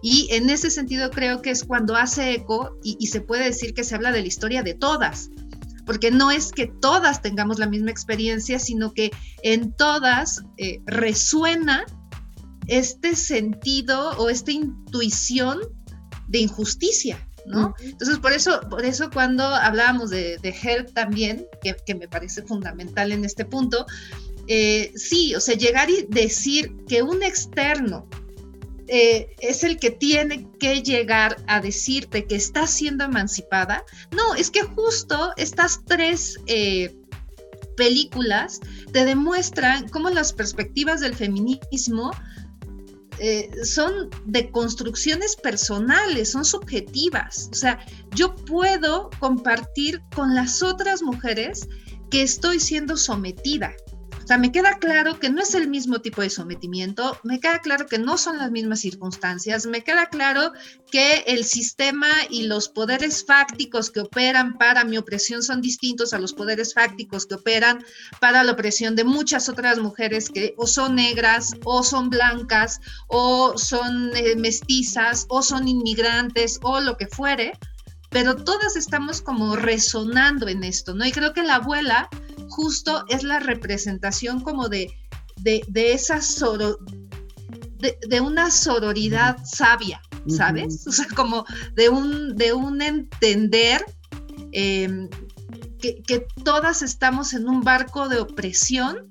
Y 0.09 0.29
en 0.31 0.49
ese 0.51 0.71
sentido 0.71 1.11
creo 1.11 1.43
que 1.43 1.51
es 1.51 1.65
cuando 1.65 1.97
hace 1.97 2.35
eco 2.35 2.79
y, 2.85 3.09
se 3.09 3.21
puede 3.21 3.47
decir 3.47 3.75
que 3.75 3.83
se 3.83 3.97
habla 3.97 4.13
de 4.13 4.21
la 4.21 4.29
historia 4.29 4.63
de 4.63 4.73
todas, 4.73 5.31
porque 5.85 6.13
no 6.13 6.31
es 6.31 6.53
que 6.53 6.69
todas 6.69 7.23
tengamos 7.23 7.59
la 7.59 7.67
misma 7.67 7.91
experiencia, 7.91 8.61
sino 8.61 8.93
que 8.93 9.11
en 9.43 9.73
todas 9.73 10.45
eh, 10.59 10.79
resuena 10.87 11.85
este 12.69 13.17
sentido 13.17 14.11
o 14.19 14.31
esta 14.31 14.53
intuición 14.53 15.59
de 16.29 16.39
injusticia, 16.39 17.29
¿no? 17.45 17.75
Entonces, 17.81 18.21
por 18.21 18.31
eso, 18.31 18.61
por 18.71 18.85
eso 18.85 19.11
cuando 19.11 19.43
hablábamos 19.43 20.11
de, 20.11 20.39
de 20.39 20.87
también, 20.95 21.49
que, 21.61 21.95
me 21.97 22.07
parece 22.07 22.43
fundamental 22.43 23.11
en 23.11 23.25
este 23.25 23.45
punto, 23.45 23.87
eh, 24.47 24.93
sí, 24.95 25.35
o 25.35 25.41
sea, 25.41 25.57
llegar 25.57 25.91
y 25.91 26.07
decir 26.09 26.77
que 26.87 27.03
un 27.03 27.25
externo 27.25 28.09
eh, 28.89 29.35
es 29.41 29.65
el 29.65 29.79
que 29.79 29.91
tiene 29.91 30.49
que 30.61 30.83
llegar 30.83 31.37
a 31.47 31.61
decirte 31.61 32.27
que 32.27 32.37
está 32.37 32.67
siendo 32.67 33.05
emancipada. 33.05 33.85
No, 34.13 34.35
es 34.35 34.51
que 34.51 34.63
justo 34.63 35.33
estas 35.37 35.85
tres 35.85 36.39
eh, 36.47 36.95
películas 37.77 38.61
te 38.93 39.05
demuestran 39.05 39.89
cómo 39.89 40.11
las 40.11 40.33
perspectivas 40.33 41.01
del 41.01 41.15
feminismo 41.15 42.13
eh, 43.19 43.51
son 43.65 44.11
de 44.27 44.51
construcciones 44.51 45.37
personales, 45.37 46.31
son 46.31 46.45
subjetivas. 46.45 47.49
O 47.51 47.55
sea, 47.55 47.79
yo 48.15 48.35
puedo 48.35 49.11
compartir 49.19 50.03
con 50.15 50.35
las 50.35 50.63
otras 50.63 51.03
mujeres 51.03 51.67
que 52.11 52.23
estoy 52.23 52.61
siendo 52.61 52.97
sometida. 52.97 53.73
O 54.27 54.29
sea, 54.29 54.39
me 54.39 54.51
queda 54.51 54.77
claro 54.81 55.21
que 55.21 55.31
no 55.31 55.41
es 55.41 55.55
el 55.55 55.69
mismo 55.69 56.01
tipo 56.01 56.21
de 56.21 56.31
sometimiento, 56.31 57.17
me 57.23 57.39
queda 57.39 57.61
claro 57.61 57.87
que 57.87 57.97
no 57.97 58.19
son 58.19 58.39
las 58.39 58.51
mismas 58.51 58.81
circunstancias, 58.81 59.67
me 59.67 59.85
queda 59.85 60.07
claro 60.07 60.53
que 60.91 61.19
el 61.29 61.45
sistema 61.45 62.09
y 62.29 62.49
los 62.49 62.69
poderes 62.69 63.25
fácticos 63.25 63.89
que 63.89 64.01
operan 64.01 64.59
para 64.59 64.83
mi 64.83 64.99
opresión 64.99 65.45
son 65.45 65.61
distintos 65.61 66.13
a 66.13 66.19
los 66.19 66.33
poderes 66.33 66.75
fácticos 66.75 67.25
que 67.25 67.37
operan 67.37 67.85
para 68.21 68.43
la 68.43 68.51
opresión 68.51 68.97
de 68.97 69.05
muchas 69.05 69.49
otras 69.49 69.79
mujeres 69.79 70.29
que 70.29 70.55
o 70.57 70.67
son 70.67 70.97
negras 70.97 71.55
o 71.63 71.85
son 71.85 72.11
blancas 72.11 72.81
o 73.07 73.57
son 73.57 74.11
eh, 74.17 74.35
mestizas 74.35 75.27
o 75.29 75.41
son 75.41 75.69
inmigrantes 75.69 76.59
o 76.63 76.81
lo 76.81 76.97
que 76.97 77.07
fuere 77.07 77.57
pero 78.11 78.35
todas 78.35 78.77
estamos 78.77 79.21
como 79.21 79.57
resonando 79.57 80.49
en 80.49 80.65
esto, 80.65 80.95
¿no? 80.95 81.05
Y 81.05 81.13
creo 81.13 81.35
que 81.35 81.43
la 81.43 81.57
abuela 81.57 82.09
justo 82.49 83.05
es 83.09 83.23
la 83.23 83.41
representación 83.41 84.41
como 84.41 84.69
de, 84.69 84.91
de, 85.37 85.93
esa 85.93 86.21
soro, 86.21 86.79
de, 87.79 88.21
una 88.21 88.51
sororidad 88.51 89.37
sabia, 89.45 90.01
¿sabes? 90.29 90.87
O 90.87 90.93
sea, 90.93 91.07
como 91.15 91.45
de 91.75 91.89
un, 91.89 92.37
de 92.37 92.53
un 92.53 92.83
entender 92.83 93.85
em, 94.53 95.09
que, 95.79 96.03
que 96.03 96.27
todas 96.45 96.83
estamos 96.83 97.33
en 97.33 97.49
un 97.49 97.61
barco 97.63 98.09
de 98.09 98.19
opresión, 98.19 99.09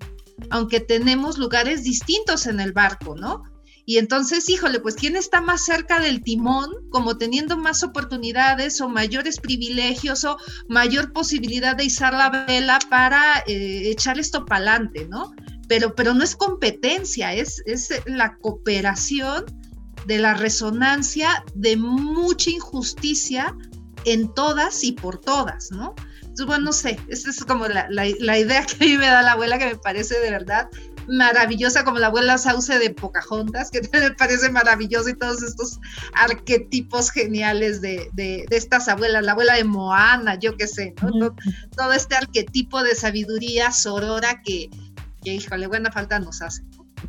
aunque 0.49 0.79
tenemos 0.79 1.37
lugares 1.37 1.83
distintos 1.83 2.47
en 2.47 2.59
el 2.59 2.73
barco, 2.73 3.15
¿no? 3.15 3.43
Y 3.85 3.99
entonces, 3.99 4.49
híjole, 4.49 4.79
pues 4.79 4.95
¿quién 4.95 5.15
está 5.15 5.41
más 5.41 5.63
cerca 5.63 5.99
del 5.99 6.23
timón, 6.23 6.71
como 6.89 7.17
teniendo 7.17 7.55
más 7.55 7.83
oportunidades 7.83 8.81
o 8.81 8.89
mayores 8.89 9.39
privilegios 9.39 10.23
o 10.23 10.37
mayor 10.67 11.13
posibilidad 11.13 11.75
de 11.75 11.85
izar 11.85 12.13
la 12.13 12.45
vela 12.47 12.79
para 12.89 13.43
eh, 13.45 13.89
echar 13.91 14.17
esto 14.17 14.43
para 14.43 14.73
adelante, 14.73 15.07
¿no? 15.07 15.33
Pero, 15.67 15.93
pero 15.93 16.15
no 16.15 16.23
es 16.23 16.35
competencia, 16.35 17.33
es, 17.33 17.61
es 17.67 17.89
la 18.05 18.37
cooperación 18.37 19.45
de 20.07 20.17
la 20.17 20.33
resonancia 20.33 21.43
de 21.53 21.77
mucha 21.77 22.49
injusticia 22.49 23.55
en 24.05 24.33
todas 24.33 24.83
y 24.83 24.93
por 24.93 25.19
todas, 25.19 25.69
¿no? 25.71 25.93
Entonces, 26.21 26.45
bueno, 26.47 26.65
no 26.65 26.73
sé, 26.73 26.99
esa 27.07 27.29
es 27.29 27.45
como 27.45 27.67
la, 27.67 27.87
la 27.89 28.37
idea 28.39 28.65
que 28.65 28.83
a 28.83 28.87
mí 28.87 28.97
me 28.97 29.07
da 29.07 29.21
la 29.21 29.33
abuela 29.33 29.57
que 29.57 29.67
me 29.67 29.77
parece 29.77 30.19
de 30.19 30.31
verdad 30.31 30.69
maravillosa 31.07 31.83
como 31.83 31.99
la 31.99 32.07
abuela 32.07 32.37
Sauce 32.37 32.79
de 32.79 32.89
Pocahontas, 32.89 33.71
que 33.71 33.81
me 33.93 34.11
parece 34.11 34.49
maravilloso 34.49 35.09
y 35.09 35.15
todos 35.15 35.43
estos 35.43 35.79
arquetipos 36.13 37.11
geniales 37.11 37.81
de, 37.81 38.09
de, 38.13 38.45
estas 38.51 38.87
abuelas, 38.87 39.23
la 39.23 39.33
abuela 39.33 39.55
de 39.55 39.63
Moana, 39.63 40.35
yo 40.39 40.55
qué 40.57 40.67
sé, 40.67 40.93
¿no? 41.01 41.35
todo, 41.75 41.93
este 41.93 42.15
arquetipo 42.15 42.83
de 42.83 42.95
sabiduría 42.95 43.71
sorora 43.71 44.41
que, 44.43 44.69
que 45.23 45.33
híjole, 45.35 45.67
buena 45.67 45.91
falta 45.91 46.19
nos 46.19 46.41
hace. 46.41 46.63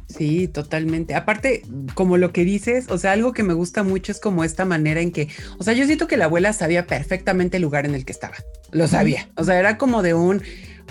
Sí, 0.09 0.49
totalmente. 0.49 1.14
Aparte, 1.14 1.62
como 1.94 2.16
lo 2.16 2.32
que 2.32 2.44
dices, 2.44 2.86
o 2.88 2.99
sea, 2.99 3.12
algo 3.12 3.32
que 3.32 3.42
me 3.42 3.55
gusta 3.55 3.82
mucho 3.82 4.12
es 4.12 4.20
como 4.20 4.44
esta 4.44 4.64
manera 4.64 5.01
en 5.01 5.11
que, 5.11 5.28
o 5.59 5.64
sea, 5.64 5.74
yo 5.74 5.86
siento 5.86 6.07
que 6.07 6.16
la 6.16 6.26
abuela 6.26 6.53
sabía 6.53 6.86
perfectamente 6.86 7.57
el 7.57 7.62
lugar 7.62 7.86
en 7.86 7.94
el 7.94 8.05
que 8.05 8.12
estaba. 8.12 8.34
Lo 8.72 8.88
sabía. 8.88 9.28
O 9.36 9.44
sea, 9.44 9.59
era 9.59 9.78
como 9.78 10.03
de 10.03 10.14
un, 10.14 10.42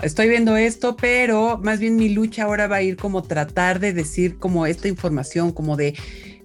estoy 0.02 0.28
viendo 0.28 0.56
esto, 0.56 0.96
pero 0.96 1.58
más 1.62 1.80
bien 1.80 1.96
mi 1.96 2.08
lucha 2.08 2.44
ahora 2.44 2.66
va 2.66 2.76
a 2.76 2.82
ir 2.82 2.96
como 2.96 3.22
tratar 3.22 3.80
de 3.80 3.92
decir 3.92 4.38
como 4.38 4.66
esta 4.66 4.88
información, 4.88 5.52
como 5.52 5.76
de 5.76 5.94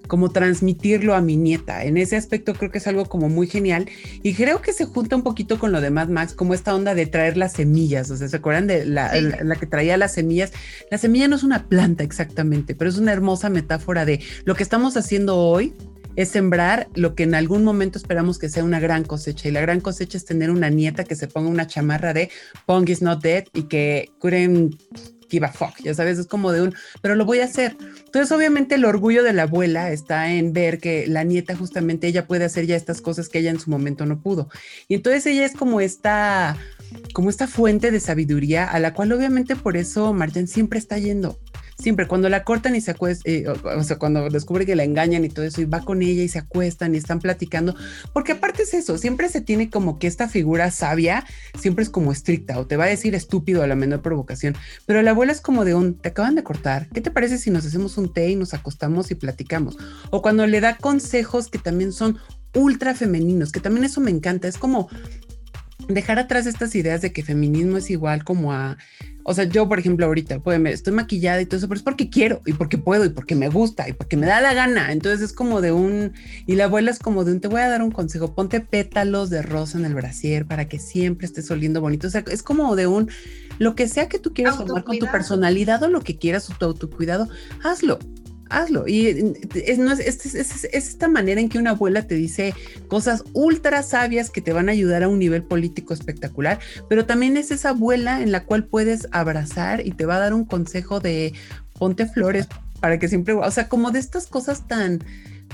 como 0.08 0.30
transmitirlo 0.30 1.14
a 1.14 1.22
mi 1.22 1.36
nieta. 1.36 1.84
En 1.84 1.96
ese 1.96 2.16
aspecto 2.16 2.54
creo 2.54 2.70
que 2.70 2.78
es 2.78 2.86
algo 2.86 3.06
como 3.06 3.28
muy 3.28 3.46
genial 3.46 3.88
y 4.22 4.34
creo 4.34 4.60
que 4.60 4.72
se 4.72 4.84
junta 4.84 5.16
un 5.16 5.22
poquito 5.22 5.58
con 5.58 5.72
lo 5.72 5.80
de 5.80 5.90
Mad 5.90 6.08
Max, 6.08 6.34
como 6.34 6.54
esta 6.54 6.74
onda 6.74 6.94
de 6.94 7.06
traer 7.06 7.36
las 7.36 7.52
semillas. 7.52 8.10
O 8.10 8.16
sea, 8.16 8.28
¿se 8.28 8.36
acuerdan 8.36 8.66
de 8.66 8.84
la, 8.84 9.12
la, 9.20 9.56
que 9.56 9.66
traía 9.66 9.96
las 9.96 10.12
semillas? 10.12 10.52
La 10.90 10.98
semilla 10.98 11.28
no 11.28 11.36
es 11.36 11.44
una 11.44 11.66
planta 11.66 12.04
exactamente, 12.04 12.74
pero 12.74 12.90
es 12.90 12.98
una 12.98 13.12
hermosa 13.12 13.48
metáfora 13.48 14.04
de 14.04 14.20
lo 14.44 14.54
que 14.54 14.62
estamos 14.62 14.96
haciendo 14.96 15.38
hoy 15.38 15.72
es 16.16 16.28
sembrar 16.28 16.88
lo 16.94 17.14
que 17.14 17.22
en 17.24 17.34
algún 17.34 17.64
momento 17.64 17.98
esperamos 17.98 18.38
que 18.38 18.48
sea 18.48 18.64
una 18.64 18.80
gran 18.80 19.04
cosecha. 19.04 19.48
Y 19.48 19.52
la 19.52 19.60
gran 19.60 19.80
cosecha 19.80 20.16
es 20.18 20.24
tener 20.24 20.50
una 20.50 20.70
nieta 20.70 21.04
que 21.04 21.16
se 21.16 21.28
ponga 21.28 21.48
una 21.48 21.66
chamarra 21.66 22.12
de 22.12 22.30
Pong 22.66 22.88
is 22.88 23.02
not 23.02 23.22
dead 23.22 23.44
y 23.52 23.64
que 23.64 24.10
curen 24.18 24.76
give 25.32 25.46
a 25.46 25.50
fuck, 25.50 25.78
ya 25.82 25.94
sabes, 25.94 26.18
es 26.18 26.26
como 26.26 26.52
de 26.52 26.60
un, 26.60 26.74
pero 27.00 27.14
lo 27.14 27.24
voy 27.24 27.40
a 27.40 27.46
hacer. 27.46 27.74
Entonces, 28.04 28.30
obviamente, 28.32 28.74
el 28.74 28.84
orgullo 28.84 29.22
de 29.22 29.32
la 29.32 29.44
abuela 29.44 29.90
está 29.90 30.30
en 30.30 30.52
ver 30.52 30.78
que 30.78 31.06
la 31.06 31.24
nieta, 31.24 31.56
justamente, 31.56 32.06
ella 32.06 32.26
puede 32.26 32.44
hacer 32.44 32.66
ya 32.66 32.76
estas 32.76 33.00
cosas 33.00 33.30
que 33.30 33.38
ella 33.38 33.50
en 33.50 33.58
su 33.58 33.70
momento 33.70 34.04
no 34.04 34.20
pudo. 34.20 34.50
Y 34.88 34.94
entonces 34.96 35.24
ella 35.24 35.46
es 35.46 35.52
como 35.52 35.80
esta, 35.80 36.58
como 37.14 37.30
esta 37.30 37.48
fuente 37.48 37.90
de 37.90 37.98
sabiduría 37.98 38.66
a 38.66 38.78
la 38.78 38.92
cual, 38.92 39.10
obviamente, 39.12 39.56
por 39.56 39.78
eso 39.78 40.12
Marjan 40.12 40.46
siempre 40.46 40.78
está 40.78 40.98
yendo 40.98 41.38
siempre 41.78 42.06
cuando 42.06 42.28
la 42.28 42.44
cortan 42.44 42.76
y 42.76 42.80
se 42.80 42.90
acuestan, 42.90 43.32
eh, 43.32 43.44
o, 43.48 43.82
sea, 43.82 43.98
cuando 43.98 44.28
descubre 44.28 44.66
que 44.66 44.76
la 44.76 44.84
engañan 44.84 45.24
y 45.24 45.28
todo 45.28 45.44
eso, 45.44 45.60
y 45.60 45.64
va 45.64 45.80
con 45.80 46.02
ella 46.02 46.22
y 46.22 46.28
se 46.28 46.38
acuestan 46.38 46.94
y 46.94 46.98
están 46.98 47.20
platicando, 47.20 47.74
porque 48.12 48.32
aparte 48.32 48.62
es 48.62 48.74
eso, 48.74 48.98
siempre 48.98 49.28
se 49.28 49.40
tiene 49.40 49.70
como 49.70 49.98
que 49.98 50.06
esta 50.06 50.28
figura 50.28 50.70
sabia, 50.70 51.24
siempre 51.58 51.84
es 51.84 51.90
como 51.90 52.12
estricta, 52.12 52.58
o 52.58 52.66
te 52.66 52.76
va 52.76 52.84
a 52.84 52.88
decir 52.88 53.14
estúpido 53.14 53.62
a 53.62 53.66
la 53.66 53.76
menor 53.76 54.02
provocación, 54.02 54.54
pero 54.86 55.02
la 55.02 55.10
abuela 55.10 55.32
es 55.32 55.40
como 55.40 55.64
de 55.64 55.74
un, 55.74 55.94
te 55.94 56.10
acaban 56.10 56.34
de 56.34 56.42
cortar, 56.42 56.88
¿qué 56.92 57.00
te 57.00 57.10
parece 57.10 57.38
si 57.38 57.50
nos 57.50 57.66
hacemos 57.66 57.98
un 57.98 58.12
té 58.12 58.30
y 58.30 58.36
nos 58.36 58.54
acostamos 58.54 59.10
y 59.10 59.14
platicamos? 59.14 59.76
O 60.10 60.22
cuando 60.22 60.46
le 60.46 60.60
da 60.60 60.76
consejos 60.76 61.48
que 61.48 61.58
también 61.58 61.92
son 61.92 62.18
ultra 62.54 62.94
femeninos, 62.94 63.52
que 63.52 63.60
también 63.60 63.84
eso 63.84 64.00
me 64.00 64.10
encanta, 64.10 64.48
es 64.48 64.58
como 64.58 64.88
dejar 65.88 66.18
atrás 66.18 66.46
estas 66.46 66.74
ideas 66.74 67.00
de 67.00 67.12
que 67.12 67.22
feminismo 67.22 67.76
es 67.76 67.90
igual 67.90 68.24
como 68.24 68.52
a 68.52 68.76
o 69.24 69.34
sea, 69.34 69.44
yo, 69.44 69.68
por 69.68 69.78
ejemplo, 69.78 70.06
ahorita, 70.06 70.40
pues, 70.40 70.60
estoy 70.66 70.92
maquillada 70.92 71.40
y 71.40 71.46
todo 71.46 71.58
eso, 71.58 71.68
pero 71.68 71.78
es 71.78 71.84
porque 71.84 72.10
quiero 72.10 72.40
y 72.46 72.52
porque 72.52 72.78
puedo 72.78 73.04
y 73.04 73.10
porque 73.10 73.34
me 73.34 73.48
gusta 73.48 73.88
y 73.88 73.92
porque 73.92 74.16
me 74.16 74.26
da 74.26 74.40
la 74.40 74.54
gana. 74.54 74.92
Entonces 74.92 75.20
es 75.22 75.32
como 75.32 75.60
de 75.60 75.72
un, 75.72 76.12
y 76.46 76.56
la 76.56 76.64
abuela 76.64 76.90
es 76.90 76.98
como 76.98 77.24
de 77.24 77.32
un, 77.32 77.40
te 77.40 77.48
voy 77.48 77.60
a 77.60 77.68
dar 77.68 77.82
un 77.82 77.90
consejo, 77.90 78.34
ponte 78.34 78.60
pétalos 78.60 79.30
de 79.30 79.42
rosa 79.42 79.78
en 79.78 79.84
el 79.84 79.94
brasier 79.94 80.46
para 80.46 80.68
que 80.68 80.78
siempre 80.78 81.26
estés 81.26 81.50
oliendo 81.50 81.80
bonito. 81.80 82.06
O 82.06 82.10
sea, 82.10 82.24
es 82.30 82.42
como 82.42 82.74
de 82.76 82.86
un, 82.86 83.10
lo 83.58 83.74
que 83.74 83.88
sea 83.88 84.08
que 84.08 84.18
tú 84.18 84.32
quieras 84.32 84.56
formar 84.56 84.84
con 84.84 84.98
tu 84.98 85.06
personalidad 85.06 85.82
o 85.82 85.88
lo 85.88 86.00
que 86.00 86.18
quieras, 86.18 86.48
tu 86.58 86.64
autocuidado, 86.64 87.28
hazlo 87.62 87.98
hazlo. 88.52 88.86
Y 88.86 89.34
es, 89.54 89.78
no 89.78 89.92
es, 89.92 90.64
esta 90.72 91.08
manera 91.08 91.40
en 91.40 91.48
que 91.48 91.58
una 91.58 91.70
abuela 91.70 92.06
te 92.06 92.14
dice 92.14 92.54
cosas 92.88 93.24
ultra 93.32 93.82
sabias 93.82 94.30
que 94.30 94.40
te 94.40 94.52
van 94.52 94.68
a 94.68 94.72
ayudar 94.72 95.02
a 95.02 95.08
un 95.08 95.18
nivel 95.18 95.42
político 95.42 95.94
espectacular, 95.94 96.58
pero 96.88 97.06
también 97.06 97.36
es 97.36 97.50
esa 97.50 97.70
abuela 97.70 98.22
en 98.22 98.32
la 98.32 98.44
cual 98.44 98.64
puedes 98.64 99.08
abrazar 99.12 99.86
y 99.86 99.92
te 99.92 100.06
va 100.06 100.16
a 100.16 100.20
dar 100.20 100.34
un 100.34 100.44
consejo 100.44 101.00
de 101.00 101.32
ponte 101.78 102.06
flores 102.06 102.46
para 102.80 102.98
que 102.98 103.08
siempre, 103.08 103.34
o 103.34 103.50
sea, 103.50 103.68
como 103.68 103.90
de 103.90 104.00
estas 104.00 104.26
cosas 104.26 104.66
tan, 104.66 105.02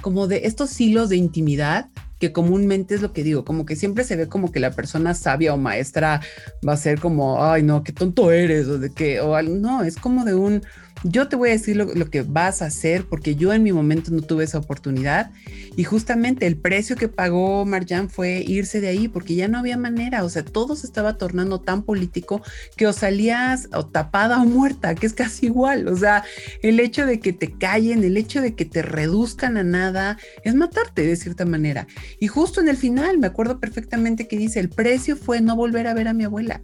como 0.01 0.27
de 0.27 0.43
estos 0.45 0.81
hilos 0.81 1.09
de 1.09 1.17
intimidad 1.17 1.89
que 2.19 2.33
comúnmente 2.33 2.95
es 2.95 3.03
lo 3.03 3.13
que 3.13 3.23
digo, 3.23 3.45
como 3.45 3.65
que 3.65 3.77
siempre 3.77 4.05
se 4.05 4.17
ve 4.17 4.29
como 4.29 4.51
que 4.51 4.61
la 4.61 4.73
persona 4.73 5.15
sabia 5.15 5.55
o 5.55 5.57
maestra 5.57 6.21
va 6.67 6.73
a 6.73 6.77
ser 6.77 6.99
como, 7.01 7.45
ay, 7.45 7.63
no, 7.63 7.85
qué 7.85 7.93
tonto 7.93 8.33
eres, 8.33 8.67
o 8.67 8.79
de 8.79 8.91
que, 8.91 9.21
o 9.21 9.41
no, 9.43 9.85
es 9.85 9.97
como 9.97 10.25
de 10.25 10.35
un, 10.35 10.63
yo 11.05 11.29
te 11.29 11.37
voy 11.37 11.51
a 11.51 11.53
decir 11.53 11.77
lo, 11.77 12.11
que 12.11 12.23
vas 12.23 12.63
a 12.63 12.67
hacer 12.67 13.05
porque 13.05 13.37
yo 13.37 13.53
en 13.53 13.63
mi 13.63 13.73
momento 13.73 14.11
no 14.11 14.23
tuve 14.23 14.45
esa 14.45 14.59
oportunidad 14.59 15.31
y 15.77 15.85
justamente 15.85 16.47
el 16.47 16.57
precio 16.57 16.97
que 16.97 17.09
pagó 17.09 17.65
Marjan 17.65 18.11
fue 18.11 18.43
irse 18.47 18.81
de 18.81 18.89
ahí 18.89 19.09
porque 19.09 19.35
ya 19.35 19.49
no 19.49 19.59
había 19.59 19.77
manera, 19.77 20.25
o 20.25 20.29
sea, 20.29 20.45
todo 20.45 20.75
se 20.75 20.87
estaba 20.87 21.17
tornando 21.17 21.61
tan 21.61 21.83
político 21.83 22.43
que 22.77 22.87
o 22.87 22.93
salías 22.93 23.69
o 23.73 23.87
tapada 23.87 24.43
o 24.43 24.45
muerta, 24.45 24.95
que 24.95 25.07
es 25.07 25.13
casi 25.13 25.47
igual, 25.47 25.89
o 25.89 25.97
sea, 25.97 26.25
el 26.63 26.81
hecho 26.81 27.07
de 27.07 27.21
que 27.21 27.33
te 27.33 27.53
callen, 27.53 28.03
el 28.03 28.17
hecho 28.17 28.41
de 28.41 28.55
que 28.55 28.65
te 28.65 28.83
reduzcan 28.83 29.57
a 29.57 29.65
nada, 29.65 30.19
es 30.45 30.55
matarte 30.55 31.07
de 31.07 31.17
cierta 31.17 31.45
manera. 31.45 31.87
Y 32.21 32.27
justo 32.27 32.61
en 32.61 32.69
el 32.69 32.77
final, 32.77 33.19
me 33.19 33.27
acuerdo 33.27 33.61
perfectamente 33.61 34.27
que 34.27 34.37
dice, 34.37 34.61
el 34.61 34.69
precio 34.69 35.17
fue 35.17 35.41
no 35.41 35.57
volver 35.57 35.87
a 35.87 35.95
ver 35.95 36.09
a 36.09 36.15
mi 36.15 36.25
abuela. 36.25 36.63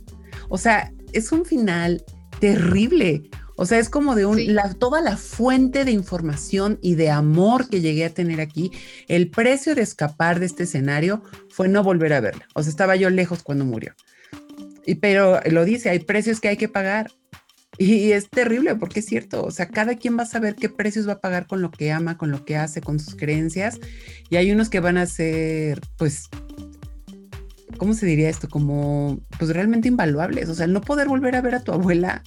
O 0.49 0.59
sea, 0.59 0.93
es 1.12 1.32
un 1.32 1.45
final 1.45 2.05
terrible. 2.41 3.22
O 3.57 3.67
sea, 3.67 3.79
es 3.79 3.89
como 3.89 4.15
de 4.15 4.27
un, 4.27 4.41
toda 4.79 5.01
la 5.01 5.17
fuente 5.17 5.85
de 5.85 5.93
información 5.93 6.79
y 6.83 6.97
de 6.97 7.11
amor 7.11 7.69
que 7.69 7.81
llegué 7.81 8.05
a 8.05 8.11
tener 8.11 8.41
aquí. 8.41 8.73
El 9.07 9.31
precio 9.31 9.75
de 9.75 9.83
escapar 9.83 10.41
de 10.41 10.47
este 10.47 10.65
escenario 10.65 11.23
fue 11.51 11.69
no 11.69 11.83
volver 11.85 12.13
a 12.15 12.21
verla. 12.21 12.47
O 12.55 12.63
sea, 12.63 12.71
estaba 12.71 12.97
yo 12.97 13.11
lejos 13.11 13.43
cuando 13.43 13.65
murió. 13.65 13.95
Y, 14.87 14.97
pero 14.97 15.41
lo 15.51 15.65
dice, 15.65 15.91
hay 15.91 16.01
precios 16.01 16.41
que 16.41 16.49
hay 16.49 16.57
que 16.57 16.69
pagar. 16.69 17.11
Y 17.77 18.13
es 18.13 18.29
terrible 18.29 18.77
porque 18.77 19.01
es 19.01 19.07
cierto, 19.07 19.45
o 19.45 19.51
sea, 19.51 19.69
cada 19.69 19.97
quien 19.97 20.17
va 20.17 20.23
a 20.23 20.27
saber 20.27 20.55
qué 20.55 20.69
precios 20.69 21.09
va 21.09 21.15
a 21.15 21.21
pagar 21.21 21.49
con 21.49 21.61
lo 21.61 21.73
que 21.73 21.91
ama, 21.91 22.17
con 22.17 22.31
lo 22.31 22.45
que 22.45 22.57
hace, 22.57 22.81
con 22.81 23.01
sus 23.01 23.17
creencias. 23.17 23.81
Y 24.31 24.37
hay 24.37 24.53
unos 24.53 24.69
que 24.69 24.79
van 24.79 24.97
a 24.97 25.07
ser, 25.07 25.81
pues, 25.97 26.29
¿cómo 27.77 27.95
se 27.95 28.07
diría 28.07 28.29
esto? 28.29 28.49
Como, 28.49 29.21
pues 29.39 29.51
realmente 29.53 29.89
invaluables. 29.89 30.49
O 30.49 30.55
sea, 30.55 30.67
el 30.67 30.73
no 30.73 30.81
poder 30.81 31.09
volver 31.09 31.35
a 31.35 31.41
ver 31.41 31.57
a 31.57 31.65
tu 31.65 31.73
abuela 31.73 32.23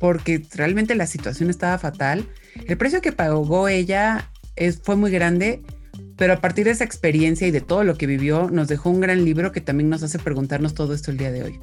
porque 0.00 0.42
realmente 0.54 0.96
la 0.96 1.06
situación 1.06 1.50
estaba 1.50 1.78
fatal. 1.78 2.26
El 2.66 2.76
precio 2.76 3.00
que 3.02 3.12
pagó 3.12 3.68
ella 3.68 4.30
es, 4.56 4.80
fue 4.82 4.96
muy 4.96 5.12
grande, 5.12 5.62
pero 6.16 6.32
a 6.32 6.40
partir 6.40 6.64
de 6.64 6.72
esa 6.72 6.84
experiencia 6.84 7.46
y 7.46 7.50
de 7.50 7.60
todo 7.60 7.84
lo 7.84 7.96
que 7.96 8.06
vivió, 8.06 8.50
nos 8.50 8.66
dejó 8.66 8.90
un 8.90 9.00
gran 9.00 9.24
libro 9.24 9.52
que 9.52 9.60
también 9.60 9.90
nos 9.90 10.02
hace 10.02 10.18
preguntarnos 10.18 10.74
todo 10.74 10.94
esto 10.94 11.10
el 11.10 11.18
día 11.18 11.30
de 11.30 11.44
hoy. 11.44 11.60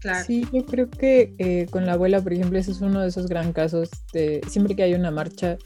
Claro. 0.00 0.22
Sí, 0.26 0.46
yo 0.52 0.66
creo 0.66 0.90
que 0.90 1.34
eh, 1.38 1.66
con 1.70 1.86
la 1.86 1.94
abuela, 1.94 2.20
por 2.20 2.34
ejemplo, 2.34 2.58
ese 2.58 2.72
es 2.72 2.82
uno 2.82 3.00
de 3.00 3.08
esos 3.08 3.26
gran 3.26 3.54
casos 3.54 3.88
de 4.12 4.42
siempre 4.46 4.76
que 4.76 4.82
hay 4.82 4.92
una 4.92 5.10
marcha, 5.10 5.56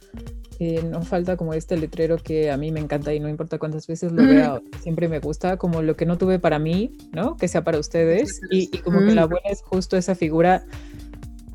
eh, 0.60 0.82
no 0.88 1.02
falta 1.02 1.36
como 1.36 1.54
este 1.54 1.76
letrero 1.76 2.18
que 2.18 2.52
a 2.52 2.56
mí 2.56 2.70
me 2.70 2.78
encanta 2.78 3.12
y 3.14 3.20
no 3.20 3.28
importa 3.28 3.58
cuántas 3.58 3.86
veces 3.88 4.12
lo 4.12 4.24
vea, 4.24 4.60
siempre 4.80 5.08
me 5.08 5.18
gusta, 5.18 5.56
como 5.56 5.82
lo 5.82 5.96
que 5.96 6.06
no 6.06 6.18
tuve 6.18 6.38
para 6.38 6.60
mí, 6.60 6.96
¿no? 7.12 7.36
Que 7.36 7.48
sea 7.48 7.64
para 7.64 7.78
ustedes. 7.78 8.40
Y, 8.50 8.66
como 8.78 9.00
que 9.00 9.14
la 9.14 9.22
abuela 9.22 9.48
es 9.50 9.62
justo 9.62 9.96
esa 9.96 10.14
figura 10.14 10.64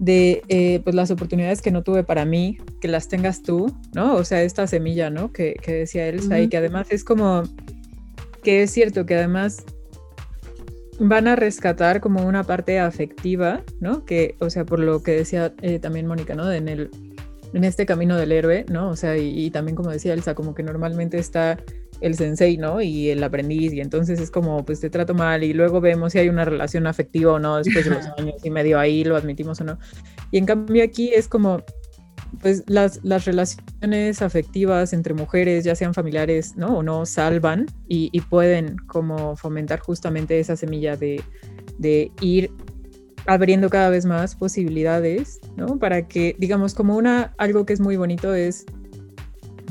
de 0.04 0.44
eh, 0.50 0.82
pues 0.84 0.96
las 0.96 1.12
oportunidades 1.12 1.62
que 1.62 1.72
no 1.72 1.82
tuve 1.82 2.04
para 2.04 2.26
mí, 2.26 2.58
que 2.82 2.90
las 2.90 3.08
tengas 3.08 3.42
tú, 3.42 3.74
¿no? 3.94 4.16
O 4.16 4.26
sea, 4.26 4.44
esta 4.44 4.68
semilla, 4.68 5.10
¿no? 5.10 5.32
Que, 5.32 5.54
que 5.54 5.72
decía 5.74 6.08
Elsa 6.10 6.42
y 6.42 6.50
que 6.50 6.58
además 6.58 6.88
es 6.90 7.06
como 7.06 7.44
que 8.44 8.64
es 8.64 8.72
cierto 8.72 9.06
que 9.06 9.16
además 9.16 9.64
van 11.00 11.30
a 11.30 11.38
rescatar 11.38 12.02
como 12.02 12.28
una 12.28 12.44
parte 12.44 12.80
afectiva, 12.80 13.62
¿no? 13.80 14.04
Que, 14.04 14.36
o 14.40 14.50
sea, 14.50 14.66
por 14.66 14.80
lo 14.80 15.02
que 15.04 15.12
decía 15.12 15.54
eh, 15.62 15.80
también 15.80 16.06
Mónica, 16.06 16.36
¿no? 16.36 16.52
En 16.52 16.68
el 16.68 16.90
en 17.54 17.64
este 17.64 17.86
camino 17.86 18.18
del 18.18 18.34
héroe, 18.34 18.66
¿no? 18.70 18.90
O 18.90 18.98
sea, 18.98 19.16
y, 19.16 19.46
y, 19.46 19.52
también 19.52 19.76
como 19.76 19.92
decía 19.92 20.14
Elsa, 20.14 20.36
como 20.36 20.54
que 20.54 20.64
normalmente 20.64 21.18
está 21.18 21.60
el 22.04 22.16
sensei, 22.16 22.58
¿no? 22.58 22.82
Y 22.82 23.10
el 23.10 23.24
aprendiz, 23.24 23.74
y 23.74 23.82
entonces 23.82 24.20
es 24.20 24.30
como, 24.30 24.66
pues 24.66 24.80
te 24.80 24.90
trato 24.90 25.14
mal, 25.14 25.44
y 25.44 25.54
luego 25.54 25.82
vemos 25.82 26.14
si 26.14 26.20
hay 26.20 26.30
una 26.30 26.46
relación 26.46 26.86
afectiva 26.86 27.34
o 27.34 27.40
no 27.40 27.58
después 27.58 27.86
de 27.86 27.92
los 27.92 28.06
años 28.18 28.36
y 28.44 28.50
medio 28.50 28.78
ahí, 28.80 29.04
lo 29.04 29.16
admitimos 29.16 29.62
o 29.62 29.64
no. 29.64 29.80
Y 30.32 30.38
en 30.38 30.46
cambio 30.46 30.84
aquí 30.84 31.14
es 31.14 31.28
como, 31.28 31.64
pues 32.42 32.64
las, 32.68 33.00
las 33.04 33.26
relaciones 33.26 34.22
afectivas 34.22 34.94
entre 34.94 35.14
mujeres, 35.14 35.64
ya 35.64 35.76
sean 35.76 35.94
familiares, 35.94 36.56
¿no? 36.56 36.78
O 36.78 36.84
no, 36.84 37.06
salvan 37.06 37.68
y, 37.88 38.10
y 38.12 38.22
pueden 38.22 38.78
como 38.88 39.36
fomentar 39.36 39.80
justamente 39.80 40.40
esa 40.40 40.56
semilla 40.56 40.98
de, 40.98 41.24
de 41.78 42.12
ir 42.22 42.52
abriendo 43.26 43.70
cada 43.70 43.90
vez 43.90 44.06
más 44.06 44.36
posibilidades, 44.36 45.40
¿no? 45.56 45.80
Para 45.80 46.08
que, 46.08 46.36
digamos, 46.40 46.74
como 46.74 46.98
una, 46.98 47.34
algo 47.38 47.66
que 47.66 47.74
es 47.74 47.80
muy 47.80 47.96
bonito 47.96 48.34
es 48.34 48.66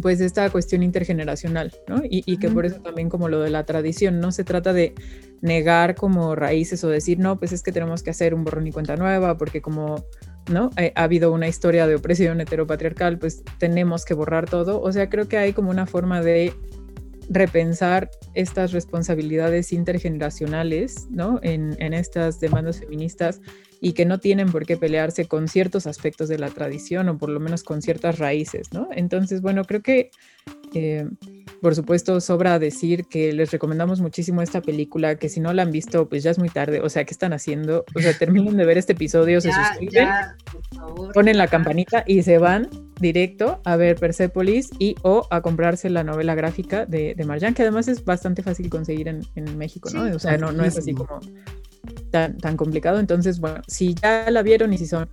pues 0.00 0.20
esta 0.20 0.48
cuestión 0.50 0.82
intergeneracional, 0.82 1.72
¿no? 1.88 2.02
Y, 2.04 2.36
que 2.38 2.48
por 2.48 2.66
eso 2.66 2.80
también 2.80 3.08
como 3.08 3.28
lo 3.28 3.40
de 3.40 3.50
la 3.50 3.64
tradición, 3.64 4.20
no 4.20 4.32
se 4.32 4.44
trata 4.44 4.72
de 4.72 4.94
negar 5.40 5.94
como 5.94 6.34
raíces 6.34 6.82
o 6.84 6.88
decir, 6.88 7.18
no, 7.18 7.38
pues 7.38 7.52
es 7.52 7.62
que 7.62 7.72
tenemos 7.72 8.02
que 8.02 8.10
hacer 8.10 8.34
un 8.34 8.44
borrón 8.44 8.66
y 8.66 8.72
cuenta 8.72 8.96
nueva, 8.96 9.36
porque 9.36 9.60
como, 9.60 10.04
¿no? 10.50 10.70
Eh, 10.76 10.92
ha 10.94 11.02
habido 11.04 11.32
una 11.32 11.48
historia 11.48 11.86
de 11.86 11.96
opresión 11.96 12.40
heteropatriarcal, 12.40 13.18
pues 13.18 13.42
tenemos 13.58 14.04
que 14.04 14.14
borrar 14.14 14.48
todo. 14.48 14.80
O 14.80 14.92
sea, 14.92 15.08
creo 15.08 15.28
que 15.28 15.36
hay 15.36 15.52
como 15.52 15.70
una 15.70 15.86
forma 15.86 16.22
de 16.22 16.54
repensar 17.28 18.10
estas 18.34 18.72
responsabilidades 18.72 19.72
intergeneracionales, 19.72 21.08
¿no? 21.10 21.38
En, 21.42 21.76
en 21.78 21.94
estas 21.94 22.40
demandas 22.40 22.78
feministas 22.78 23.40
y 23.84 23.94
que 23.94 24.06
no 24.06 24.20
tienen 24.20 24.52
por 24.52 24.64
qué 24.64 24.76
pelearse 24.76 25.26
con 25.26 25.48
ciertos 25.48 25.88
aspectos 25.88 26.28
de 26.28 26.38
la 26.38 26.50
tradición 26.50 27.08
o 27.08 27.18
por 27.18 27.28
lo 27.28 27.40
menos 27.40 27.64
con 27.64 27.82
ciertas 27.82 28.20
raíces, 28.20 28.72
¿no? 28.72 28.88
Entonces, 28.92 29.42
bueno, 29.42 29.64
creo 29.64 29.82
que, 29.82 30.12
eh, 30.72 31.04
por 31.62 31.76
supuesto, 31.76 32.20
sobra 32.20 32.58
decir 32.58 33.04
que 33.04 33.32
les 33.32 33.52
recomendamos 33.52 34.00
muchísimo 34.00 34.42
esta 34.42 34.60
película, 34.60 35.14
que 35.14 35.28
si 35.28 35.38
no 35.38 35.52
la 35.52 35.62
han 35.62 35.70
visto, 35.70 36.08
pues 36.08 36.24
ya 36.24 36.32
es 36.32 36.38
muy 36.40 36.48
tarde, 36.48 36.80
o 36.80 36.88
sea, 36.88 37.04
¿qué 37.04 37.14
están 37.14 37.32
haciendo? 37.32 37.84
O 37.94 38.00
sea, 38.00 38.12
terminen 38.18 38.56
de 38.56 38.64
ver 38.64 38.78
este 38.78 38.94
episodio, 38.94 39.40
se 39.40 39.52
suscriben, 39.52 40.08
ponen 41.14 41.38
la 41.38 41.46
campanita 41.46 42.02
y 42.04 42.24
se 42.24 42.38
van 42.38 42.68
directo 42.98 43.60
a 43.64 43.76
ver 43.76 43.94
Persepolis 43.94 44.70
y 44.80 44.96
o 45.02 45.28
a 45.30 45.40
comprarse 45.40 45.88
la 45.88 46.02
novela 46.02 46.34
gráfica 46.34 46.84
de, 46.84 47.14
de 47.14 47.24
Marjan, 47.24 47.54
que 47.54 47.62
además 47.62 47.86
es 47.86 48.04
bastante 48.04 48.42
fácil 48.42 48.68
conseguir 48.68 49.06
en, 49.06 49.20
en 49.36 49.56
México, 49.56 49.88
¿no? 49.94 50.02
o 50.02 50.18
sea, 50.18 50.36
no, 50.38 50.50
no 50.50 50.64
es 50.64 50.76
así 50.76 50.92
como 50.94 51.20
tan, 52.10 52.38
tan 52.38 52.56
complicado. 52.56 52.98
Entonces, 52.98 53.38
bueno, 53.38 53.62
si 53.68 53.94
ya 53.94 54.28
la 54.32 54.42
vieron 54.42 54.72
y 54.72 54.78
si 54.78 54.86
son 54.86 55.08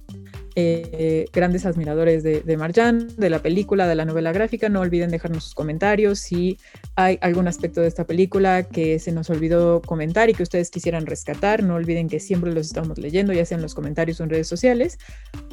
eh, 0.55 1.25
grandes 1.33 1.65
admiradores 1.65 2.23
de, 2.23 2.41
de 2.41 2.57
Marjan, 2.57 3.07
de 3.17 3.29
la 3.29 3.39
película, 3.39 3.87
de 3.87 3.95
la 3.95 4.05
novela 4.05 4.31
gráfica, 4.31 4.69
no 4.69 4.81
olviden 4.81 5.11
dejarnos 5.11 5.43
sus 5.45 5.55
comentarios. 5.55 6.19
Si 6.19 6.57
hay 6.95 7.17
algún 7.21 7.47
aspecto 7.47 7.81
de 7.81 7.87
esta 7.87 8.05
película 8.05 8.63
que 8.63 8.99
se 8.99 9.11
nos 9.11 9.29
olvidó 9.29 9.81
comentar 9.81 10.29
y 10.29 10.33
que 10.33 10.43
ustedes 10.43 10.69
quisieran 10.69 11.05
rescatar, 11.05 11.63
no 11.63 11.75
olviden 11.75 12.09
que 12.09 12.19
siempre 12.19 12.51
los 12.51 12.67
estamos 12.67 12.97
leyendo, 12.97 13.33
ya 13.33 13.45
sea 13.45 13.57
en 13.57 13.61
los 13.61 13.75
comentarios 13.75 14.19
o 14.19 14.23
en 14.23 14.29
redes 14.29 14.47
sociales. 14.47 14.97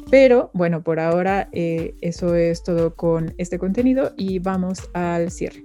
Pero 0.09 0.51
bueno, 0.53 0.83
por 0.83 0.99
ahora 0.99 1.49
eh, 1.51 1.95
eso 2.01 2.35
es 2.35 2.63
todo 2.63 2.95
con 2.95 3.33
este 3.37 3.59
contenido 3.59 4.13
y 4.17 4.39
vamos 4.39 4.89
al 4.93 5.31
cierre. 5.31 5.63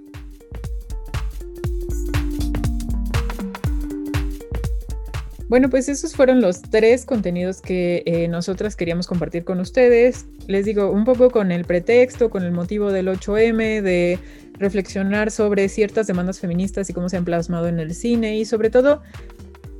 Bueno, 5.53 5.69
pues 5.69 5.87
esos 5.87 6.15
fueron 6.15 6.41
los 6.41 6.63
tres 6.63 7.05
contenidos 7.05 7.61
que 7.61 8.01
eh, 8.07 8.27
nosotras 8.27 8.75
queríamos 8.75 9.05
compartir 9.05 9.43
con 9.43 9.59
ustedes. 9.59 10.25
Les 10.47 10.65
digo, 10.65 10.89
un 10.89 11.05
poco 11.05 11.29
con 11.29 11.51
el 11.51 11.63
pretexto, 11.63 12.31
con 12.31 12.41
el 12.41 12.51
motivo 12.51 12.91
del 12.91 13.07
8M, 13.07 13.83
de 13.83 14.17
reflexionar 14.53 15.29
sobre 15.29 15.69
ciertas 15.69 16.07
demandas 16.07 16.39
feministas 16.39 16.89
y 16.89 16.93
cómo 16.93 17.07
se 17.07 17.17
han 17.17 17.23
plasmado 17.23 17.67
en 17.67 17.79
el 17.79 17.93
cine 17.93 18.35
y 18.35 18.45
sobre 18.45 18.71
todo 18.71 19.03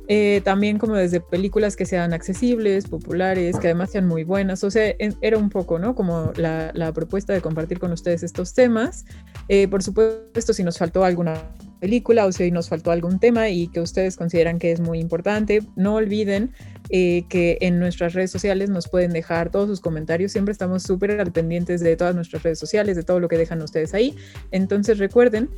eh, 0.06 0.42
también 0.44 0.78
como 0.78 0.94
desde 0.94 1.20
películas 1.20 1.76
que 1.76 1.86
sean 1.86 2.12
accesibles, 2.12 2.86
populares, 2.88 3.58
que 3.58 3.68
además 3.68 3.90
sean 3.90 4.06
muy 4.06 4.24
buenas. 4.24 4.62
O 4.62 4.70
sea, 4.70 4.94
era 4.98 5.38
un 5.38 5.48
poco, 5.48 5.78
¿no? 5.78 5.94
Como 5.94 6.32
la, 6.36 6.92
propuesta 6.94 7.32
de 7.32 7.40
compartir 7.40 7.78
con 7.78 7.92
ustedes 7.92 8.22
estos 8.22 8.54
temas. 8.54 9.06
Eh, 9.48 9.66
por 9.68 9.82
supuesto, 9.82 10.52
si 10.52 10.62
nos 10.62 10.78
faltó 10.78 11.04
alguna 11.04 11.34
película 11.80 12.24
o 12.26 12.32
si 12.32 12.50
nos 12.50 12.68
faltó 12.68 12.90
algún 12.90 13.18
tema 13.18 13.48
y 13.48 13.68
que 13.68 13.80
ustedes 13.80 14.16
consideran 14.16 14.58
que 14.58 14.72
es 14.72 14.80
muy 14.80 15.00
importante, 15.00 15.62
no 15.76 15.96
olviden 15.96 16.52
eh, 16.90 17.24
que 17.28 17.58
en 17.60 17.78
nuestras 17.78 18.12
redes 18.12 18.30
sociales 18.30 18.70
nos 18.70 18.88
pueden 18.88 19.12
dejar 19.12 19.50
todos 19.50 19.68
sus 19.68 19.80
comentarios. 19.80 20.32
Siempre 20.32 20.52
estamos 20.52 20.82
súper 20.82 21.20
al 21.20 21.32
pendientes 21.32 21.80
de 21.80 21.96
todas 21.96 22.14
nuestras 22.14 22.42
redes 22.42 22.58
sociales, 22.58 22.96
de 22.96 23.02
todo 23.02 23.20
lo 23.20 23.28
que 23.28 23.36
dejan 23.36 23.60
ustedes 23.62 23.94
ahí. 23.94 24.14
Entonces 24.50 24.98
recuerden 24.98 25.50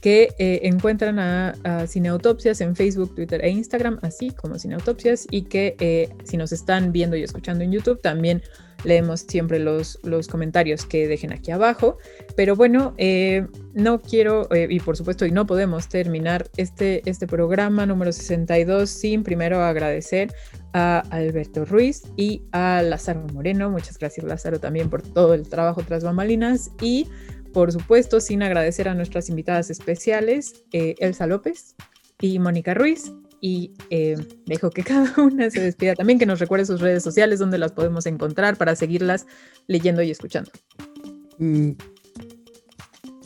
que 0.00 0.34
eh, 0.38 0.60
encuentran 0.62 1.18
a, 1.18 1.54
Cineautopsias 1.86 2.60
en 2.60 2.76
Facebook, 2.76 3.14
Twitter 3.14 3.44
e 3.44 3.50
Instagram, 3.50 3.98
así 4.02 4.30
como 4.30 4.58
Cineautopsias, 4.58 5.26
y 5.30 5.42
que 5.42 5.76
eh, 5.80 6.08
si 6.24 6.36
nos 6.36 6.52
están 6.52 6.92
viendo 6.92 7.16
y 7.16 7.22
escuchando 7.22 7.64
en 7.64 7.72
YouTube, 7.72 8.00
también 8.00 8.42
leemos 8.84 9.20
siempre 9.22 9.58
los, 9.58 9.98
los 10.04 10.28
comentarios 10.28 10.86
que 10.86 11.08
dejen 11.08 11.32
aquí 11.32 11.50
abajo. 11.50 11.98
Pero 12.36 12.54
bueno, 12.54 12.94
eh, 12.96 13.46
no 13.74 14.00
quiero, 14.00 14.48
y 14.52 14.78
por 14.80 14.96
supuesto, 14.96 15.26
y 15.26 15.32
no 15.32 15.46
podemos 15.46 15.88
terminar 15.88 16.48
este, 16.56 17.02
este 17.08 17.26
programa 17.26 17.86
número 17.86 18.12
62 18.12 18.88
sin 18.88 19.24
primero 19.24 19.62
agradecer 19.64 20.32
a 20.74 21.00
Alberto 21.10 21.64
Ruiz 21.64 22.02
y 22.16 22.42
a 22.52 22.82
Lázaro 22.82 23.26
Moreno. 23.32 23.70
Muchas 23.70 23.98
gracias, 23.98 24.24
Lázaro, 24.24 24.60
también 24.60 24.90
por 24.90 25.02
todo 25.02 25.34
el 25.34 25.48
trabajo 25.48 25.82
tras 25.82 26.04
bambalinas. 26.04 26.70
Y 26.80 27.08
por 27.52 27.72
supuesto, 27.72 28.20
sin 28.20 28.42
agradecer 28.42 28.88
a 28.88 28.94
nuestras 28.94 29.28
invitadas 29.28 29.70
especiales, 29.70 30.64
eh, 30.72 30.94
Elsa 30.98 31.26
López 31.26 31.74
y 32.20 32.38
Mónica 32.38 32.74
Ruiz 32.74 33.12
y 33.40 33.72
eh, 33.90 34.16
dejo 34.46 34.70
que 34.70 34.82
cada 34.84 35.12
una 35.20 35.50
se 35.50 35.60
despida 35.60 35.94
también, 35.94 36.18
que 36.18 36.26
nos 36.26 36.40
recuerde 36.40 36.66
sus 36.66 36.80
redes 36.80 37.02
sociales 37.02 37.38
donde 37.38 37.58
las 37.58 37.72
podemos 37.72 38.06
encontrar 38.06 38.56
para 38.56 38.74
seguirlas 38.76 39.26
leyendo 39.66 40.02
y 40.02 40.10
escuchando. 40.10 40.50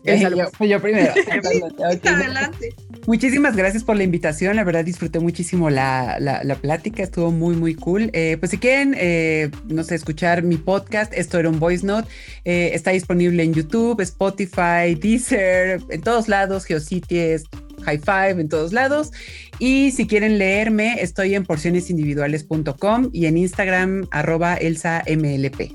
Mm. 0.05 0.65
yo, 0.65 0.81
primero. 0.81 1.13
Adelante. 2.05 2.75
Muchísimas 3.07 3.57
gracias 3.57 3.85
por 3.85 3.97
la 3.97 4.05
invitación. 4.05 4.57
La 4.57 4.65
verdad 4.65 4.85
disfruté 4.85 5.19
muchísimo 5.19 5.71
la, 5.71 6.19
la, 6.21 6.55
plática. 6.57 7.03
Estuvo 7.03 7.31
muy, 7.31 7.57
muy 7.57 7.75
cool. 7.75 8.11
Eh, 8.13 8.37
pues 8.39 8.51
si 8.51 8.59
quieren, 8.59 8.95
eh, 8.99 9.51
no 9.69 9.83
sé, 9.83 9.95
escuchar 9.95 10.43
mi 10.43 10.57
podcast, 10.57 11.13
esto 11.15 11.39
era 11.39 11.49
un 11.49 11.59
voice 11.59 11.87
note. 11.87 12.09
está 12.45 12.91
disponible 12.91 13.43
en 13.43 13.55
YouTube, 13.55 14.01
Spotify, 14.01 14.95
Deezer, 15.01 15.81
en 15.89 16.01
todos 16.01 16.29
lados, 16.29 16.65
Geocities, 16.65 17.45
High 17.83 17.99
Five, 17.99 18.41
en 18.41 18.49
todos 18.49 18.73
lados. 18.73 19.13
Y 19.59 19.91
si 19.93 20.07
quieren 20.07 20.39
leerme, 20.39 20.97
estoy 21.01 21.35
en 21.35 21.45
porcionesindividuales.com 21.45 23.11
y 23.13 23.27
en 23.27 23.37
Instagram, 23.39 24.07
arroba 24.11 24.55
elsamlp. 24.55 25.73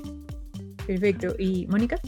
Perfecto. 0.86 1.34
¿Y 1.38 1.66
Mónica? 1.66 2.00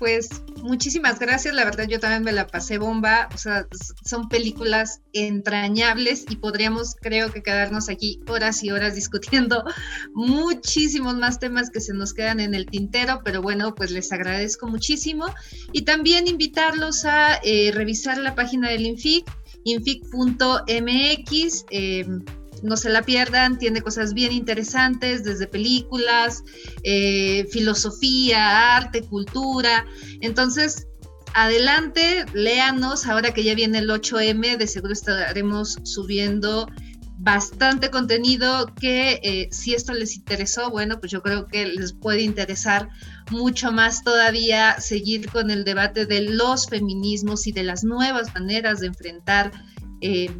Pues 0.00 0.30
muchísimas 0.62 1.18
gracias, 1.18 1.54
la 1.54 1.66
verdad 1.66 1.86
yo 1.86 2.00
también 2.00 2.22
me 2.22 2.32
la 2.32 2.46
pasé 2.46 2.78
bomba, 2.78 3.28
o 3.34 3.36
sea, 3.36 3.66
son 4.02 4.30
películas 4.30 5.02
entrañables 5.12 6.24
y 6.30 6.36
podríamos 6.36 6.96
creo 7.02 7.30
que 7.30 7.42
quedarnos 7.42 7.90
aquí 7.90 8.18
horas 8.26 8.64
y 8.64 8.70
horas 8.70 8.94
discutiendo 8.94 9.62
muchísimos 10.14 11.16
más 11.16 11.38
temas 11.38 11.68
que 11.68 11.82
se 11.82 11.92
nos 11.92 12.14
quedan 12.14 12.40
en 12.40 12.54
el 12.54 12.64
tintero, 12.64 13.20
pero 13.22 13.42
bueno, 13.42 13.74
pues 13.74 13.90
les 13.90 14.10
agradezco 14.10 14.68
muchísimo. 14.68 15.26
Y 15.74 15.82
también 15.82 16.28
invitarlos 16.28 17.04
a 17.04 17.34
eh, 17.44 17.70
revisar 17.74 18.16
la 18.16 18.34
página 18.34 18.70
del 18.70 18.86
Infic, 18.86 19.30
infic.mx. 19.64 21.66
Eh, 21.70 22.06
no 22.62 22.76
se 22.76 22.90
la 22.90 23.02
pierdan, 23.02 23.58
tiene 23.58 23.82
cosas 23.82 24.14
bien 24.14 24.32
interesantes, 24.32 25.24
desde 25.24 25.46
películas, 25.46 26.42
eh, 26.82 27.46
filosofía, 27.50 28.76
arte, 28.76 29.02
cultura. 29.02 29.86
Entonces, 30.20 30.86
adelante, 31.34 32.24
léanos, 32.32 33.06
ahora 33.06 33.32
que 33.32 33.44
ya 33.44 33.54
viene 33.54 33.78
el 33.78 33.90
8M, 33.90 34.56
de 34.56 34.66
seguro 34.66 34.92
estaremos 34.92 35.78
subiendo 35.84 36.66
bastante 37.22 37.90
contenido 37.90 38.72
que 38.80 39.20
eh, 39.22 39.48
si 39.52 39.74
esto 39.74 39.92
les 39.92 40.16
interesó, 40.16 40.70
bueno, 40.70 40.98
pues 41.00 41.12
yo 41.12 41.22
creo 41.22 41.46
que 41.46 41.66
les 41.66 41.92
puede 41.92 42.22
interesar 42.22 42.88
mucho 43.30 43.72
más 43.72 44.02
todavía 44.02 44.80
seguir 44.80 45.30
con 45.30 45.50
el 45.50 45.64
debate 45.64 46.06
de 46.06 46.22
los 46.22 46.66
feminismos 46.66 47.46
y 47.46 47.52
de 47.52 47.62
las 47.62 47.84
nuevas 47.84 48.32
maneras 48.34 48.80
de 48.80 48.86
enfrentar 48.86 49.52
eh, 50.00 50.30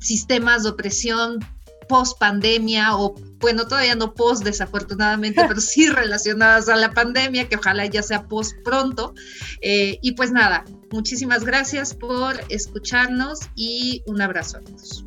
sistemas 0.00 0.64
de 0.64 0.70
opresión 0.70 1.38
post 1.86 2.18
pandemia 2.18 2.96
o 2.96 3.14
bueno, 3.40 3.66
todavía 3.66 3.94
no 3.94 4.14
post 4.14 4.44
desafortunadamente, 4.44 5.44
pero 5.48 5.60
sí 5.60 5.88
relacionadas 5.88 6.68
a 6.68 6.76
la 6.76 6.92
pandemia, 6.92 7.48
que 7.48 7.56
ojalá 7.56 7.86
ya 7.86 8.02
sea 8.02 8.26
post 8.26 8.54
pronto. 8.64 9.14
Eh, 9.60 9.98
y 10.02 10.12
pues 10.12 10.32
nada, 10.32 10.64
muchísimas 10.90 11.44
gracias 11.44 11.94
por 11.94 12.40
escucharnos 12.48 13.40
y 13.54 14.02
un 14.06 14.20
abrazo 14.22 14.58
a 14.58 14.60
todos. 14.60 15.04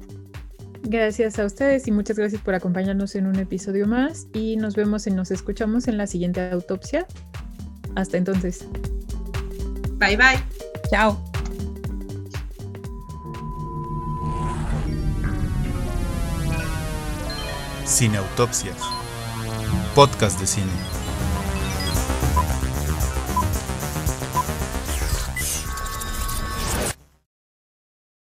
Gracias 0.83 1.37
a 1.37 1.45
ustedes 1.45 1.87
y 1.87 1.91
muchas 1.91 2.17
gracias 2.17 2.41
por 2.41 2.55
acompañarnos 2.55 3.15
en 3.15 3.27
un 3.27 3.37
episodio 3.37 3.87
más 3.87 4.27
y 4.33 4.55
nos 4.55 4.75
vemos 4.75 5.05
y 5.07 5.11
nos 5.11 5.31
escuchamos 5.31 5.87
en 5.87 5.97
la 5.97 6.07
siguiente 6.07 6.49
autopsia. 6.49 7.05
Hasta 7.95 8.17
entonces. 8.17 8.65
Bye 9.97 10.15
bye. 10.15 10.41
Chao. 10.89 11.19
Cineautopsias. 17.87 18.77
Podcast 19.95 20.39
de 20.39 20.45
cine. 20.45 20.96